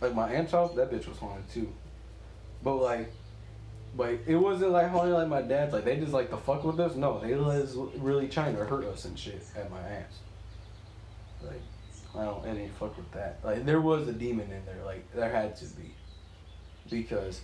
like 0.00 0.14
my 0.14 0.30
aunt's 0.30 0.52
house, 0.52 0.74
that 0.74 0.90
bitch 0.90 1.08
was 1.08 1.18
haunted 1.18 1.48
too. 1.50 1.72
But 2.62 2.76
like, 2.76 3.12
like 3.96 4.26
it 4.26 4.36
wasn't 4.36 4.72
like 4.72 4.88
haunted 4.88 5.14
like 5.14 5.28
my 5.28 5.42
dad's. 5.42 5.72
Like 5.72 5.84
they 5.84 5.96
just 5.96 6.12
like 6.12 6.30
to 6.30 6.36
fuck 6.36 6.64
with 6.64 6.78
us. 6.80 6.94
No, 6.94 7.20
they 7.20 7.34
was 7.34 7.76
really 7.96 8.28
trying 8.28 8.56
to 8.56 8.64
hurt 8.64 8.84
us 8.84 9.04
and 9.04 9.18
shit 9.18 9.42
at 9.56 9.70
my 9.70 9.80
aunt's. 9.80 10.16
Like 11.42 11.62
I 12.16 12.24
don't 12.24 12.46
any 12.46 12.68
fuck 12.78 12.96
with 12.96 13.10
that. 13.12 13.40
Like 13.42 13.64
there 13.64 13.80
was 13.80 14.08
a 14.08 14.12
demon 14.12 14.50
in 14.50 14.64
there. 14.64 14.84
Like 14.84 15.10
there 15.14 15.30
had 15.30 15.56
to 15.56 15.64
be, 15.66 15.94
because 16.90 17.40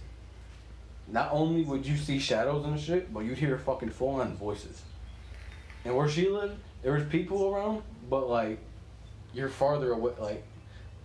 not 1.08 1.30
only 1.32 1.62
would 1.64 1.86
you 1.86 1.96
see 1.96 2.18
shadows 2.18 2.64
and 2.64 2.78
shit, 2.80 3.12
but 3.12 3.20
you'd 3.20 3.38
hear 3.38 3.58
fucking 3.58 3.90
full 3.90 4.20
on 4.20 4.36
voices. 4.36 4.82
And 5.84 5.94
where 5.96 6.08
she 6.08 6.28
lived, 6.28 6.56
there 6.82 6.92
was 6.92 7.04
people 7.04 7.52
around, 7.52 7.82
but 8.08 8.28
like 8.28 8.58
you're 9.32 9.48
farther 9.48 9.92
away. 9.92 10.12
Like, 10.18 10.44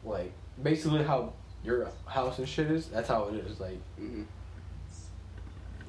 like 0.03 0.31
basically 0.61 1.03
how 1.03 1.33
your 1.63 1.89
house 2.05 2.37
and 2.39 2.47
shit 2.47 2.69
is. 2.71 2.87
That's 2.87 3.07
how 3.07 3.25
it 3.29 3.35
is. 3.35 3.59
Like, 3.59 3.77
Mhm. 3.99 4.25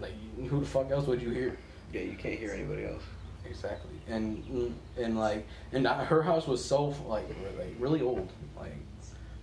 like 0.00 0.12
who 0.48 0.60
the 0.60 0.66
fuck 0.66 0.90
else 0.90 1.06
would 1.06 1.20
you 1.22 1.30
hear? 1.30 1.56
Yeah, 1.92 2.02
you 2.02 2.16
can't 2.16 2.38
hear 2.38 2.52
anybody 2.52 2.84
else. 2.86 3.02
Exactly, 3.44 3.96
and 4.08 4.74
and 4.96 5.18
like 5.18 5.46
and 5.72 5.86
her 5.86 6.22
house 6.22 6.46
was 6.46 6.64
so 6.64 6.94
like 7.08 7.28
like 7.58 7.74
really 7.78 8.00
old, 8.02 8.30
like 8.58 8.74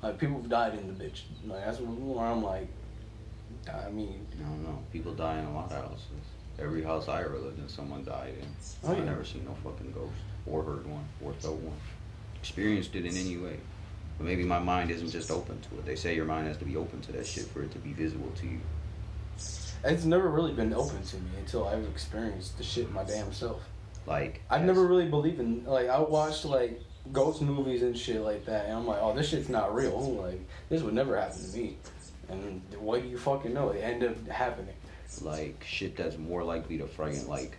like 0.01 0.17
people 0.17 0.37
have 0.37 0.49
died 0.49 0.73
in 0.77 0.87
the 0.87 1.03
bitch. 1.03 1.21
Like 1.45 1.65
that's 1.65 1.79
where 1.79 2.25
I'm 2.25 2.43
like, 2.43 2.67
I 3.71 3.89
mean, 3.89 4.25
I 4.39 4.43
don't 4.43 4.63
know. 4.63 4.79
People 4.93 5.13
die 5.13 5.39
in 5.39 5.45
a 5.45 5.53
lot 5.53 5.71
of 5.71 5.89
houses. 5.89 6.05
Every 6.59 6.83
house 6.83 7.07
I 7.07 7.21
ever 7.23 7.37
lived 7.37 7.59
in, 7.59 7.67
someone 7.69 8.03
died 8.03 8.33
in. 8.39 8.47
Oh, 8.83 8.93
I 8.93 8.97
yeah. 8.97 9.03
never 9.05 9.23
seen 9.23 9.45
no 9.45 9.55
fucking 9.63 9.91
ghost 9.91 10.13
or 10.45 10.63
heard 10.63 10.87
one 10.87 11.05
or 11.23 11.33
felt 11.33 11.57
one. 11.57 11.77
Experienced 12.39 12.95
it 12.95 13.05
in 13.05 13.15
any 13.15 13.37
way. 13.37 13.59
But 14.17 14.25
maybe 14.25 14.43
my 14.43 14.59
mind 14.59 14.89
isn't 14.91 15.09
just 15.09 15.29
open 15.29 15.59
to 15.61 15.77
it. 15.77 15.85
They 15.85 15.95
say 15.95 16.15
your 16.15 16.25
mind 16.25 16.47
has 16.47 16.57
to 16.57 16.65
be 16.65 16.75
open 16.75 17.01
to 17.01 17.11
that 17.13 17.25
shit 17.25 17.45
for 17.45 17.61
it 17.63 17.71
to 17.71 17.79
be 17.79 17.93
visible 17.93 18.31
to 18.37 18.45
you. 18.45 18.59
it's 19.83 20.05
never 20.05 20.29
really 20.29 20.53
been 20.53 20.73
open 20.73 21.03
to 21.03 21.17
me 21.17 21.29
until 21.37 21.67
I've 21.67 21.85
experienced 21.85 22.57
the 22.57 22.63
shit 22.63 22.91
my 22.91 23.03
damn 23.03 23.31
self. 23.31 23.61
Like 24.07 24.41
I've 24.49 24.63
never 24.63 24.85
really 24.85 25.07
believed 25.07 25.39
in 25.39 25.65
like 25.65 25.89
I 25.89 25.99
watched 25.99 26.45
like 26.45 26.81
ghost 27.11 27.41
movies 27.41 27.83
and 27.83 27.97
shit 27.97 28.21
like 28.21 28.45
that, 28.45 28.65
and 28.65 28.73
I'm 28.73 28.87
like, 28.87 28.99
oh, 29.01 29.13
this 29.13 29.29
shit's 29.29 29.49
not 29.49 29.75
real. 29.75 29.99
Like 30.13 30.41
this 30.69 30.81
would 30.81 30.93
never 30.93 31.19
happen 31.19 31.39
to 31.39 31.57
me. 31.57 31.77
And 32.29 32.61
what 32.79 33.03
do 33.03 33.07
you 33.07 33.17
fucking 33.17 33.53
know? 33.53 33.69
It 33.69 33.81
ended 33.81 34.11
up 34.11 34.27
happening. 34.27 34.75
like 35.21 35.63
shit 35.65 35.95
that's 35.95 36.17
more 36.17 36.43
likely 36.43 36.77
to 36.79 36.87
frighten. 36.87 37.27
Like 37.27 37.57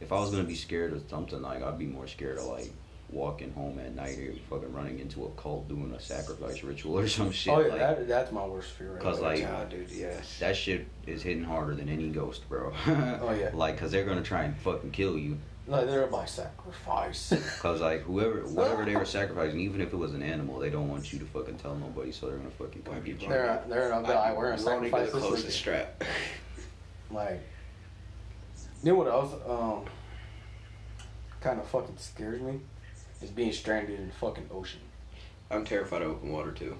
if 0.00 0.12
I 0.12 0.20
was 0.20 0.30
gonna 0.30 0.44
be 0.44 0.54
scared 0.54 0.92
of 0.92 1.02
something, 1.08 1.42
like 1.42 1.62
I'd 1.62 1.78
be 1.78 1.86
more 1.86 2.06
scared 2.06 2.38
of 2.38 2.44
like 2.44 2.72
walking 3.10 3.50
home 3.54 3.78
at 3.78 3.94
night 3.94 4.18
or 4.18 4.34
fucking 4.50 4.72
running 4.72 4.98
into 4.98 5.24
a 5.24 5.30
cult 5.40 5.66
doing 5.68 5.92
a 5.94 6.00
sacrifice 6.00 6.62
ritual 6.62 6.98
or 6.98 7.08
some 7.18 7.30
shit. 7.32 7.52
oh 7.54 7.60
yeah, 7.60 7.68
like, 7.68 7.78
that, 7.78 8.08
that's 8.08 8.32
my 8.32 8.44
worst 8.44 8.70
fear. 8.72 8.92
Right 8.92 9.00
'Cause, 9.02 9.18
there. 9.20 9.28
like- 9.30 9.40
God, 9.42 9.70
dude, 9.70 9.90
yes. 9.90 10.38
That 10.40 10.56
shit 10.56 10.86
is 11.06 11.22
hitting 11.22 11.44
harder 11.44 11.74
than 11.74 11.88
any 11.88 12.08
ghost, 12.10 12.48
bro. 12.48 12.72
Oh, 12.86 13.32
yeah. 13.38 13.50
Like, 13.54 13.78
cause 13.78 13.90
they're 13.90 14.04
gonna 14.04 14.22
try 14.22 14.42
and 14.44 14.56
fucking 14.58 14.90
kill 14.90 15.16
you. 15.16 15.38
like 15.66 15.86
they're 15.86 16.06
by 16.06 16.24
sacrifice. 16.26 17.32
Cause 17.60 17.80
like 17.80 18.02
whoever, 18.02 18.40
whatever 18.46 18.84
they 18.84 18.94
were 18.96 19.04
sacrificing, 19.04 19.60
even 19.60 19.80
if 19.80 19.92
it 19.92 19.96
was 19.96 20.12
an 20.14 20.22
animal, 20.22 20.58
they 20.58 20.70
don't 20.70 20.88
want 20.88 21.12
you 21.12 21.18
to 21.18 21.24
fucking 21.26 21.56
tell 21.58 21.74
nobody, 21.76 22.10
so 22.12 22.26
they're 22.26 22.36
gonna 22.38 22.50
fucking 22.50 22.82
come 22.82 23.02
get 23.02 23.20
you. 23.22 23.28
They're 23.28 23.62
they're 23.68 23.88
not 23.90 24.02
like 24.04 24.36
we're 24.36 24.50
gonna 24.56 24.62
running 24.62 24.90
to 24.90 24.96
sacrifice 24.98 25.12
the 25.12 25.18
this 25.18 25.26
closest 25.26 25.48
nigga. 25.48 25.52
strap. 25.52 26.04
Like, 27.10 27.40
you 28.82 28.92
know 28.92 28.98
what 28.98 29.08
else 29.08 29.32
um 29.48 29.84
kind 31.40 31.58
of 31.60 31.66
fucking 31.68 31.96
scares 31.98 32.40
me 32.40 32.60
is 33.22 33.30
being 33.30 33.52
stranded 33.52 33.98
in 33.98 34.08
the 34.08 34.14
fucking 34.14 34.48
ocean. 34.52 34.80
I'm 35.50 35.64
terrified 35.64 36.02
of 36.02 36.10
open 36.10 36.30
water 36.32 36.52
too. 36.52 36.76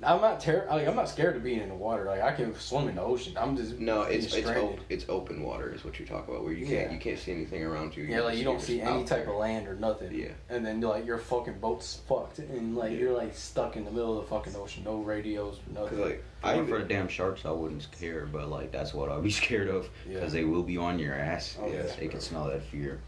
I'm 0.00 0.20
not 0.20 0.38
ter- 0.38 0.64
like 0.70 0.86
I'm 0.86 0.94
not 0.94 1.08
scared 1.08 1.34
of 1.34 1.42
being 1.42 1.58
in 1.58 1.70
the 1.70 1.74
water. 1.74 2.04
Like 2.04 2.20
I 2.22 2.30
can 2.32 2.54
swim 2.54 2.86
in 2.88 2.94
the 2.94 3.02
ocean. 3.02 3.36
I'm 3.36 3.56
just 3.56 3.80
No, 3.80 4.02
it's 4.02 4.26
it's 4.26 4.36
stranded. 4.36 4.78
op- 4.78 4.84
it's 4.88 5.04
open 5.08 5.42
water 5.42 5.72
is 5.74 5.84
what 5.84 5.98
you 5.98 6.06
talk 6.06 6.28
about, 6.28 6.44
where 6.44 6.52
you 6.52 6.66
can't 6.66 6.92
you 6.92 6.98
can't 7.00 7.18
see 7.18 7.32
anything 7.32 7.64
around 7.64 7.96
you. 7.96 8.04
yeah, 8.04 8.16
You're 8.18 8.24
like 8.26 8.38
you 8.38 8.44
don't 8.44 8.60
see 8.60 8.80
any 8.80 9.02
type 9.02 9.24
there. 9.24 9.34
of 9.34 9.40
land 9.40 9.66
or 9.66 9.74
nothing. 9.74 10.14
Yeah. 10.14 10.28
And 10.50 10.64
then 10.64 10.80
like 10.80 11.04
your 11.04 11.18
fucking 11.18 11.58
boat's 11.58 11.96
fucked, 12.08 12.38
and 12.38 12.76
like 12.76 12.92
Yeah. 12.92 12.98
you're 12.98 13.16
like 13.16 13.34
stuck 13.34 13.74
in 13.76 13.84
the 13.84 13.90
middle 13.90 14.16
of 14.20 14.24
the 14.24 14.30
fucking 14.32 14.54
ocean. 14.54 14.84
No 14.84 14.98
radios, 14.98 15.58
nothing. 15.74 16.00
like 16.00 16.22
I 16.44 16.52
I 16.60 16.64
for 16.64 16.78
the 16.78 16.84
damn 16.84 17.08
sharks, 17.08 17.44
I 17.44 17.50
wouldn't 17.50 17.88
care, 17.98 18.24
but 18.26 18.48
like 18.48 18.70
that's 18.70 18.94
what 18.94 19.10
I'd 19.10 19.24
be 19.24 19.30
scared 19.42 19.66
of, 19.68 19.88
Yeah. 20.08 20.20
cause 20.20 20.32
they 20.32 20.44
will 20.44 20.62
be 20.62 20.76
on 20.76 21.00
your 21.00 21.14
ass. 21.14 21.58
Oh, 21.60 21.66
yeah. 21.66 21.82
they 21.98 22.06
can 22.06 22.20
smell 22.20 22.44
that 22.44 22.62
fear. 22.62 23.00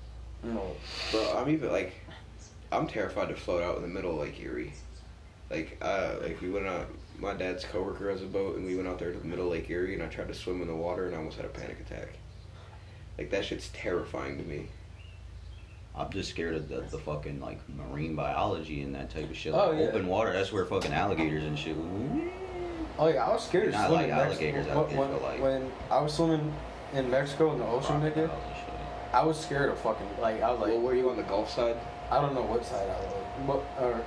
you 0.42 0.54
know, 0.54 0.72
bro, 1.12 1.36
I'm 1.38 1.48
even 1.50 1.70
like, 1.70 1.92
I'm 2.72 2.86
terrified 2.86 3.28
to 3.28 3.34
float 3.34 3.62
out 3.62 3.76
in 3.76 3.82
the 3.82 3.88
middle 3.88 4.12
of 4.12 4.18
Lake 4.18 4.40
Erie. 4.40 4.72
Like, 5.50 5.78
uh, 5.82 6.16
like 6.22 6.40
we 6.40 6.50
went 6.50 6.66
out. 6.66 6.86
My 7.18 7.34
dad's 7.34 7.64
coworker 7.64 8.10
has 8.10 8.22
a 8.22 8.26
boat, 8.26 8.56
and 8.56 8.64
we 8.64 8.76
went 8.76 8.88
out 8.88 8.98
there 8.98 9.12
to 9.12 9.18
the 9.18 9.26
middle 9.26 9.46
of 9.46 9.52
Lake 9.52 9.68
Erie, 9.68 9.94
and 9.94 10.02
I 10.02 10.06
tried 10.06 10.28
to 10.28 10.34
swim 10.34 10.62
in 10.62 10.68
the 10.68 10.74
water, 10.76 11.06
and 11.06 11.14
I 11.14 11.18
almost 11.18 11.36
had 11.36 11.44
a 11.44 11.50
panic 11.50 11.78
attack. 11.80 12.08
Like 13.18 13.30
that 13.30 13.44
shit's 13.44 13.68
terrifying 13.70 14.38
to 14.38 14.44
me. 14.44 14.68
I'm 15.94 16.10
just 16.10 16.30
scared 16.30 16.54
of 16.54 16.68
the, 16.68 16.80
the 16.82 16.98
fucking 16.98 17.40
like 17.40 17.58
marine 17.68 18.14
biology 18.14 18.82
and 18.82 18.94
that 18.94 19.10
type 19.10 19.28
of 19.28 19.36
shit. 19.36 19.52
Oh, 19.52 19.70
Like 19.70 19.78
yeah. 19.80 19.84
open 19.86 20.06
water, 20.06 20.32
that's 20.32 20.52
where 20.52 20.64
fucking 20.64 20.92
alligators 20.92 21.42
and 21.44 21.58
shit. 21.58 21.76
Oh 22.98 23.08
yeah, 23.08 23.26
I 23.26 23.32
was 23.34 23.44
scared 23.44 23.66
to 23.66 23.70
Not 23.72 23.88
swim 23.88 23.96
like 23.98 24.04
in 24.06 24.10
alligators 24.12 24.66
When, 24.68 24.76
out 24.76 24.92
when, 24.92 25.10
but 25.10 25.22
like- 25.22 25.42
when 25.42 25.70
I 25.90 26.00
was 26.00 26.14
swimming 26.14 26.54
in 26.94 27.10
Mexico 27.10 27.52
in 27.52 27.58
the 27.58 27.66
ocean, 27.66 28.00
nigga, 28.00 28.14
crocodiles 28.14 28.44
and 28.46 28.56
shit. 28.56 28.74
I 29.12 29.24
was 29.24 29.38
scared 29.38 29.68
of 29.70 29.78
fucking 29.80 30.06
like 30.20 30.40
I 30.42 30.50
was 30.52 30.60
like 30.60 30.70
well, 30.70 30.80
were 30.80 30.94
you 30.94 31.10
on 31.10 31.16
the 31.16 31.24
Gulf 31.24 31.50
side? 31.50 31.76
I 32.10 32.20
don't 32.20 32.34
know 32.34 32.42
what 32.42 32.64
side 32.64 32.88
I 32.88 32.98
was, 33.04 33.24
but 33.46 33.82
or 33.84 34.00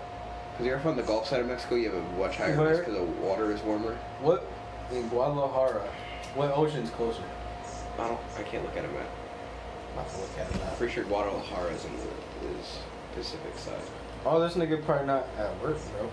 Because 0.52 0.66
you're 0.66 0.80
from 0.80 0.96
the 0.98 1.04
Gulf 1.04 1.28
side 1.28 1.40
of 1.42 1.48
Mexico, 1.48 1.76
you 1.76 1.90
have 1.92 1.98
a 2.04 2.20
much 2.20 2.36
higher 2.38 2.58
Where- 2.58 2.70
risk 2.70 2.86
because 2.86 2.96
the 3.00 3.04
water 3.26 3.52
is 3.52 3.62
warmer. 3.62 3.98
what 4.22 4.46
in 4.92 5.08
Guadalajara, 5.10 5.82
what 6.36 6.52
ocean's 6.52 6.90
closer? 6.92 7.24
I 7.98 8.08
don't. 8.08 8.20
I 8.38 8.44
can't 8.44 8.64
look 8.64 8.76
at 8.76 8.86
a 8.86 8.88
map. 8.90 9.08
about 9.94 10.10
to 10.12 10.18
look 10.20 10.38
at 10.40 10.50
it 10.50 10.60
now. 10.60 10.72
Pretty 10.78 10.94
sure 10.94 11.04
Guadalajara 11.04 11.72
is 11.72 11.86
in 11.86 11.92
the 11.98 12.58
is 12.60 12.80
Pacific 13.16 13.58
side. 13.58 13.76
Oh, 14.26 14.40
this 14.40 14.54
nigga 14.56 14.84
probably 14.84 15.06
not 15.08 15.26
at 15.38 15.62
work, 15.62 15.78
bro. 15.92 16.10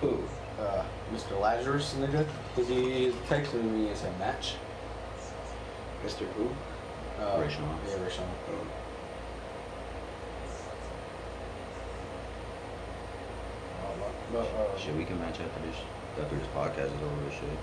Who? 0.00 0.62
Uh, 0.62 0.84
Mr. 1.14 1.40
Lazarus 1.40 1.94
nigga, 1.98 2.26
cause 2.54 2.68
he 2.68 3.12
texting 3.28 3.64
me 3.72 3.88
and 3.88 3.96
said 3.96 4.16
match. 4.18 4.54
Mr. 6.04 6.26
Who? 6.36 6.48
Uh, 7.20 7.38
Rashawn. 7.38 7.76
Yeah, 7.88 7.96
Rashawn. 7.96 8.26
Oh. 8.50 8.66
I 13.80 13.88
don't 13.88 13.98
know. 14.00 14.06
But 14.32 14.46
uh, 14.46 14.76
Shit, 14.78 14.94
we 14.96 15.04
can 15.04 15.18
match 15.18 15.40
after 15.40 15.60
this. 15.66 15.76
After 16.20 16.36
this 16.36 16.46
podcast 16.48 16.86
is 16.94 17.02
over. 17.02 17.30
Shit. 17.30 17.58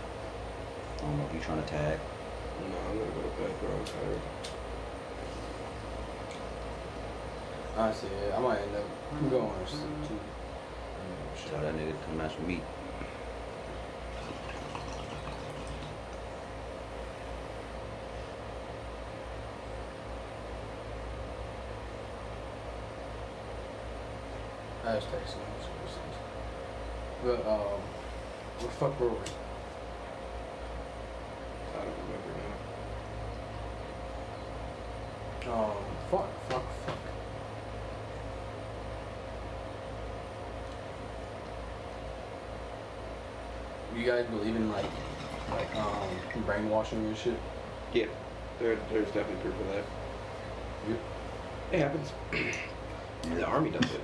I 0.98 1.02
don't 1.02 1.18
know 1.18 1.26
if 1.28 1.34
you 1.34 1.40
trying 1.42 1.62
to 1.62 1.68
tag. 1.70 2.00
No, 2.62 2.78
I'm 2.90 2.98
gonna 2.98 3.12
go 3.12 3.22
to 3.22 3.28
bed, 3.38 3.60
bro. 3.60 3.70
I'm 3.76 3.86
tired. 3.86 4.22
honestly, 7.78 8.10
yeah, 8.26 8.38
I 8.38 8.40
might 8.40 8.60
end 8.60 8.76
up 8.78 9.30
going 9.30 9.44
or 9.44 9.68
something 9.68 10.08
too. 10.08 10.14
Mm, 10.16 11.50
Tell 11.52 11.62
that 11.62 11.76
nigga 11.76 11.92
to 11.92 12.06
come 12.06 12.18
match 12.18 12.36
with 12.38 12.48
me. 12.48 12.62
I 24.86 24.96
was 24.96 25.04
texting 25.06 25.42
him. 25.42 25.62
so 25.62 25.70
it's- 25.84 26.25
But 27.26 27.40
um, 27.48 27.82
what 28.60 28.60
the 28.60 28.68
fuck 28.78 29.00
were 29.00 29.10
we? 29.10 29.16
I 31.74 31.84
don't 31.84 31.98
remember 32.06 32.32
now. 35.44 35.54
Um, 35.56 35.78
fuck, 36.12 36.30
fuck, 36.50 36.64
fuck. 36.86 36.98
You 43.98 44.06
guys 44.06 44.28
believe 44.28 44.56
in 44.56 44.72
like, 44.72 44.86
like 45.50 45.76
um, 45.78 46.44
brainwashing 46.46 47.04
and 47.08 47.18
shit? 47.18 47.40
Yeah, 47.92 48.06
there, 48.60 48.78
there's 48.92 49.08
definitely 49.08 49.42
proof 49.42 49.60
of 49.62 49.68
that. 49.70 49.84
Yep. 50.90 51.00
It 51.72 51.80
happens. 51.80 52.14
the 53.36 53.46
army 53.48 53.72
does 53.72 53.90
it. 53.90 54.02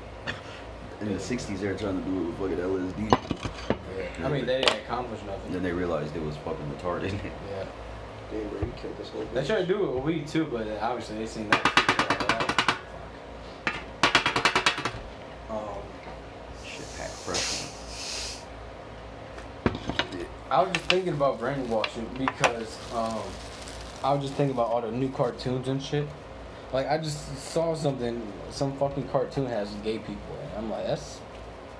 In 1.01 1.13
the 1.13 1.19
60s, 1.19 1.59
they 1.59 1.67
were 1.67 1.73
trying 1.73 2.03
to 2.03 2.09
do 2.09 2.17
it 2.19 2.25
with 2.25 2.37
fucking 2.37 2.57
LSD. 2.57 3.09
Yeah. 3.97 4.27
I 4.27 4.29
mean, 4.29 4.45
they 4.45 4.61
didn't 4.61 4.77
accomplish 4.81 5.19
nothing. 5.25 5.51
Then 5.51 5.63
they 5.63 5.71
realized 5.71 6.15
it 6.15 6.21
was 6.21 6.37
fucking 6.37 6.65
retarded. 6.77 7.11
yeah. 7.13 7.65
Damn, 8.31 8.47
bro, 8.49 8.59
you 8.59 8.73
killed 8.77 8.97
this 8.97 9.09
whole. 9.09 9.25
They 9.33 9.41
bitch. 9.41 9.47
tried 9.47 9.61
to 9.61 9.65
do 9.65 9.83
it 9.83 9.95
with 9.95 10.03
weed 10.03 10.27
too, 10.27 10.45
but 10.45 10.67
obviously 10.79 11.17
they 11.17 11.25
seen 11.25 11.49
that. 11.49 11.67
Um, 15.49 15.81
Shit, 16.63 16.85
pack 16.97 17.09
fresh. 17.09 17.71
I 20.51 20.61
was 20.61 20.71
just 20.71 20.85
thinking 20.85 21.13
about 21.13 21.39
brainwashing 21.39 22.09
because 22.17 22.77
um, 22.93 23.19
I 24.03 24.13
was 24.13 24.21
just 24.21 24.35
thinking 24.35 24.55
about 24.55 24.67
all 24.67 24.81
the 24.81 24.91
new 24.91 25.09
cartoons 25.09 25.67
and 25.67 25.81
shit. 25.81 26.07
Like 26.73 26.87
I 26.89 26.97
just 26.97 27.37
saw 27.37 27.75
something, 27.75 28.21
some 28.49 28.73
fucking 28.77 29.07
cartoon 29.09 29.45
has 29.47 29.69
gay 29.83 29.99
people, 29.99 30.37
and 30.41 30.57
I'm 30.57 30.69
like, 30.69 30.85
that's 30.87 31.19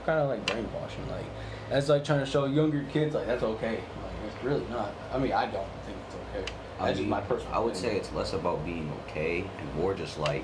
kind 0.05 0.19
of 0.19 0.29
like 0.29 0.45
brainwashing. 0.45 1.07
Like 1.09 1.25
that's 1.69 1.87
like 1.89 2.03
trying 2.03 2.19
to 2.19 2.25
show 2.25 2.45
younger 2.45 2.83
kids 2.91 3.15
like 3.15 3.25
that's 3.27 3.43
okay. 3.43 3.75
Like 3.75 4.13
it's 4.27 4.43
really 4.43 4.65
not. 4.69 4.93
I 5.13 5.17
mean, 5.17 5.31
I 5.31 5.45
don't 5.45 5.67
think 5.85 5.97
it's 6.07 6.15
okay. 6.15 6.53
I 6.79 6.85
That's 6.87 6.97
just 6.97 7.01
mean, 7.01 7.09
my 7.09 7.21
personal. 7.21 7.53
I 7.53 7.59
would 7.59 7.73
opinion. 7.73 7.91
say 7.93 7.97
it's 7.99 8.11
less 8.13 8.33
about 8.33 8.65
being 8.65 8.91
okay 9.07 9.45
and 9.59 9.75
more 9.75 9.93
just 9.93 10.17
like 10.17 10.43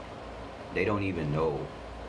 they 0.74 0.86
don't 0.86 1.04
even 1.04 1.34
know 1.34 1.60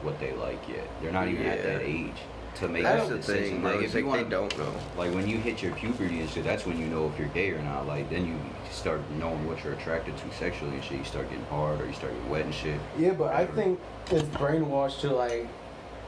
what 0.02 0.20
they 0.20 0.32
like 0.34 0.68
yet. 0.68 0.86
They're 1.02 1.12
not 1.12 1.28
even 1.28 1.46
at 1.46 1.62
that 1.62 1.82
age 1.82 2.16
to 2.58 2.68
make 2.68 2.82
That's 2.82 3.08
that 3.08 3.14
the 3.14 3.16
decision. 3.18 3.44
thing, 3.44 3.60
bro. 3.62 3.70
Like 3.74 3.84
It's 3.84 3.94
if 3.94 4.00
you 4.00 4.06
want 4.06 4.24
they 4.24 4.30
don't 4.30 4.58
know. 4.58 4.72
like 4.96 5.14
when 5.14 5.28
you 5.28 5.38
hit 5.38 5.62
your 5.62 5.74
puberty 5.74 6.20
and 6.20 6.28
shit, 6.28 6.44
that's 6.44 6.66
when 6.66 6.78
you 6.78 6.86
know 6.86 7.06
if 7.08 7.18
you're 7.18 7.28
gay 7.28 7.50
or 7.50 7.62
not. 7.62 7.86
Like 7.86 8.10
then 8.10 8.26
you 8.26 8.38
start 8.70 9.00
knowing 9.18 9.46
what 9.46 9.62
you're 9.64 9.74
attracted 9.74 10.16
to 10.18 10.34
sexually 10.36 10.74
and 10.74 10.84
shit. 10.84 10.98
You 10.98 11.04
start 11.04 11.28
getting 11.30 11.44
hard 11.46 11.80
or 11.80 11.86
you 11.86 11.92
start 11.92 12.12
getting 12.12 12.28
wet 12.30 12.44
and 12.44 12.54
shit. 12.54 12.80
Yeah, 12.98 13.12
but 13.12 13.34
I 13.34 13.46
think 13.46 13.80
it's 14.10 14.22
brainwashed 14.36 15.00
to 15.00 15.10
like, 15.10 15.46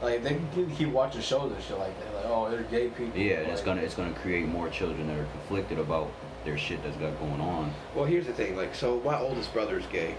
like 0.01 0.23
they 0.23 0.39
keep 0.77 0.89
watching 0.89 1.21
shows 1.21 1.51
and 1.51 1.63
shit 1.63 1.77
like 1.77 1.97
that. 2.03 2.15
Like, 2.15 2.25
oh, 2.27 2.49
they're 2.49 2.63
gay 2.63 2.89
people. 2.89 3.19
Yeah, 3.19 3.39
and 3.39 3.51
it's 3.51 3.61
gonna 3.61 3.81
it's 3.81 3.95
gonna 3.95 4.13
create 4.13 4.47
more 4.47 4.69
children 4.69 5.07
that 5.07 5.17
are 5.17 5.27
conflicted 5.39 5.79
about 5.79 6.11
their 6.43 6.57
shit 6.57 6.83
that's 6.83 6.97
got 6.97 7.17
going 7.19 7.39
on. 7.39 7.71
Well, 7.95 8.05
here's 8.05 8.25
the 8.25 8.33
thing. 8.33 8.55
Like, 8.55 8.73
so 8.73 8.99
my 9.05 9.17
oldest 9.19 9.53
brother 9.53 9.77
is 9.77 9.85
gay. 9.87 10.15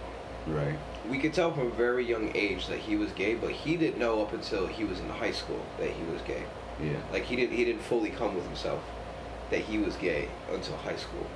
Right. 0.47 0.78
We 1.09 1.18
could 1.18 1.32
tell 1.34 1.53
from 1.53 1.68
a 1.68 1.70
very 1.70 2.05
young 2.07 2.30
age 2.34 2.66
that 2.68 2.78
he 2.78 2.97
was 2.97 3.11
gay, 3.12 3.34
but 3.34 3.51
he 3.51 3.76
didn't 3.76 3.99
know 3.99 4.22
up 4.22 4.32
until 4.32 4.66
he 4.66 4.84
was 4.84 5.01
in 5.01 5.09
high 5.09 5.32
school 5.32 5.61
that 5.78 5.90
he 5.90 6.03
was 6.12 6.22
gay. 6.22 6.43
Yeah. 6.82 6.97
Like 7.12 7.24
he 7.24 7.36
didn't 7.36 7.57
he 7.57 7.64
didn't 7.64 7.82
fully 7.82 8.11
come 8.11 8.34
with 8.34 8.45
himself 8.45 8.82
that 9.51 9.61
he 9.61 9.78
was 9.78 9.95
gay 9.97 10.28
until 10.51 10.76
high 10.78 10.97
school, 10.97 11.26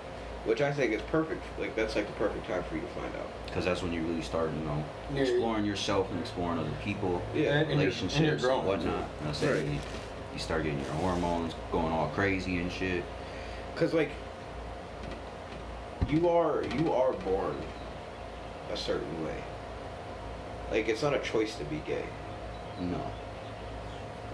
which 0.44 0.60
I 0.60 0.72
think 0.72 0.92
is 0.92 1.02
perfect. 1.02 1.42
Like 1.58 1.76
that's 1.76 1.94
like 1.96 2.06
the 2.06 2.12
perfect 2.14 2.46
time 2.48 2.62
for 2.64 2.74
you 2.76 2.80
to 2.80 2.86
find 2.88 3.14
out. 3.16 3.28
Because 3.46 3.64
that's 3.64 3.82
when 3.82 3.92
you 3.92 4.02
really 4.02 4.22
start, 4.22 4.50
you 4.52 4.64
know, 4.64 4.84
Yeah. 5.14 5.22
exploring 5.22 5.64
yourself 5.64 6.10
and 6.10 6.20
exploring 6.20 6.58
other 6.58 6.70
people, 6.82 7.20
Yeah, 7.34 7.58
and, 7.58 7.70
and 7.70 7.80
relationships, 7.80 8.16
and 8.16 8.24
you're 8.24 8.34
and, 8.34 8.42
growing 8.42 8.66
whatnot. 8.66 8.94
too. 9.00 9.06
And 9.20 9.28
I 9.28 9.32
say 9.32 9.52
Right. 9.52 9.64
you, 9.66 9.78
you 10.32 10.38
start 10.38 10.62
getting 10.64 10.78
your 10.80 10.92
hormones 10.94 11.54
going 11.72 11.92
all 11.92 12.08
crazy 12.08 12.58
and 12.58 12.70
shit. 12.72 13.04
Cause 13.76 13.92
like 13.94 14.10
you 16.08 16.28
are 16.28 16.62
you 16.78 16.92
are 16.92 17.12
born 17.12 17.56
a 18.72 18.76
certain 18.76 19.24
way. 19.24 19.42
Like 20.70 20.88
it's 20.88 21.02
not 21.02 21.14
a 21.14 21.18
choice 21.20 21.54
to 21.56 21.64
be 21.64 21.82
gay. 21.86 22.04
No. 22.80 23.00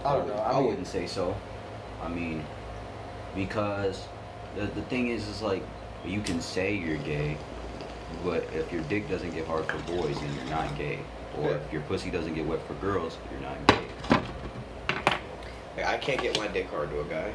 I 0.03 0.13
don't 0.13 0.27
know. 0.27 0.37
I, 0.37 0.55
mean, 0.55 0.65
wouldn't 0.67 0.87
say 0.87 1.07
so. 1.07 1.35
I 2.01 2.09
mean, 2.09 2.43
because 3.35 4.05
the 4.55 4.65
the 4.65 4.81
thing 4.83 5.07
is, 5.07 5.27
is 5.27 5.41
like 5.41 5.63
you 6.05 6.21
can 6.21 6.41
say 6.41 6.75
you're 6.75 6.97
gay, 6.97 7.37
but 8.23 8.43
if 8.53 8.71
your 8.71 8.81
dick 8.83 9.09
doesn't 9.09 9.31
get 9.33 9.47
hard 9.47 9.65
for 9.65 9.77
boys, 9.91 10.19
then 10.19 10.35
you're 10.35 10.45
not 10.45 10.75
gay. 10.77 10.99
Or 11.39 11.49
Yeah. 11.49 11.55
if 11.55 11.73
your 11.73 11.81
pussy 11.83 12.11
doesn't 12.11 12.33
get 12.33 12.45
wet 12.45 12.59
for 12.67 12.73
girls, 12.75 13.17
you're 13.31 13.41
not 13.41 13.67
gay. 13.67 13.87
I 15.83 15.97
can't 15.97 16.21
get 16.21 16.37
my 16.37 16.47
dick 16.47 16.69
hard 16.69 16.89
to 16.91 16.99
a 17.01 17.05
guy. 17.05 17.31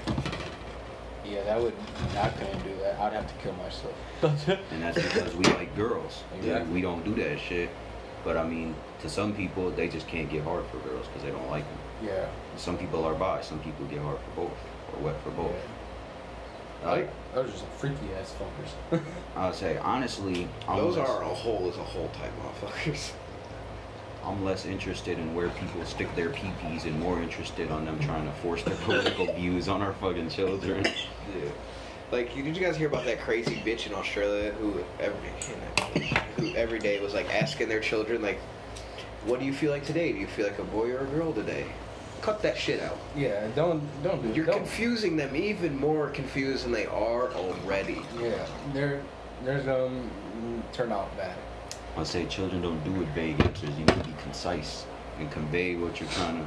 Yeah, 1.29 1.43
that 1.45 1.61
would. 1.61 1.75
I 2.17 2.29
couldn't 2.31 2.63
do 2.65 2.75
that. 2.83 2.99
I'd 2.99 3.13
have 3.13 3.27
to 3.27 3.35
kill 3.43 3.53
myself. 3.55 3.95
And 4.73 4.83
that's 4.83 4.97
because 5.01 5.35
we 5.37 5.45
like 5.45 5.75
girls. 5.77 6.25
Exactly. 6.37 6.73
We 6.73 6.81
don't 6.81 7.05
do 7.05 7.15
that 7.23 7.39
shit. 7.39 7.71
But 8.25 8.37
I 8.37 8.45
mean, 8.47 8.75
to 9.01 9.09
some 9.09 9.35
people, 9.35 9.71
they 9.71 9.89
just 9.89 10.09
can't 10.09 10.29
get 10.31 10.43
hard 10.45 10.65
for 10.67 10.79
girls 10.79 11.07
because 11.07 11.23
they 11.23 11.31
don't 11.31 11.51
like 11.51 11.65
them. 11.69 11.79
yeah. 12.09 12.29
Some 12.57 12.77
people 12.79 13.05
are 13.05 13.15
bi. 13.15 13.41
Some 13.43 13.61
people 13.61 13.87
get 13.87 14.01
hard 14.01 14.19
for 14.19 14.43
both 14.43 14.59
or 14.97 15.05
wet 15.05 15.23
for 15.23 15.31
both. 15.31 15.53
Yeah. 16.83 16.91
Like, 16.91 17.11
Those 17.35 17.51
are 17.55 17.59
some 17.59 17.69
freaky 17.77 18.09
ass 18.21 18.35
fuckers. 18.39 19.01
I 19.37 19.47
would 19.47 19.55
say, 19.55 19.77
honestly, 19.79 20.49
I'm 20.69 20.79
Those 20.79 20.97
less, 20.97 21.09
are 21.09 21.23
a 21.23 21.27
whole 21.29 21.69
as 21.69 21.77
a 21.77 21.85
whole 21.85 22.09
type 22.11 22.33
motherfuckers. 22.43 23.13
I'm 24.25 24.45
less 24.45 24.67
interested 24.67 25.19
in 25.19 25.35
where 25.35 25.49
people 25.51 25.85
stick 25.85 26.15
their 26.15 26.29
peepees 26.31 26.85
and 26.85 26.99
more 27.01 27.21
interested 27.23 27.71
on 27.71 27.85
them 27.85 27.99
trying 28.01 28.27
to 28.27 28.33
force 28.41 28.63
their 28.63 28.75
political 28.77 29.33
views 29.35 29.69
on 29.69 29.81
our 29.81 29.93
fucking 29.95 30.29
children. 30.31 30.85
Yeah. 31.37 31.51
Like, 32.11 32.35
did 32.35 32.57
you 32.57 32.65
guys 32.65 32.77
hear 32.77 32.89
about 32.89 33.05
that 33.05 33.21
crazy 33.21 33.57
bitch 33.57 33.87
in 33.87 33.95
Australia 33.95 34.53
who 34.53 34.83
every 34.99 36.11
who 36.37 36.55
every 36.57 36.79
day 36.79 37.01
was 37.01 37.13
like 37.13 37.33
asking 37.35 37.69
their 37.69 37.81
children 37.81 38.23
like, 38.23 38.39
"What 39.27 39.41
do 39.41 39.47
you 39.47 39.53
feel 39.53 39.71
like 39.71 39.85
today? 39.85 40.13
Do 40.13 40.19
you 40.19 40.27
feel 40.27 40.47
like 40.47 40.59
a 40.59 40.65
boy 40.65 40.91
or 40.91 41.01
a 41.01 41.07
girl 41.07 41.33
today?" 41.33 41.67
Cut 42.23 42.43
that 42.43 42.57
shit 42.57 42.81
out. 42.83 42.99
yeah. 43.15 43.47
Don't 43.55 43.83
don't 44.03 44.23
do. 44.23 44.35
You're 44.35 44.47
don't, 44.47 44.57
confusing 44.57 45.17
them 45.17 45.37
even 45.37 45.79
more 45.79 46.09
confused 46.09 46.65
than 46.65 46.73
they 46.73 46.87
are 46.87 47.31
already. 47.33 48.01
Yeah. 48.21 48.47
They're 48.73 49.03
they're 49.45 49.61
gonna 49.61 50.03
turn 50.73 50.91
out 50.93 51.15
bad. 51.17 51.37
I 51.97 52.05
say 52.05 52.27
children 52.27 52.63
don't 52.63 52.83
do 52.85 52.93
with 52.93 53.09
vague 53.09 53.41
answers. 53.41 53.71
You 53.71 53.85
need 53.85 53.89
to 53.89 54.05
be 54.05 54.15
concise 54.23 54.87
and 55.19 55.31
convey 55.31 55.75
what 55.77 56.01
you're 56.01 56.09
trying 56.11 56.39
to, 56.39 56.47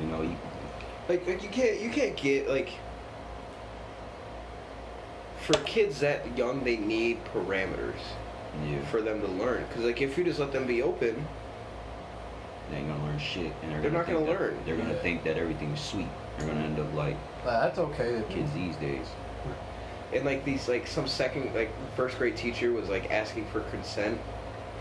you 0.00 0.06
know, 0.06 0.22
you, 0.22 0.36
Like, 1.08 1.26
like 1.26 1.42
you 1.42 1.48
can't 1.48 1.80
you 1.80 1.90
can't 1.90 2.16
get 2.16 2.48
like 2.48 2.70
for 5.44 5.54
kids 5.64 6.00
that 6.00 6.36
young 6.36 6.64
they 6.64 6.76
need 6.76 7.22
parameters 7.26 8.00
yeah. 8.66 8.84
for 8.86 9.00
them 9.00 9.20
to 9.20 9.26
learn. 9.26 9.64
Because 9.68 9.84
like 9.84 10.00
if 10.00 10.16
you 10.16 10.24
just 10.24 10.38
let 10.38 10.52
them 10.52 10.66
be 10.66 10.82
open, 10.82 11.26
They 12.70 12.78
ain't 12.78 12.88
gonna 12.88 13.04
learn 13.04 13.18
shit, 13.18 13.52
and 13.62 13.70
they're, 13.72 13.82
They're 13.82 13.90
gonna 13.90 13.98
not 13.98 14.06
gonna 14.06 14.26
that- 14.26 14.40
learn. 14.40 14.58
They're 14.64 14.76
gonna 14.76 14.94
think 14.94 15.22
that 15.24 15.36
everything's 15.36 15.80
sweet. 15.80 16.08
They're 16.38 16.48
gonna 16.48 16.60
end 16.64 16.78
up 16.78 16.92
like 16.94 17.16
But 17.44 17.60
that's 17.60 17.78
okay. 17.78 18.22
kids 18.30 18.52
these 18.54 18.76
days. 18.76 19.06
and 20.12 20.24
like 20.24 20.44
these 20.44 20.68
like 20.68 20.86
some 20.86 21.06
second 21.08 21.54
like 21.54 21.70
first 21.96 22.18
grade 22.18 22.36
teacher 22.36 22.72
was 22.72 22.88
like 22.88 23.10
asking 23.10 23.46
for 23.46 23.60
consent 23.70 24.18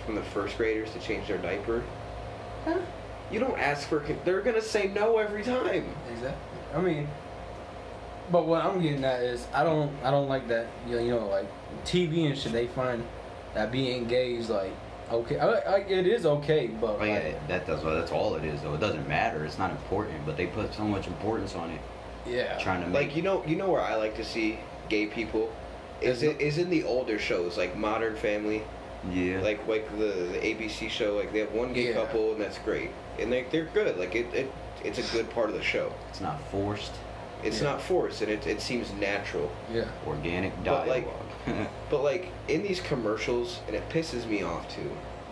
from 0.06 0.16
the 0.16 0.22
first 0.24 0.58
graders 0.58 0.92
to 0.92 1.00
change 1.00 1.28
their 1.28 1.38
diaper. 1.40 1.84
Huh? 2.66 2.80
You 3.32 3.40
don't 3.40 3.58
ask 3.58 3.88
for 3.88 4.00
con- 4.00 4.20
they're 4.26 4.42
gonna 4.42 4.62
say 4.62 4.88
no 4.88 5.18
every 5.18 5.44
time. 5.44 5.86
Exactly. 6.12 6.60
I 6.76 6.80
mean, 6.82 7.08
but 8.32 8.46
what 8.48 8.64
I'm 8.66 8.82
getting 8.82 9.04
at 9.04 9.22
is 9.22 9.46
I 9.54 9.64
don't 9.64 9.92
I 10.04 10.12
don't 10.12 10.28
like 10.28 10.48
that. 10.48 10.68
You 10.88 10.96
know, 10.96 11.02
you 11.02 11.12
know 11.12 11.28
like 11.28 11.48
TV 11.86 12.28
and 12.28 12.38
shit. 12.38 12.52
They 12.52 12.68
find 12.68 13.04
that 13.54 13.72
being 13.72 14.06
gay 14.06 14.36
is 14.36 14.50
like 14.50 14.72
okay. 15.12 15.38
I, 15.40 15.48
I, 15.48 15.78
it 15.80 16.08
is 16.08 16.26
okay, 16.26 16.68
but 16.68 16.98
Oh, 17.00 17.04
yeah, 17.04 17.14
like, 17.20 17.48
that 17.48 17.68
does. 17.68 17.84
That's 17.84 18.12
all 18.12 18.36
it 18.36 18.44
is, 18.46 18.62
though. 18.62 18.74
It 18.74 18.80
doesn't 18.80 19.08
matter. 19.08 19.46
It's 19.46 19.58
not 19.60 19.72
important, 19.72 20.26
but 20.26 20.38
they 20.38 20.48
put 20.48 20.74
so 20.74 20.84
much 20.84 21.08
importance 21.08 21.56
on 21.56 21.70
it, 21.72 21.82
yeah, 22.26 22.58
trying 22.60 22.82
to 22.82 22.88
make. 22.88 23.08
Like 23.08 23.16
you 23.16 23.22
know, 23.22 23.44
you 23.46 23.56
know 23.56 23.70
where 23.70 23.82
I 23.82 23.96
like 23.96 24.16
to 24.18 24.24
see 24.26 24.60
gay 24.90 25.06
people 25.08 25.52
is 26.02 26.18
Is 26.18 26.24
it 26.24 26.42
is 26.42 26.58
in 26.58 26.70
the 26.70 26.84
older 26.84 27.18
shows 27.20 27.58
like 27.58 27.78
Modern 27.78 28.16
Family, 28.16 28.64
yeah. 29.12 29.40
like 29.42 29.66
like 29.68 29.90
the, 29.98 30.06
the 30.34 30.40
ABC 30.40 30.90
show. 30.90 31.16
Like 31.16 31.32
they 31.32 31.40
have 31.40 31.52
one 31.54 31.74
gay 31.74 31.90
Yeah. 31.90 31.94
couple 31.94 32.32
and 32.34 32.42
that's 32.42 32.58
great, 32.60 32.90
and 33.20 33.32
they 33.32 33.44
they're 33.52 33.66
good. 33.74 33.98
Like 33.98 34.16
it, 34.16 34.34
it 34.34 34.52
it's 34.84 34.98
a 35.00 35.16
good 35.16 35.30
part 35.30 35.50
of 35.50 35.56
the 35.56 35.64
show. 35.64 35.94
it's 36.10 36.20
not 36.22 36.42
forced, 36.50 36.92
It's 37.44 37.62
Yeah. 37.62 37.70
not 37.72 37.82
forced 37.82 38.22
and 38.22 38.32
it 38.32 38.46
it 38.48 38.62
seems 38.62 38.92
natural. 38.94 39.52
yeah. 39.72 39.86
organic 40.08 40.52
But, 40.64 40.88
like, 40.88 41.06
dialogue. 41.46 41.68
But 41.90 42.04
like 42.04 42.30
in 42.48 42.64
these 42.64 42.80
commercials, 42.80 43.60
and 43.68 43.76
it 43.76 43.88
pisses 43.90 44.26
me 44.28 44.44
off 44.44 44.68
too, 44.74 44.90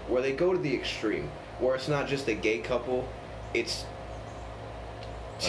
where 0.08 0.22
they 0.22 0.34
go 0.34 0.52
to 0.54 0.60
the 0.60 0.74
extreme, 0.74 1.30
where 1.60 1.76
it's 1.76 1.88
not 1.88 2.08
just 2.08 2.28
a 2.28 2.34
gay 2.34 2.60
couple, 2.60 3.08
it's 3.54 3.86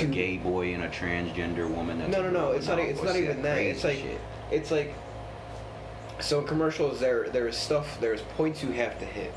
a 0.01 0.05
gay 0.07 0.39
boy 0.39 0.73
and 0.75 0.83
a 0.85 0.89
transgender 0.89 1.69
woman. 1.69 1.99
That's 1.99 2.13
No, 2.13 2.23
no, 2.23 2.31
no. 2.31 2.53
It's 2.53 2.67
not. 2.67 2.79
It's 2.79 3.03
not 3.03 3.17
even 3.17 3.43
that. 3.43 3.55
crazy 3.57 3.71
It's 3.71 3.85
like, 3.85 3.99
shit. 3.99 4.21
it's 4.51 4.71
like. 4.71 4.95
So 6.21 6.39
in 6.41 6.47
commercials, 6.47 7.01
there 7.01 7.29
there 7.29 7.49
is 7.49 7.57
stuff. 7.57 7.99
There's 8.01 8.23
points 8.37 8.63
you 8.63 8.71
have 8.73 8.99
to 9.01 9.05
hit, 9.05 9.33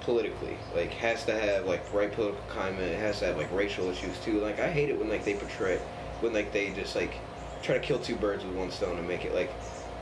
politically. 0.00 0.56
Like 0.74 0.90
has 0.94 1.24
to 1.26 1.38
have 1.38 1.66
like 1.66 1.82
right 1.92 2.10
political 2.10 2.40
climate. 2.48 2.80
It 2.80 2.98
has 2.98 3.18
to 3.20 3.26
have 3.26 3.36
like 3.36 3.52
racial 3.52 3.88
issues 3.90 4.18
too. 4.24 4.40
Like 4.40 4.58
I 4.58 4.68
hate 4.70 4.88
it 4.88 4.98
when 4.98 5.08
like 5.10 5.24
they 5.24 5.34
portray, 5.34 5.78
when 6.20 6.32
like 6.32 6.52
they 6.52 6.70
just 6.70 6.94
like 6.96 7.14
try 7.62 7.74
to 7.76 7.80
kill 7.80 7.98
two 7.98 8.16
birds 8.16 8.44
with 8.44 8.54
one 8.54 8.70
stone 8.70 8.98
and 8.98 9.06
make 9.08 9.24
it 9.24 9.34
like 9.34 9.52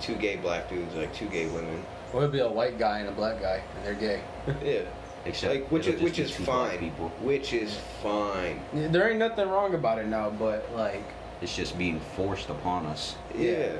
two 0.00 0.14
gay 0.16 0.36
black 0.36 0.68
dudes, 0.68 0.94
like 0.94 1.14
two 1.14 1.26
gay 1.28 1.46
women. 1.46 1.82
Or 2.12 2.20
it'd 2.20 2.32
be 2.32 2.40
a 2.40 2.48
white 2.48 2.78
guy 2.78 3.00
and 3.00 3.08
a 3.08 3.12
black 3.12 3.40
guy, 3.40 3.62
and 3.76 3.84
they're 3.84 3.94
gay. 3.94 4.20
Yeah. 4.64 4.82
Except 5.24 5.52
like 5.54 5.70
which 5.72 5.88
is 5.88 6.00
which 6.00 6.18
is 6.20 6.30
fine. 6.30 6.78
People. 6.78 7.08
Which 7.20 7.52
is 7.52 7.76
fine. 8.00 8.60
There 8.72 9.08
ain't 9.10 9.18
nothing 9.18 9.48
wrong 9.48 9.74
about 9.74 9.98
it 9.98 10.06
now, 10.06 10.30
but 10.30 10.72
like, 10.72 11.02
It's 11.42 11.56
just 11.56 11.76
being 11.76 11.98
forced 12.14 12.48
upon 12.48 12.86
us. 12.86 13.16
Yeah. 13.36 13.72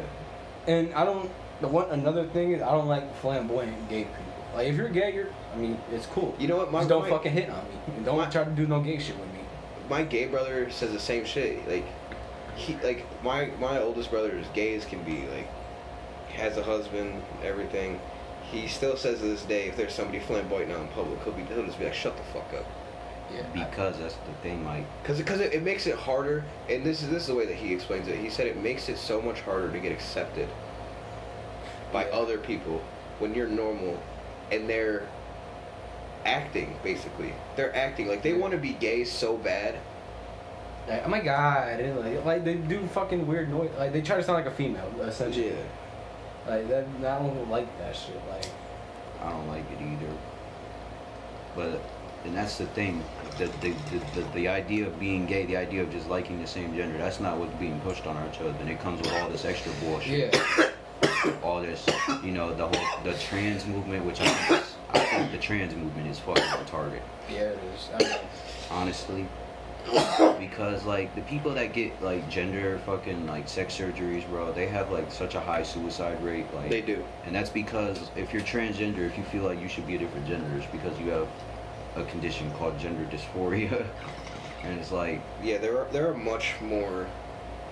and 0.66 0.92
I 0.94 1.04
don't. 1.04 1.30
The 1.60 1.68
one 1.68 1.88
another 1.90 2.26
thing 2.26 2.50
is 2.52 2.60
I 2.62 2.72
don't 2.72 2.88
like 2.88 3.14
flamboyant 3.20 3.88
gay 3.88 4.04
people. 4.04 4.24
Like 4.56 4.66
if 4.66 4.74
you're 4.74 4.88
gay, 4.88 5.14
you're. 5.14 5.28
I 5.54 5.58
mean, 5.58 5.78
it's 5.92 6.06
cool. 6.06 6.34
You 6.38 6.48
know 6.48 6.56
what? 6.56 6.72
My 6.72 6.80
Just 6.80 6.88
don't 6.88 7.02
my- 7.02 7.10
fucking 7.10 7.32
hit 7.32 7.48
on 7.48 7.62
me. 7.64 7.70
And 7.96 8.04
Don't 8.04 8.16
my- 8.18 8.26
try 8.26 8.42
to 8.42 8.50
do 8.50 8.66
no 8.66 8.80
gay 8.80 8.98
shit 8.98 9.16
with 9.16 9.32
me. 9.32 9.40
my 9.88 10.02
gay 10.02 10.26
brother 10.26 10.68
says 10.70 10.90
the 10.92 10.98
same 10.98 11.24
shit. 11.24 11.66
Like 11.68 11.84
he 12.56 12.76
like 12.82 13.04
my 13.22 13.46
my 13.60 13.78
oldest 13.80 14.10
brother 14.10 14.30
is 14.36 14.46
gay 14.54 14.74
as 14.74 14.84
can 14.84 15.02
be. 15.04 15.26
Like 15.28 15.48
has 16.32 16.56
a 16.56 16.62
husband, 16.62 17.22
everything. 17.44 18.00
He 18.50 18.68
still 18.68 18.96
says 18.96 19.18
to 19.20 19.24
this 19.26 19.42
day, 19.44 19.68
if 19.68 19.76
there's 19.76 19.94
somebody 19.94 20.20
flamboyant 20.20 20.70
out 20.70 20.80
in 20.80 20.88
public, 20.88 21.22
he'll 21.24 21.32
be 21.32 21.42
he'll 21.44 21.64
just 21.66 21.78
be 21.78 21.84
like, 21.84 21.94
shut 21.94 22.16
the 22.16 22.22
fuck 22.24 22.52
up. 22.54 22.66
Yeah. 23.34 23.42
Because 23.52 23.98
that's 23.98 24.14
the 24.14 24.32
thing, 24.42 24.64
like 24.64 24.84
Cause, 25.02 25.20
cause 25.22 25.40
it, 25.40 25.52
it 25.52 25.62
makes 25.64 25.88
it 25.88 25.96
harder, 25.96 26.44
and 26.70 26.84
this 26.84 27.02
is 27.02 27.10
this 27.10 27.22
is 27.22 27.28
the 27.28 27.34
way 27.34 27.44
that 27.46 27.56
he 27.56 27.74
explains 27.74 28.06
it. 28.06 28.18
He 28.18 28.30
said 28.30 28.46
it 28.46 28.56
makes 28.62 28.88
it 28.88 28.98
so 28.98 29.20
much 29.20 29.40
harder 29.40 29.70
to 29.72 29.80
get 29.80 29.90
accepted 29.90 30.48
by 31.92 32.06
Yeah. 32.06 32.12
other 32.14 32.38
people 32.38 32.82
when 33.18 33.34
you're 33.34 33.48
normal, 33.48 34.00
and 34.52 34.68
they're 34.68 35.08
acting 36.24 36.76
basically. 36.84 37.32
They're 37.56 37.74
acting 37.74 38.06
like 38.06 38.22
they 38.22 38.30
Yeah. 38.32 38.38
want 38.38 38.52
to 38.52 38.58
be 38.58 38.74
gay 38.74 39.02
so 39.04 39.36
bad. 39.36 39.76
Like, 40.88 41.02
oh 41.04 41.08
my 41.08 41.20
god, 41.20 41.80
and 41.80 41.98
like, 41.98 42.24
like 42.24 42.44
they 42.44 42.54
do 42.54 42.86
fucking 42.88 43.26
weird 43.26 43.50
noise. 43.50 43.70
Like 43.78 43.92
they 43.92 44.02
try 44.02 44.16
to 44.16 44.22
sound 44.22 44.36
like 44.44 44.52
a 44.52 44.56
female, 44.56 44.88
essentially. 45.02 45.52
Like 46.48 46.68
that, 46.68 46.86
I 47.00 47.18
don't 47.18 47.50
like 47.50 47.76
that 47.78 47.96
shit. 47.96 48.20
Like, 48.30 48.46
I 49.22 49.30
don't 49.30 49.48
like 49.48 49.64
it 49.72 49.82
either. 49.82 50.12
But 51.56 51.80
and 52.24 52.36
that's 52.36 52.58
the 52.58 52.66
thing, 52.66 53.02
the 53.38 53.46
the, 53.60 53.70
the, 53.90 54.20
the 54.20 54.28
the 54.34 54.48
idea 54.48 54.86
of 54.86 54.98
being 55.00 55.26
gay, 55.26 55.44
the 55.46 55.56
idea 55.56 55.82
of 55.82 55.90
just 55.90 56.08
liking 56.08 56.40
the 56.40 56.46
same 56.46 56.74
gender, 56.76 56.98
that's 56.98 57.18
not 57.18 57.36
what's 57.38 57.54
being 57.54 57.80
pushed 57.80 58.06
on 58.06 58.16
our 58.16 58.28
children. 58.30 58.68
It 58.68 58.80
comes 58.80 59.00
with 59.00 59.12
all 59.14 59.28
this 59.28 59.44
extra 59.44 59.72
bullshit. 59.80 60.34
yeah, 60.34 61.32
All 61.42 61.60
this, 61.62 61.84
you 62.22 62.30
know, 62.30 62.54
the 62.54 62.68
whole 62.68 63.02
the 63.02 63.14
trans 63.18 63.66
movement, 63.66 64.04
which 64.04 64.20
I 64.20 64.28
think, 64.28 64.64
I 64.90 64.98
think 65.00 65.32
the 65.32 65.38
trans 65.38 65.74
movement 65.74 66.08
is 66.08 66.18
fucking 66.20 66.42
retarded. 66.44 67.00
yeah, 67.28 67.40
it 67.40 67.58
is. 67.74 67.88
I 67.92 67.98
mean, 67.98 68.18
honestly. 68.70 69.26
because 70.38 70.84
like 70.84 71.14
the 71.14 71.20
people 71.22 71.52
that 71.54 71.72
get 71.72 72.00
like 72.02 72.28
gender 72.28 72.78
fucking 72.86 73.26
like 73.26 73.48
sex 73.48 73.76
surgeries, 73.76 74.28
bro, 74.28 74.52
they 74.52 74.66
have 74.66 74.90
like 74.90 75.10
such 75.10 75.34
a 75.34 75.40
high 75.40 75.62
suicide 75.62 76.22
rate. 76.22 76.46
Like 76.54 76.70
They 76.70 76.80
do. 76.82 77.04
and 77.24 77.34
that's 77.34 77.50
because 77.50 78.10
if 78.16 78.32
you're 78.32 78.42
transgender, 78.42 79.06
if 79.06 79.16
you 79.16 79.24
feel 79.24 79.44
like 79.44 79.60
you 79.60 79.68
should 79.68 79.86
be 79.86 79.94
a 79.94 79.98
different 79.98 80.26
gender, 80.26 80.56
it's 80.56 80.66
because 80.72 80.98
you 80.98 81.10
have 81.10 81.28
a 81.96 82.04
condition 82.04 82.50
called 82.52 82.78
gender 82.78 83.04
dysphoria, 83.14 83.86
and 84.64 84.78
it's 84.78 84.92
like 84.92 85.20
Yeah, 85.42 85.58
there 85.58 85.78
are 85.78 85.86
there 85.92 86.10
are 86.10 86.14
much 86.16 86.54
more 86.60 87.06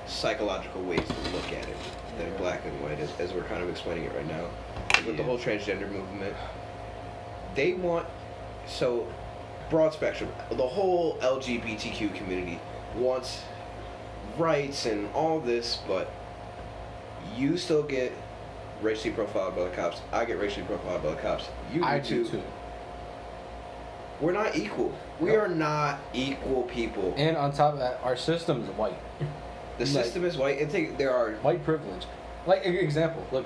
psychological 0.06 0.82
ways 0.82 1.06
to 1.06 1.30
look 1.30 1.46
at 1.52 1.66
it 1.68 1.76
than 2.18 2.30
Yeah. 2.32 2.38
black 2.38 2.64
and 2.64 2.80
white, 2.82 3.00
as, 3.00 3.10
as 3.18 3.32
we're 3.32 3.44
kind 3.44 3.62
of 3.62 3.68
explaining 3.70 4.04
it 4.04 4.14
right 4.14 4.26
now. 4.28 4.46
With 5.06 5.16
the 5.16 5.22
whole 5.22 5.38
transgender 5.38 5.90
movement, 5.90 6.34
they 7.54 7.72
want 7.74 8.06
so 8.66 9.06
broad 9.74 9.92
spectrum. 9.92 10.30
The 10.50 10.66
whole 10.66 11.16
LGBTQ 11.16 12.14
community 12.14 12.60
wants 12.96 13.42
rights 14.38 14.86
and 14.86 15.12
all 15.14 15.40
this, 15.40 15.80
but 15.88 16.12
you 17.36 17.56
still 17.56 17.82
get 17.82 18.12
racially 18.80 19.12
profiled 19.12 19.56
by 19.56 19.64
the 19.64 19.70
cops. 19.70 20.00
I 20.12 20.24
get 20.26 20.38
racially 20.38 20.64
profiled 20.66 21.02
by 21.02 21.10
the 21.10 21.16
cops. 21.16 21.48
You 21.72 21.80
do 21.80 21.86
I 21.86 21.98
too. 21.98 22.22
do 22.22 22.30
too. 22.30 22.42
We're 24.20 24.30
not 24.32 24.54
equal. 24.54 24.94
We 25.18 25.30
No. 25.30 25.38
are 25.40 25.48
not 25.48 25.98
equal 26.12 26.62
people. 26.62 27.12
And 27.16 27.36
on 27.36 27.50
top 27.52 27.72
of 27.72 27.80
that, 27.80 27.98
our 28.04 28.16
system 28.16 28.62
is 28.62 28.68
white. 28.76 28.96
The 29.76 29.86
Like- 29.86 30.04
system 30.04 30.24
is 30.24 30.36
white. 30.38 30.70
Think 30.70 30.98
there 30.98 31.12
are 31.12 31.32
White 31.42 31.64
privilege. 31.64 32.06
Like 32.46 32.64
example, 32.64 33.24
look. 33.32 33.44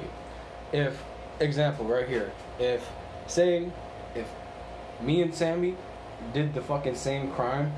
If 0.74 1.02
example 1.40 1.86
right 1.86 2.06
here, 2.06 2.30
if 2.58 2.86
say 3.26 3.72
if 4.14 4.26
me 5.00 5.22
and 5.22 5.34
Sammy 5.34 5.74
did 6.32 6.54
the 6.54 6.60
fucking 6.60 6.94
same 6.94 7.30
crime, 7.32 7.72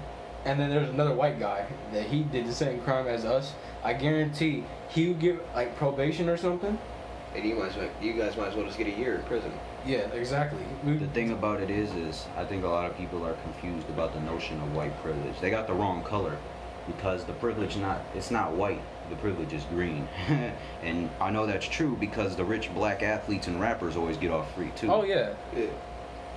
and 0.44 0.58
then 0.58 0.70
there's 0.70 0.88
another 0.88 1.14
white 1.14 1.38
guy 1.38 1.66
that 1.92 2.04
he 2.06 2.22
did 2.24 2.46
the 2.46 2.52
same 2.54 2.80
crime 2.80 3.06
as 3.06 3.24
us, 3.24 3.52
I 3.84 3.92
guarantee 3.94 4.64
he 4.88 5.08
would 5.08 5.20
get 5.20 5.54
like 5.54 5.76
probation 5.76 6.28
or 6.28 6.36
something. 6.36 6.78
And 7.34 7.44
you 7.44 7.54
might 7.54 7.70
as 7.70 7.76
well, 7.76 7.88
you 8.02 8.14
guys 8.14 8.36
might 8.36 8.48
as 8.48 8.56
well 8.56 8.66
just 8.66 8.76
get 8.78 8.88
a 8.88 8.90
year 8.98 9.14
in 9.16 9.22
prison. 9.22 9.52
Yeah, 9.86 9.98
exactly. 10.12 10.62
We- 10.84 10.96
the 10.96 11.06
thing 11.08 11.30
about 11.30 11.60
it 11.60 11.70
is, 11.70 11.90
is 11.92 12.26
I 12.36 12.44
think 12.44 12.64
a 12.64 12.68
lot 12.68 12.90
of 12.90 12.96
people 12.96 13.24
are 13.24 13.34
confused 13.34 13.88
about 13.88 14.12
the 14.14 14.20
notion 14.20 14.60
of 14.60 14.74
white 14.74 14.96
privilege. 15.02 15.38
They 15.40 15.50
got 15.50 15.66
the 15.66 15.72
wrong 15.74 16.02
color 16.02 16.36
because 16.86 17.24
the 17.24 17.32
privilege 17.34 17.76
not 17.76 18.00
it's 18.14 18.30
not 18.30 18.52
white. 18.52 18.80
The 19.10 19.16
privilege 19.16 19.52
is 19.52 19.64
green, 19.64 20.06
and 20.82 21.10
I 21.20 21.30
know 21.30 21.44
that's 21.46 21.66
true 21.66 21.96
because 21.98 22.36
the 22.36 22.44
rich 22.44 22.72
black 22.74 23.02
athletes 23.02 23.48
and 23.48 23.60
rappers 23.60 23.96
always 23.96 24.16
get 24.16 24.30
off 24.30 24.52
free 24.54 24.70
too. 24.76 24.90
Oh 24.90 25.02
yeah, 25.04 25.32
Yeah. 25.56 25.66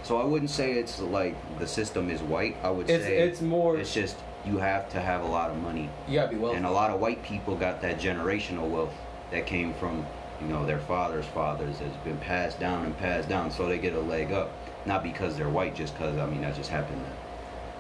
So 0.03 0.17
I 0.17 0.25
wouldn't 0.25 0.51
say 0.51 0.73
it's 0.73 0.99
like 0.99 1.35
the 1.59 1.67
system 1.67 2.09
is 2.09 2.21
white. 2.21 2.57
I 2.61 2.69
would 2.69 2.89
it's 2.89 3.03
say 3.03 3.17
it's 3.19 3.41
more. 3.41 3.77
it's 3.77 3.93
just 3.93 4.17
you 4.45 4.57
have 4.57 4.89
to 4.89 4.99
have 4.99 5.23
a 5.23 5.27
lot 5.27 5.49
of 5.49 5.57
money, 5.57 5.89
you 6.07 6.15
gotta 6.15 6.31
be 6.31 6.35
wealthy. 6.35 6.57
and 6.57 6.65
a 6.65 6.71
lot 6.71 6.91
of 6.91 6.99
white 6.99 7.23
people 7.23 7.55
got 7.55 7.81
that 7.81 7.99
generational 7.99 8.69
wealth 8.69 8.93
that 9.31 9.45
came 9.47 9.73
from 9.75 10.05
you 10.41 10.47
know 10.47 10.65
their 10.65 10.79
fathers' 10.79 11.25
fathers 11.27 11.79
has 11.79 11.93
been 12.03 12.17
passed 12.17 12.59
down 12.59 12.85
and 12.85 12.97
passed 12.97 13.29
down, 13.29 13.49
so 13.49 13.67
they 13.67 13.77
get 13.77 13.93
a 13.93 13.99
leg 14.01 14.31
up. 14.33 14.51
Not 14.85 15.01
because 15.01 15.37
they're 15.37 15.49
white, 15.49 15.75
just 15.75 15.93
because 15.93 16.17
I 16.17 16.25
mean 16.25 16.41
that 16.41 16.55
just 16.55 16.69
happened 16.69 17.01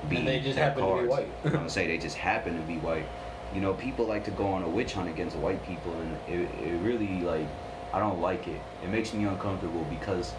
to 0.01 0.07
be. 0.07 0.17
And 0.17 0.27
they 0.27 0.39
just 0.39 0.55
their 0.55 0.69
happen 0.69 0.83
to 0.83 0.89
be 0.89 1.07
cards. 1.07 1.09
white. 1.09 1.27
I'm 1.45 1.51
gonna 1.51 1.69
say 1.77 1.87
they 1.87 1.97
just 1.97 2.15
happen 2.15 2.55
to 2.55 2.65
be 2.65 2.77
white. 2.77 3.05
You 3.53 3.59
know, 3.59 3.73
people 3.73 4.05
like 4.05 4.23
to 4.25 4.31
go 4.31 4.47
on 4.47 4.63
a 4.63 4.69
witch 4.69 4.93
hunt 4.93 5.09
against 5.09 5.35
white 5.35 5.63
people, 5.65 5.93
and 5.93 6.17
it, 6.29 6.49
it 6.63 6.77
really 6.81 7.19
like 7.19 7.47
I 7.91 7.99
don't 7.99 8.21
like 8.21 8.47
it. 8.47 8.61
It 8.81 8.89
makes 8.89 9.13
me 9.13 9.25
uncomfortable 9.25 9.85
because 9.89 10.33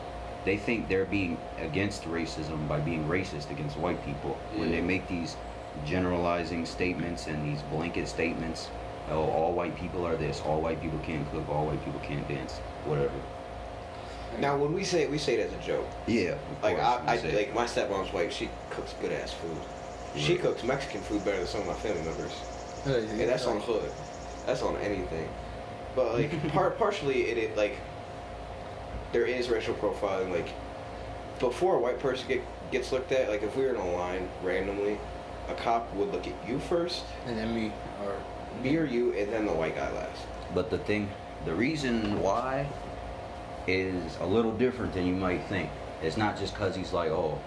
they 0.44 0.56
think 0.56 0.88
they're 0.88 1.06
being 1.06 1.38
against 1.58 2.04
racism 2.04 2.68
by 2.68 2.78
being 2.80 3.06
racist 3.08 3.50
against 3.50 3.76
white 3.78 4.04
people 4.04 4.38
when 4.56 4.70
they 4.70 4.80
mm. 4.80 4.86
make 4.86 5.08
these 5.08 5.36
generalizing 5.86 6.66
statements 6.66 7.26
and 7.26 7.50
these 7.50 7.62
blanket 7.62 8.08
statements. 8.08 8.68
Oh, 9.10 9.22
all 9.22 9.52
white 9.52 9.76
people 9.76 10.06
are 10.06 10.16
this. 10.16 10.40
All 10.42 10.60
white 10.60 10.80
people 10.80 10.98
can't 11.00 11.30
cook. 11.30 11.48
All 11.48 11.66
white 11.66 11.82
people 11.84 12.00
can't 12.00 12.26
dance. 12.28 12.58
Whatever. 12.84 13.12
Now, 14.38 14.56
when 14.56 14.72
we 14.72 14.84
say 14.84 15.02
it, 15.02 15.10
we 15.10 15.18
say 15.18 15.34
it 15.34 15.46
as 15.46 15.52
a 15.52 15.66
joke. 15.66 15.86
Yeah. 16.06 16.36
Like 16.62 16.76
course, 16.76 16.86
I, 16.86 17.04
I 17.06 17.14
you 17.14 17.20
say- 17.20 17.36
like 17.36 17.54
my 17.54 17.64
stepmom's 17.64 18.12
white. 18.12 18.32
She 18.32 18.48
cooks 18.70 18.94
good 19.00 19.12
ass 19.12 19.32
food. 19.32 19.56
She 20.16 20.36
cooks 20.36 20.62
Mexican 20.62 21.00
food 21.00 21.24
better 21.24 21.38
than 21.38 21.46
some 21.46 21.62
of 21.62 21.66
my 21.66 21.74
family 21.74 22.02
members. 22.02 22.32
And 22.86 23.28
that's 23.28 23.46
on 23.46 23.60
hood. 23.60 23.90
That's 24.46 24.62
on 24.62 24.76
anything. 24.76 25.28
But 25.96 26.14
like 26.14 26.48
part 26.52 26.78
partially 26.78 27.22
it, 27.22 27.38
it 27.38 27.56
like 27.56 27.78
there 29.14 29.24
is 29.24 29.48
racial 29.48 29.74
profiling. 29.76 30.30
Like 30.32 30.48
before 31.38 31.76
a 31.76 31.78
white 31.78 32.00
person 32.00 32.28
get 32.28 32.42
gets 32.70 32.92
looked 32.92 33.12
at, 33.12 33.30
like 33.30 33.42
if 33.42 33.56
we 33.56 33.62
were 33.62 33.70
in 33.70 33.76
a 33.76 33.92
line 33.92 34.28
randomly, 34.42 34.98
a 35.48 35.54
cop 35.54 35.94
would 35.94 36.12
look 36.12 36.26
at 36.26 36.34
you 36.46 36.58
first, 36.58 37.04
And 37.26 37.38
then 37.38 37.54
me 37.54 37.72
or 38.02 38.16
me 38.62 38.76
or 38.76 38.84
you, 38.84 39.14
and 39.14 39.32
then 39.32 39.46
the 39.46 39.52
white 39.52 39.76
guy 39.76 39.90
last. 39.92 40.20
But 40.52 40.68
the 40.68 40.78
thing, 40.78 41.08
the 41.44 41.54
reason 41.54 42.20
why 42.20 42.66
is 43.66 44.16
a 44.20 44.26
little 44.26 44.52
different 44.52 44.92
than 44.92 45.06
you 45.06 45.14
might 45.14 45.44
think. 45.46 45.70
It's 46.02 46.16
not 46.16 46.38
just 46.38 46.52
because 46.52 46.76
he's 46.76 46.92
like, 46.92 47.10
oh, 47.10 47.38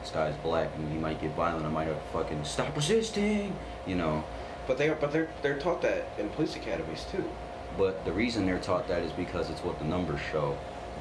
this 0.00 0.10
guy's 0.10 0.34
black 0.36 0.70
and 0.76 0.90
he 0.90 0.96
might 0.96 1.20
get 1.20 1.34
violent. 1.34 1.66
I 1.66 1.68
might 1.68 1.88
have 1.88 1.96
to 1.96 2.12
fucking 2.12 2.44
stop 2.44 2.74
resisting, 2.76 3.54
you 3.86 3.96
know. 3.96 4.24
But 4.68 4.78
they 4.78 4.88
are, 4.88 4.94
but 4.94 5.12
they're 5.12 5.28
they're 5.42 5.58
taught 5.58 5.82
that 5.82 6.06
in 6.18 6.28
police 6.30 6.54
academies 6.54 7.04
too. 7.10 7.28
But 7.76 8.04
the 8.04 8.12
reason 8.12 8.46
they're 8.46 8.60
taught 8.60 8.86
that 8.88 9.02
is 9.02 9.12
because 9.12 9.50
it's 9.50 9.62
what 9.64 9.78
the 9.80 9.84
numbers 9.84 10.20
show. 10.30 10.56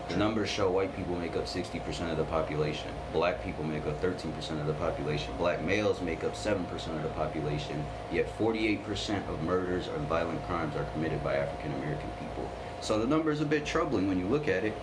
The 0.10 0.18
numbers 0.18 0.49
show 0.49 0.70
white 0.70 0.95
people 0.95 1.16
make 1.16 1.36
up 1.36 1.45
60% 1.45 2.12
of 2.12 2.18
the 2.18 2.26
population. 2.26 2.91
Black 3.12 3.43
people 3.43 3.64
make 3.64 3.86
up 3.88 3.99
13% 4.01 4.60
of 4.60 4.68
the 4.68 4.74
population. 4.74 5.34
Black 5.38 5.64
males 5.64 5.99
make 6.01 6.24
up 6.24 6.34
7% 6.34 6.62
of 6.72 7.03
the 7.03 7.10
population. 7.10 7.84
Yet 8.12 8.28
48% 8.38 9.28
of 9.28 9.41
murders 9.43 9.88
and 9.88 10.08
violent 10.08 10.45
crimes 10.45 10.76
are 10.76 10.84
committed 10.93 11.24
by 11.24 11.36
African 11.38 11.74
American 11.74 12.10
people. 12.20 12.49
So 12.82 12.99
the 12.99 13.08
number 13.08 13.32
is 13.32 13.41
a 13.41 13.45
bit 13.45 13.66
troubling 13.66 14.08
when 14.08 14.20
you 14.20 14.28
look 14.28 14.47
at 14.47 14.64
it. 14.64 14.74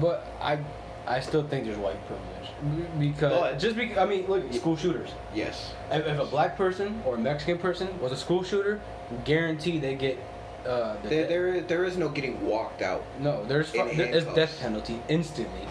But 0.00 0.26
I, 0.40 0.58
I 1.06 1.20
still 1.20 1.46
think 1.46 1.64
there's 1.66 1.78
white 1.78 1.98
privilege 2.06 2.88
because 2.98 3.32
But- 3.32 3.58
just 3.60 3.76
because 3.76 3.98
I 3.98 4.06
mean, 4.06 4.26
look, 4.26 4.52
school 4.52 4.76
shooters. 4.76 5.10
Yes. 5.32 5.74
If, 5.92 6.06
if 6.06 6.18
a 6.18 6.24
black 6.26 6.56
person 6.56 7.00
or 7.06 7.14
a 7.14 7.18
Mexican 7.18 7.58
person 7.58 7.88
was 8.00 8.10
a 8.10 8.16
school 8.16 8.42
shooter, 8.42 8.80
guarantee 9.24 9.78
they 9.78 9.94
get. 9.94 10.18
Uh, 10.66 10.96
the 11.02 11.08
There, 11.08 11.20
death- 11.20 11.28
there, 11.28 11.48
is- 11.54 11.66
there 11.66 11.84
is 11.84 11.96
no 11.96 12.08
getting 12.08 12.44
walked 12.46 12.82
out. 12.82 13.02
no, 13.20 13.44
there's 13.46 13.72
in 13.74 13.88
fu- 13.88 13.96
there 13.96 14.14
is 14.14 14.24
death 14.26 14.58
penalty 14.60 15.00
instantly. 15.08 15.66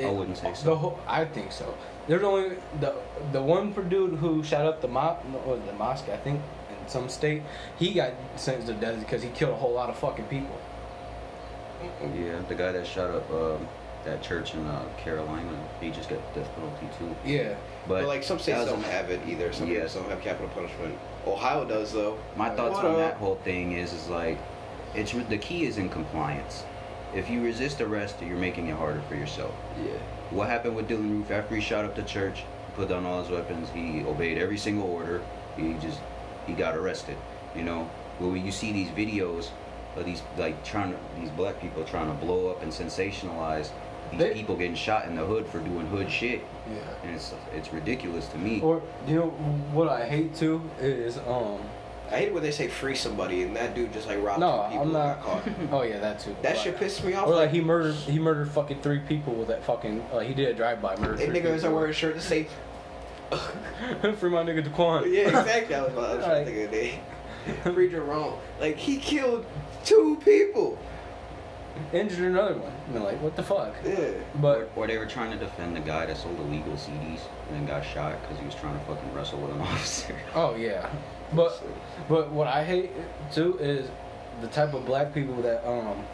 I 0.00 0.10
wouldn't 0.10 0.36
say 0.36 0.52
so. 0.54 0.66
The 0.66 0.76
whole, 0.76 0.98
I 1.08 1.24
think 1.24 1.50
so. 1.52 1.74
There's 2.06 2.22
only 2.22 2.56
the 2.80 2.94
the 3.32 3.42
one 3.42 3.72
for 3.72 3.82
dude 3.82 4.14
who 4.18 4.42
shot 4.44 4.66
up 4.66 4.80
the 4.82 4.88
mo- 4.88 5.16
was 5.46 5.58
it 5.58 5.66
the 5.66 5.72
mosque 5.72 6.08
I 6.10 6.16
think 6.18 6.40
in 6.70 6.88
some 6.88 7.08
state. 7.08 7.42
He 7.78 7.94
got 7.94 8.12
sentenced 8.36 8.68
to 8.68 8.74
death 8.74 8.98
because 9.00 9.22
he 9.22 9.30
killed 9.30 9.52
a 9.54 9.56
whole 9.56 9.72
lot 9.72 9.88
of 9.88 9.96
fucking 9.98 10.26
people. 10.26 10.56
Yeah, 12.14 12.38
the 12.48 12.54
guy 12.54 12.72
that 12.72 12.86
shot 12.86 13.10
up 13.10 13.30
um, 13.30 13.66
that 14.04 14.22
church 14.22 14.54
in 14.54 14.66
uh, 14.66 14.84
Carolina, 14.98 15.50
he 15.80 15.90
just 15.90 16.08
got 16.08 16.18
death 16.34 16.48
penalty 16.54 16.88
too. 16.98 17.14
Yeah. 17.24 17.54
But, 17.88 18.00
But, 18.02 18.06
like 18.08 18.22
some 18.22 18.38
states 18.38 18.64
don't 18.66 18.82
have 18.84 19.10
it 19.10 19.20
either. 19.26 19.52
Some 19.52 19.68
Yeah. 19.68 19.80
states 19.80 19.94
don't 19.94 20.08
have 20.10 20.20
capital 20.20 20.48
punishment. 20.48 20.94
Ohio 21.26 21.64
does 21.64 21.92
though. 21.92 22.18
My 22.36 22.48
Like, 22.48 22.56
thoughts 22.56 22.78
on 22.78 22.92
up? 22.92 22.96
that 22.96 23.14
whole 23.16 23.36
thing 23.36 23.72
is, 23.72 23.92
is 23.92 24.08
like, 24.08 24.38
it's 24.94 25.12
the 25.12 25.38
key 25.38 25.64
is 25.66 25.78
in 25.78 25.88
compliance. 25.88 26.64
If 27.14 27.30
you 27.30 27.42
resist 27.42 27.80
arrest, 27.80 28.16
you're 28.20 28.36
making 28.36 28.68
it 28.68 28.76
harder 28.76 29.00
for 29.08 29.14
yourself. 29.14 29.54
Yeah. 29.82 29.92
What 30.30 30.48
happened 30.48 30.76
with 30.76 30.88
Dylann 30.88 31.10
Roof 31.10 31.30
after 31.30 31.54
he 31.54 31.60
shot 31.60 31.84
up 31.84 31.94
the 31.94 32.02
church, 32.02 32.44
put 32.74 32.88
down 32.88 33.06
all 33.06 33.22
his 33.22 33.30
weapons, 33.30 33.68
he 33.74 34.04
obeyed 34.04 34.38
every 34.38 34.58
single 34.58 34.88
order. 34.90 35.22
He 35.56 35.74
just 35.74 36.00
he 36.46 36.52
got 36.52 36.76
arrested. 36.76 37.16
You 37.54 37.62
know, 37.62 37.90
when 38.18 38.44
you 38.44 38.52
see 38.52 38.72
these 38.72 38.88
videos 38.88 39.48
of 39.96 40.04
these 40.04 40.22
like 40.36 40.62
trying 40.64 40.92
to 40.92 40.98
these 41.18 41.30
black 41.30 41.60
people 41.60 41.84
trying 41.84 42.08
to 42.08 42.24
blow 42.24 42.48
up 42.50 42.62
and 42.62 42.70
sensationalize 42.70 43.70
these 44.10 44.18
They- 44.20 44.34
people 44.34 44.56
getting 44.56 44.74
shot 44.74 45.06
in 45.06 45.14
the 45.16 45.24
hood 45.24 45.46
for 45.46 45.58
doing 45.60 45.86
hood 45.86 46.10
shit, 46.10 46.40
Yeah. 46.68 46.76
and 47.04 47.14
it's 47.14 47.32
it's 47.54 47.72
ridiculous 47.72 48.26
to 48.28 48.38
me. 48.38 48.60
Or 48.60 48.82
you 49.06 49.16
know 49.16 49.28
what 49.72 49.88
I 49.88 50.06
hate 50.06 50.34
too 50.34 50.62
is 50.80 51.18
um 51.18 51.58
I 52.10 52.18
hate 52.18 52.32
when 52.32 52.42
they 52.44 52.52
say 52.52 52.68
free 52.68 52.94
somebody 52.94 53.42
and 53.42 53.56
that 53.56 53.74
dude 53.74 53.92
just 53.92 54.06
like 54.06 54.22
robbed 54.22 54.38
no 54.40 54.66
people 54.70 54.76
I'm 54.76 54.82
and 54.82 54.92
not 54.92 55.24
got 55.24 55.44
caught. 55.44 55.48
oh 55.72 55.82
yeah 55.82 55.98
that 55.98 56.20
too 56.20 56.36
That 56.42 56.54
But- 56.54 56.62
shit 56.62 56.76
pissed 56.78 57.02
me 57.04 57.14
off. 57.14 57.26
or 57.28 57.34
like 57.34 57.50
he 57.50 57.60
murdered 57.60 57.94
he 57.94 58.18
murdered 58.20 58.48
fucking 58.50 58.80
three 58.80 59.00
people 59.00 59.34
with 59.34 59.48
that 59.48 59.64
fucking 59.64 60.04
like 60.12 60.28
he 60.28 60.34
did 60.34 60.48
a 60.48 60.54
drive 60.54 60.80
by 60.80 60.94
murder 60.96 61.16
That 61.16 61.26
three 61.30 61.40
nigga 61.40 61.52
was 61.52 61.64
wearing 61.64 61.90
a 61.90 61.92
shirt 61.92 62.14
to 62.14 62.20
say, 62.20 62.46
free 63.30 64.30
my 64.30 64.42
nigga 64.44 64.62
Daquan 64.64 65.12
yeah, 65.12 65.40
exactly. 65.40 65.74
I 65.74 65.82
was, 65.82 65.92
I 65.94 65.96
was 65.96 66.24
trying 66.24 66.36
Like- 66.36 66.46
to 66.46 66.52
think 66.52 66.64
of 66.64 66.70
the 66.70 66.76
name. 66.76 67.74
Free 67.74 67.88
Jerome. 67.90 68.34
Like 68.60 68.76
he 68.76 68.96
killed 68.98 69.44
two 69.84 70.16
people. 70.24 70.78
Injured 71.92 72.26
another 72.32 72.54
one 72.56 72.72
and 72.86 72.94
they're 72.96 73.02
like 73.02 73.20
what 73.22 73.36
the 73.36 73.42
fuck 73.42 73.74
Yeah. 73.84 74.10
but 74.36 74.58
or, 74.58 74.68
or 74.76 74.86
they 74.86 74.98
were 74.98 75.06
trying 75.06 75.30
to 75.30 75.36
defend 75.38 75.76
the 75.76 75.80
guy 75.80 76.06
that 76.06 76.16
sold 76.16 76.38
illegal 76.40 76.72
CDs 76.74 77.20
and 77.48 77.56
then 77.56 77.66
got 77.66 77.84
shot 77.84 78.20
because 78.22 78.38
he 78.38 78.44
was 78.46 78.54
trying 78.54 78.78
to 78.78 78.84
fucking 78.86 79.12
wrestle 79.14 79.40
with 79.40 79.52
an 79.52 79.60
officer. 79.72 80.14
oh 80.34 80.54
yeah 80.56 80.88
but 81.32 81.62
But 82.08 82.30
what 82.30 82.46
I 82.46 82.64
hate 82.64 82.90
too 83.32 83.58
is 83.58 83.88
the 84.40 84.48
type 84.48 84.74
of 84.74 84.84
black 84.86 85.12
people 85.14 85.40
that 85.42 85.66
um 85.68 86.04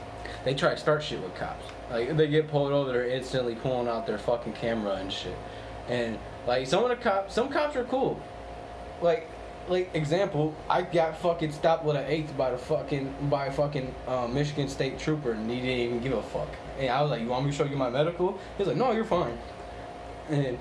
they 0.44 0.54
try 0.54 0.70
to 0.70 0.76
start 0.76 1.02
shit 1.02 1.20
with 1.22 1.34
cops. 1.36 1.64
Like 1.90 2.16
they 2.16 2.26
get 2.28 2.48
pulled 2.48 2.72
over, 2.72 2.92
they're 2.92 3.06
instantly 3.08 3.54
pulling 3.54 3.86
out 3.88 4.06
their 4.06 4.18
fucking 4.18 4.54
camera 4.54 4.94
and 4.94 5.12
shit. 5.12 5.36
And 5.88 6.18
like 6.46 6.66
some 6.66 6.82
of 6.84 6.88
the 6.90 6.96
cops, 6.96 7.34
some 7.34 7.48
cops 7.48 7.76
are 7.76 7.84
cool. 7.84 8.20
Like 9.00 9.28
like 9.68 9.94
example, 9.94 10.54
I 10.68 10.82
got 10.82 11.18
fucking 11.18 11.52
stopped 11.52 11.84
with 11.84 11.96
an 11.96 12.04
eighth 12.06 12.36
by 12.36 12.50
the 12.50 12.58
fucking 12.58 13.14
by 13.30 13.46
a 13.46 13.52
fucking 13.52 13.94
uh, 14.06 14.26
Michigan 14.26 14.68
State 14.68 14.98
trooper, 14.98 15.32
and 15.32 15.48
he 15.50 15.56
didn't 15.56 15.78
even 15.78 16.00
give 16.00 16.12
a 16.12 16.22
fuck. 16.22 16.48
And 16.78 16.90
I 16.90 17.02
was 17.02 17.10
like, 17.10 17.20
"You 17.20 17.28
want 17.28 17.44
me 17.44 17.50
to 17.50 17.56
show 17.56 17.64
you 17.64 17.76
my 17.76 17.90
medical?" 17.90 18.38
He's 18.58 18.66
like, 18.66 18.76
"No, 18.76 18.92
you're 18.92 19.04
fine." 19.04 19.38
And 20.28 20.58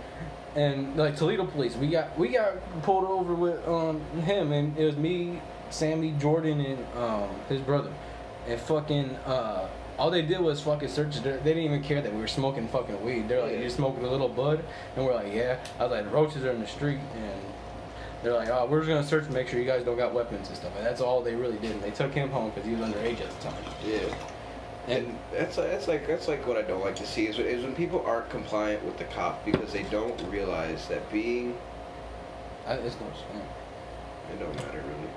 and 0.56 0.95
like 0.97 1.16
Toledo 1.16 1.45
police, 1.45 1.76
we 1.76 1.88
got 1.88 2.18
we 2.18 2.30
got 2.30 2.54
pulled 2.84 3.06
over 3.06 3.34
with 3.34 3.66
um 3.68 4.02
him, 4.22 4.52
and 4.52 4.78
it 4.78 4.86
was 4.86 4.97
me, 4.97 5.41
Sammy, 5.70 6.12
Jordan, 6.20 6.62
and 6.62 6.86
um 6.97 7.30
his 7.49 7.62
brother, 7.62 7.91
and 8.47 8.60
fucking 8.60 9.16
uh. 9.26 9.68
All 9.99 10.10
they 10.10 10.24
did 10.24 10.39
was 10.39 10.60
fucking 10.62 10.88
search. 10.89 11.22
They 11.22 11.38
didn't 11.38 11.60
even 11.60 11.84
care 11.84 12.02
that 12.02 12.12
we 12.12 12.20
were 12.20 12.28
smoking 12.28 12.68
fucking 12.70 13.06
weed. 13.06 13.28
They're 13.28 13.43
like, 13.43 13.60
"You're 13.60 13.70
smoking 13.70 14.04
a 14.04 14.10
little 14.10 14.30
bud," 14.30 14.64
and 14.95 15.06
we're 15.06 15.14
like, 15.14 15.32
"Yeah." 15.32 15.60
I 15.78 15.84
was 15.84 15.91
like, 15.91 16.12
roaches 16.12 16.43
are 16.43 16.49
in 16.52 16.60
the 16.60 16.66
street," 16.66 16.97
and 17.14 17.41
they're 18.24 18.34
like, 18.34 18.49
"Oh, 18.49 18.67
we're 18.69 18.80
just 18.80 18.89
gonna 18.89 19.03
search 19.03 19.26
to 19.26 19.32
make 19.32 19.47
sure 19.47 19.59
you 19.59 19.65
guys 19.65 19.84
don't 19.84 19.97
got 19.97 20.13
weapons 20.13 20.47
and 20.47 20.57
stuff." 20.57 20.72
And 20.78 20.86
that's 20.86 21.01
all 21.01 21.22
they 21.22 21.36
really 21.36 21.57
did. 21.57 21.72
And 21.72 21.82
they 21.82 21.91
took 21.91 22.13
him 22.13 22.30
home 22.30 22.51
because 22.51 22.67
he 22.69 22.76
was 22.76 22.89
underage 22.89 23.22
at 23.22 23.30
the 23.30 23.49
time. 23.49 23.63
Yeah. 23.86 24.15
And 24.88 25.05
And 25.07 25.19
that's 25.32 25.57
like, 25.57 25.72
that's 25.72 25.88
like 25.88 26.07
that's 26.07 26.28
like 26.28 26.47
what 26.47 26.57
I 26.57 26.63
don't 26.63 26.84
like 26.84 26.95
to 26.97 27.05
see 27.05 27.28
is, 27.28 27.38
is 27.39 27.63
when 27.63 27.76
people 27.76 28.03
aren't 28.05 28.30
compliant 28.30 28.84
with 28.84 28.97
the 28.97 29.03
cop 29.05 29.45
because 29.45 29.72
they 29.72 29.84
don't 29.84 30.19
realize 30.30 30.88
that 30.88 31.09
being 31.11 31.57
I, 32.67 32.74
it's 32.74 32.95
no. 32.99 33.07
it 34.32 34.39
don't 34.39 34.55
matter 34.55 34.84
really. 34.88 35.09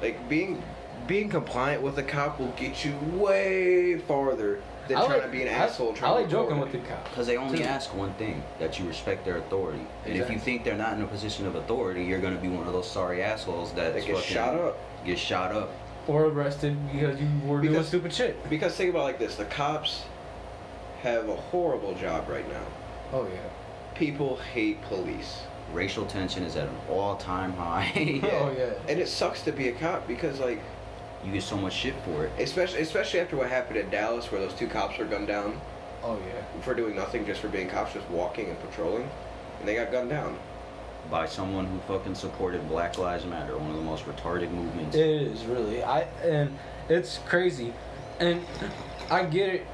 Like 0.00 0.28
being 0.28 0.62
being 1.06 1.28
compliant 1.28 1.82
with 1.82 1.96
the 1.96 2.02
cop 2.02 2.38
will 2.38 2.52
get 2.56 2.84
you 2.84 2.96
way 3.12 3.98
farther 3.98 4.60
than 4.88 4.96
I 4.96 5.00
trying 5.06 5.18
like- 5.18 5.26
to 5.26 5.28
be 5.32 5.42
an 5.42 5.48
I- 5.48 5.52
asshole. 5.52 5.92
Trying 5.92 6.12
I 6.12 6.14
like 6.16 6.24
to 6.26 6.30
joking 6.30 6.58
record 6.58 6.72
with 6.72 6.82
the 6.82 6.88
cops. 6.88 7.08
Because 7.10 7.26
they 7.26 7.36
only 7.36 7.58
Too. 7.58 7.64
ask 7.64 7.94
one 7.94 8.12
thing 8.14 8.42
that 8.58 8.78
you 8.78 8.86
respect 8.88 9.24
their 9.24 9.36
authority. 9.38 9.86
And 10.04 10.16
if 10.16 10.30
you 10.30 10.38
think 10.38 10.64
they're 10.64 10.76
not 10.76 10.94
in 10.94 11.02
a 11.02 11.06
position 11.06 11.46
of 11.46 11.54
authority, 11.54 12.04
you're 12.04 12.20
going 12.20 12.34
to 12.34 12.40
be 12.42 12.48
one 12.48 12.66
of 12.66 12.72
those 12.72 12.90
sorry 12.90 13.22
assholes 13.22 13.72
that 13.74 13.94
They 13.94 14.04
get 14.04 14.22
shot 14.24 14.54
up. 14.54 14.78
Get 15.04 15.18
shot 15.18 15.52
up. 15.52 15.70
or 16.08 16.24
arrested 16.24 16.76
because 16.92 17.20
you 17.20 17.28
were 17.44 17.60
doing 17.60 17.82
stupid 17.84 18.12
shit. 18.12 18.48
Because 18.50 18.74
think 18.74 18.90
about 18.90 19.00
it 19.00 19.04
like 19.04 19.18
this: 19.18 19.36
the 19.36 19.44
cops 19.44 20.04
have 21.02 21.28
a 21.28 21.36
horrible 21.36 21.94
job 21.94 22.28
right 22.28 22.48
now. 22.50 22.64
Oh 23.12 23.24
yeah. 23.32 23.40
People 23.94 24.36
hate 24.36 24.80
police. 24.82 25.42
Racial 25.72 26.06
tension 26.06 26.42
is 26.44 26.56
at 26.56 26.66
an 26.66 26.76
all-time 26.90 27.52
high. 27.52 27.92
Oh 28.24 28.54
yeah. 28.56 28.70
And 28.88 28.98
it 28.98 29.08
sucks 29.08 29.42
to 29.42 29.52
be 29.52 29.68
a 29.68 29.72
cop 29.72 30.08
because 30.08 30.40
like 30.40 30.60
You 31.24 31.32
get 31.32 31.42
so 31.42 31.56
much 31.56 31.72
shit 31.74 31.94
for 32.04 32.24
it. 32.24 32.32
especially 32.38 32.80
especially 32.80 33.20
after 33.20 33.36
what 33.36 33.48
happened 33.48 33.76
in 33.78 33.90
Dallas 33.90 34.30
where 34.30 34.40
those 34.40 34.54
two 34.54 34.68
cops 34.68 34.98
were 34.98 35.04
gunned 35.04 35.26
down 35.26 35.60
Oh 36.04 36.16
yeah. 36.28 36.62
for 36.62 36.74
doing 36.74 36.94
nothing 36.94 37.26
just 37.26 37.40
for 37.40 37.48
being 37.48 37.68
cops 37.68 37.92
just 37.94 38.08
walking 38.08 38.48
and 38.50 38.60
patrolling 38.60 39.08
and 39.58 39.66
they 39.68 39.74
got 39.74 39.90
gunned 39.90 40.10
down. 40.10 40.38
By 41.10 41.26
someone 41.26 41.64
who 41.66 41.78
fucking 41.88 42.14
supported 42.16 42.68
Black 42.68 42.98
Lives 42.98 43.24
Matter, 43.24 43.56
one 43.56 43.70
of 43.70 43.76
the 43.76 43.82
most 43.82 44.04
retarded 44.04 44.50
movements. 44.50 44.94
It 44.94 45.06
is 45.06 45.44
really. 45.46 45.82
I 45.82 46.00
and 46.22 46.56
it's 46.90 47.18
crazy, 47.26 47.72
and 48.20 48.44
I 49.10 49.24
get 49.24 49.48
it. 49.48 49.66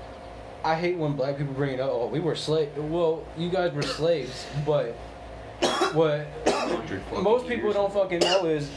I 0.63 0.77
hate 0.77 0.97
when 0.97 1.15
black 1.15 1.37
people 1.37 1.53
bring 1.55 1.75
it 1.75 1.81
up. 1.81 1.91
Oh, 1.93 2.07
we 2.07 2.21
were 2.21 2.37
slaves. 2.37 2.71
Well, 2.79 3.25
you 3.37 3.51
guys 3.51 3.73
were 3.73 3.83
slaves, 3.83 4.47
but 4.65 4.93
what 5.93 6.27
most 7.23 7.49
people 7.49 7.65
years. 7.65 7.75
don't 7.75 7.93
fucking 7.93 8.21
know 8.21 8.47
is 8.47 8.71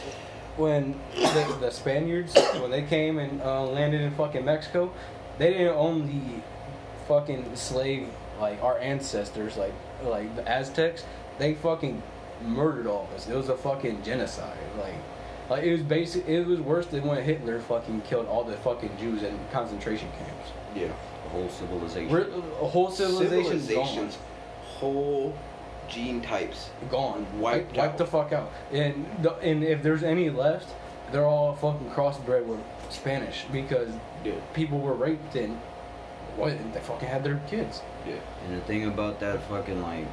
when 0.58 1.00
the, 1.16 1.58
the 1.60 1.72
Spaniards 1.72 2.36
when 2.60 2.72
they 2.72 2.84
came 2.84 3.20
and 3.20 3.42
uh, 3.42 3.64
landed 3.64 4.02
in 4.02 4.12
fucking 4.12 4.46
Mexico, 4.46 4.92
they 5.38 5.52
didn't 5.52 5.76
own 5.76 6.08
the 6.08 6.42
fucking 7.08 7.56
slave 7.56 8.10
like 8.40 8.62
our 8.62 8.78
ancestors 8.80 9.58
like 9.58 9.74
like 10.04 10.36
the 10.36 10.48
Aztecs. 10.48 11.06
They 11.38 11.56
fucking 11.56 12.02
murdered 12.42 12.88
all 12.88 13.04
of 13.06 13.16
us. 13.16 13.28
It 13.28 13.36
was 13.36 13.50
a 13.50 13.58
fucking 13.58 14.04
genocide. 14.04 14.58
Like 14.78 14.96
like 15.50 15.64
it 15.64 15.72
was 15.72 15.84
basic. 15.84 16.28
It 16.28 16.46
was 16.46 16.60
worse 16.60 16.88
than 16.88 17.06
when 17.06 17.24
Hitler 17.24 17.60
fucking 17.60 18.02
killed 18.02 18.28
all 18.28 18.44
the 18.44 18.58
fucking 18.58 18.98
Jews 19.00 19.24
in 19.24 19.38
concentration 19.52 20.10
camps. 20.18 20.52
Yeah. 20.76 20.88
a 21.26 21.30
whole 21.30 21.50
civilization. 21.50 22.12
We're, 22.12 22.28
a 22.28 22.68
whole 22.68 22.92
civilization. 22.92 23.60
Civilizations. 23.60 23.68
Civilization's 23.68 24.18
whole 24.62 25.38
gene 25.88 26.22
types. 26.22 26.70
gone, 26.90 27.26
Wiped 27.40 27.68
wiped, 27.68 27.78
wiped 27.78 27.92
out. 27.94 27.98
the 27.98 28.06
fuck 28.06 28.32
out. 28.34 28.52
And 28.72 29.06
the, 29.22 29.36
and 29.38 29.64
if 29.64 29.82
there's 29.84 30.04
any 30.04 30.30
left, 30.30 30.68
they're 31.12 31.26
all 31.26 31.54
fucking 31.56 31.90
crossbred 31.92 32.46
with 32.46 32.60
Spanish 32.90 33.46
because 33.52 33.90
Yeah. 34.24 34.34
people 34.54 34.80
were 34.80 34.94
raped 34.94 35.36
and 35.36 35.58
what 36.36 36.54
they 36.74 36.80
fucking 36.80 37.08
had 37.08 37.24
their 37.24 37.40
kids. 37.48 37.82
Yeah. 38.08 38.16
And 38.46 38.58
the 38.62 38.66
thing 38.66 38.86
about 38.86 39.20
that 39.22 39.42
fucking 39.50 39.82
like, 39.82 40.06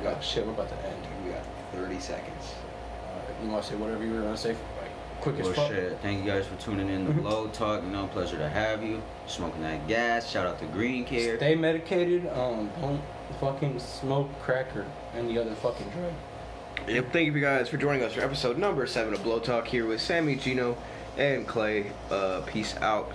We 0.00 0.06
Oh 0.06 0.12
got 0.12 0.22
shit, 0.22 0.46
we're 0.46 0.52
about 0.52 0.68
to 0.68 0.76
end. 0.86 1.02
we 1.24 1.30
got 1.32 1.42
30 1.72 1.98
seconds. 1.98 2.54
Uh, 3.08 3.44
you 3.44 3.50
want 3.50 3.64
to 3.64 3.70
say 3.70 3.76
whatever 3.76 4.04
you 4.04 4.12
were 4.14 4.20
gonna 4.20 4.36
say? 4.36 4.50
Right. 4.52 4.90
quick 5.20 5.40
as 5.40 5.48
fuck. 5.48 5.68
shit. 5.72 5.98
Thank 6.00 6.24
you 6.24 6.30
guys 6.30 6.46
for 6.46 6.54
tuning 6.62 6.88
in 6.88 7.04
to 7.06 7.12
Mhm. 7.12 7.22
Blow 7.22 7.48
Talk. 7.48 7.82
You 7.82 7.88
know, 7.90 8.06
pleasure 8.06 8.38
to 8.38 8.48
have 8.48 8.84
you. 8.84 9.02
Smoking 9.26 9.62
that 9.62 9.88
gas. 9.88 10.30
Shout 10.30 10.46
out 10.46 10.60
to 10.60 10.66
Green 10.66 11.04
Care. 11.04 11.36
Stay 11.38 11.56
medicated. 11.56 12.28
Um, 12.28 12.70
don't 12.80 13.00
fucking 13.34 13.78
smoke 13.78 14.28
cracker 14.42 14.86
and 15.14 15.28
the 15.28 15.38
other 15.38 15.54
fucking 15.56 15.88
drug. 15.90 16.12
Yep, 16.88 17.12
thank 17.12 17.34
you 17.34 17.40
guys 17.40 17.68
for 17.68 17.76
joining 17.76 18.02
us 18.02 18.14
for 18.14 18.20
episode 18.20 18.56
number 18.56 18.86
seven 18.86 19.12
of 19.12 19.22
Blow 19.22 19.40
Talk 19.40 19.66
here 19.66 19.86
with 19.86 20.00
Sammy, 20.00 20.36
Gino, 20.36 20.76
and 21.16 21.46
Clay. 21.46 21.92
Uh, 22.10 22.42
peace 22.46 22.76
out. 22.76 23.12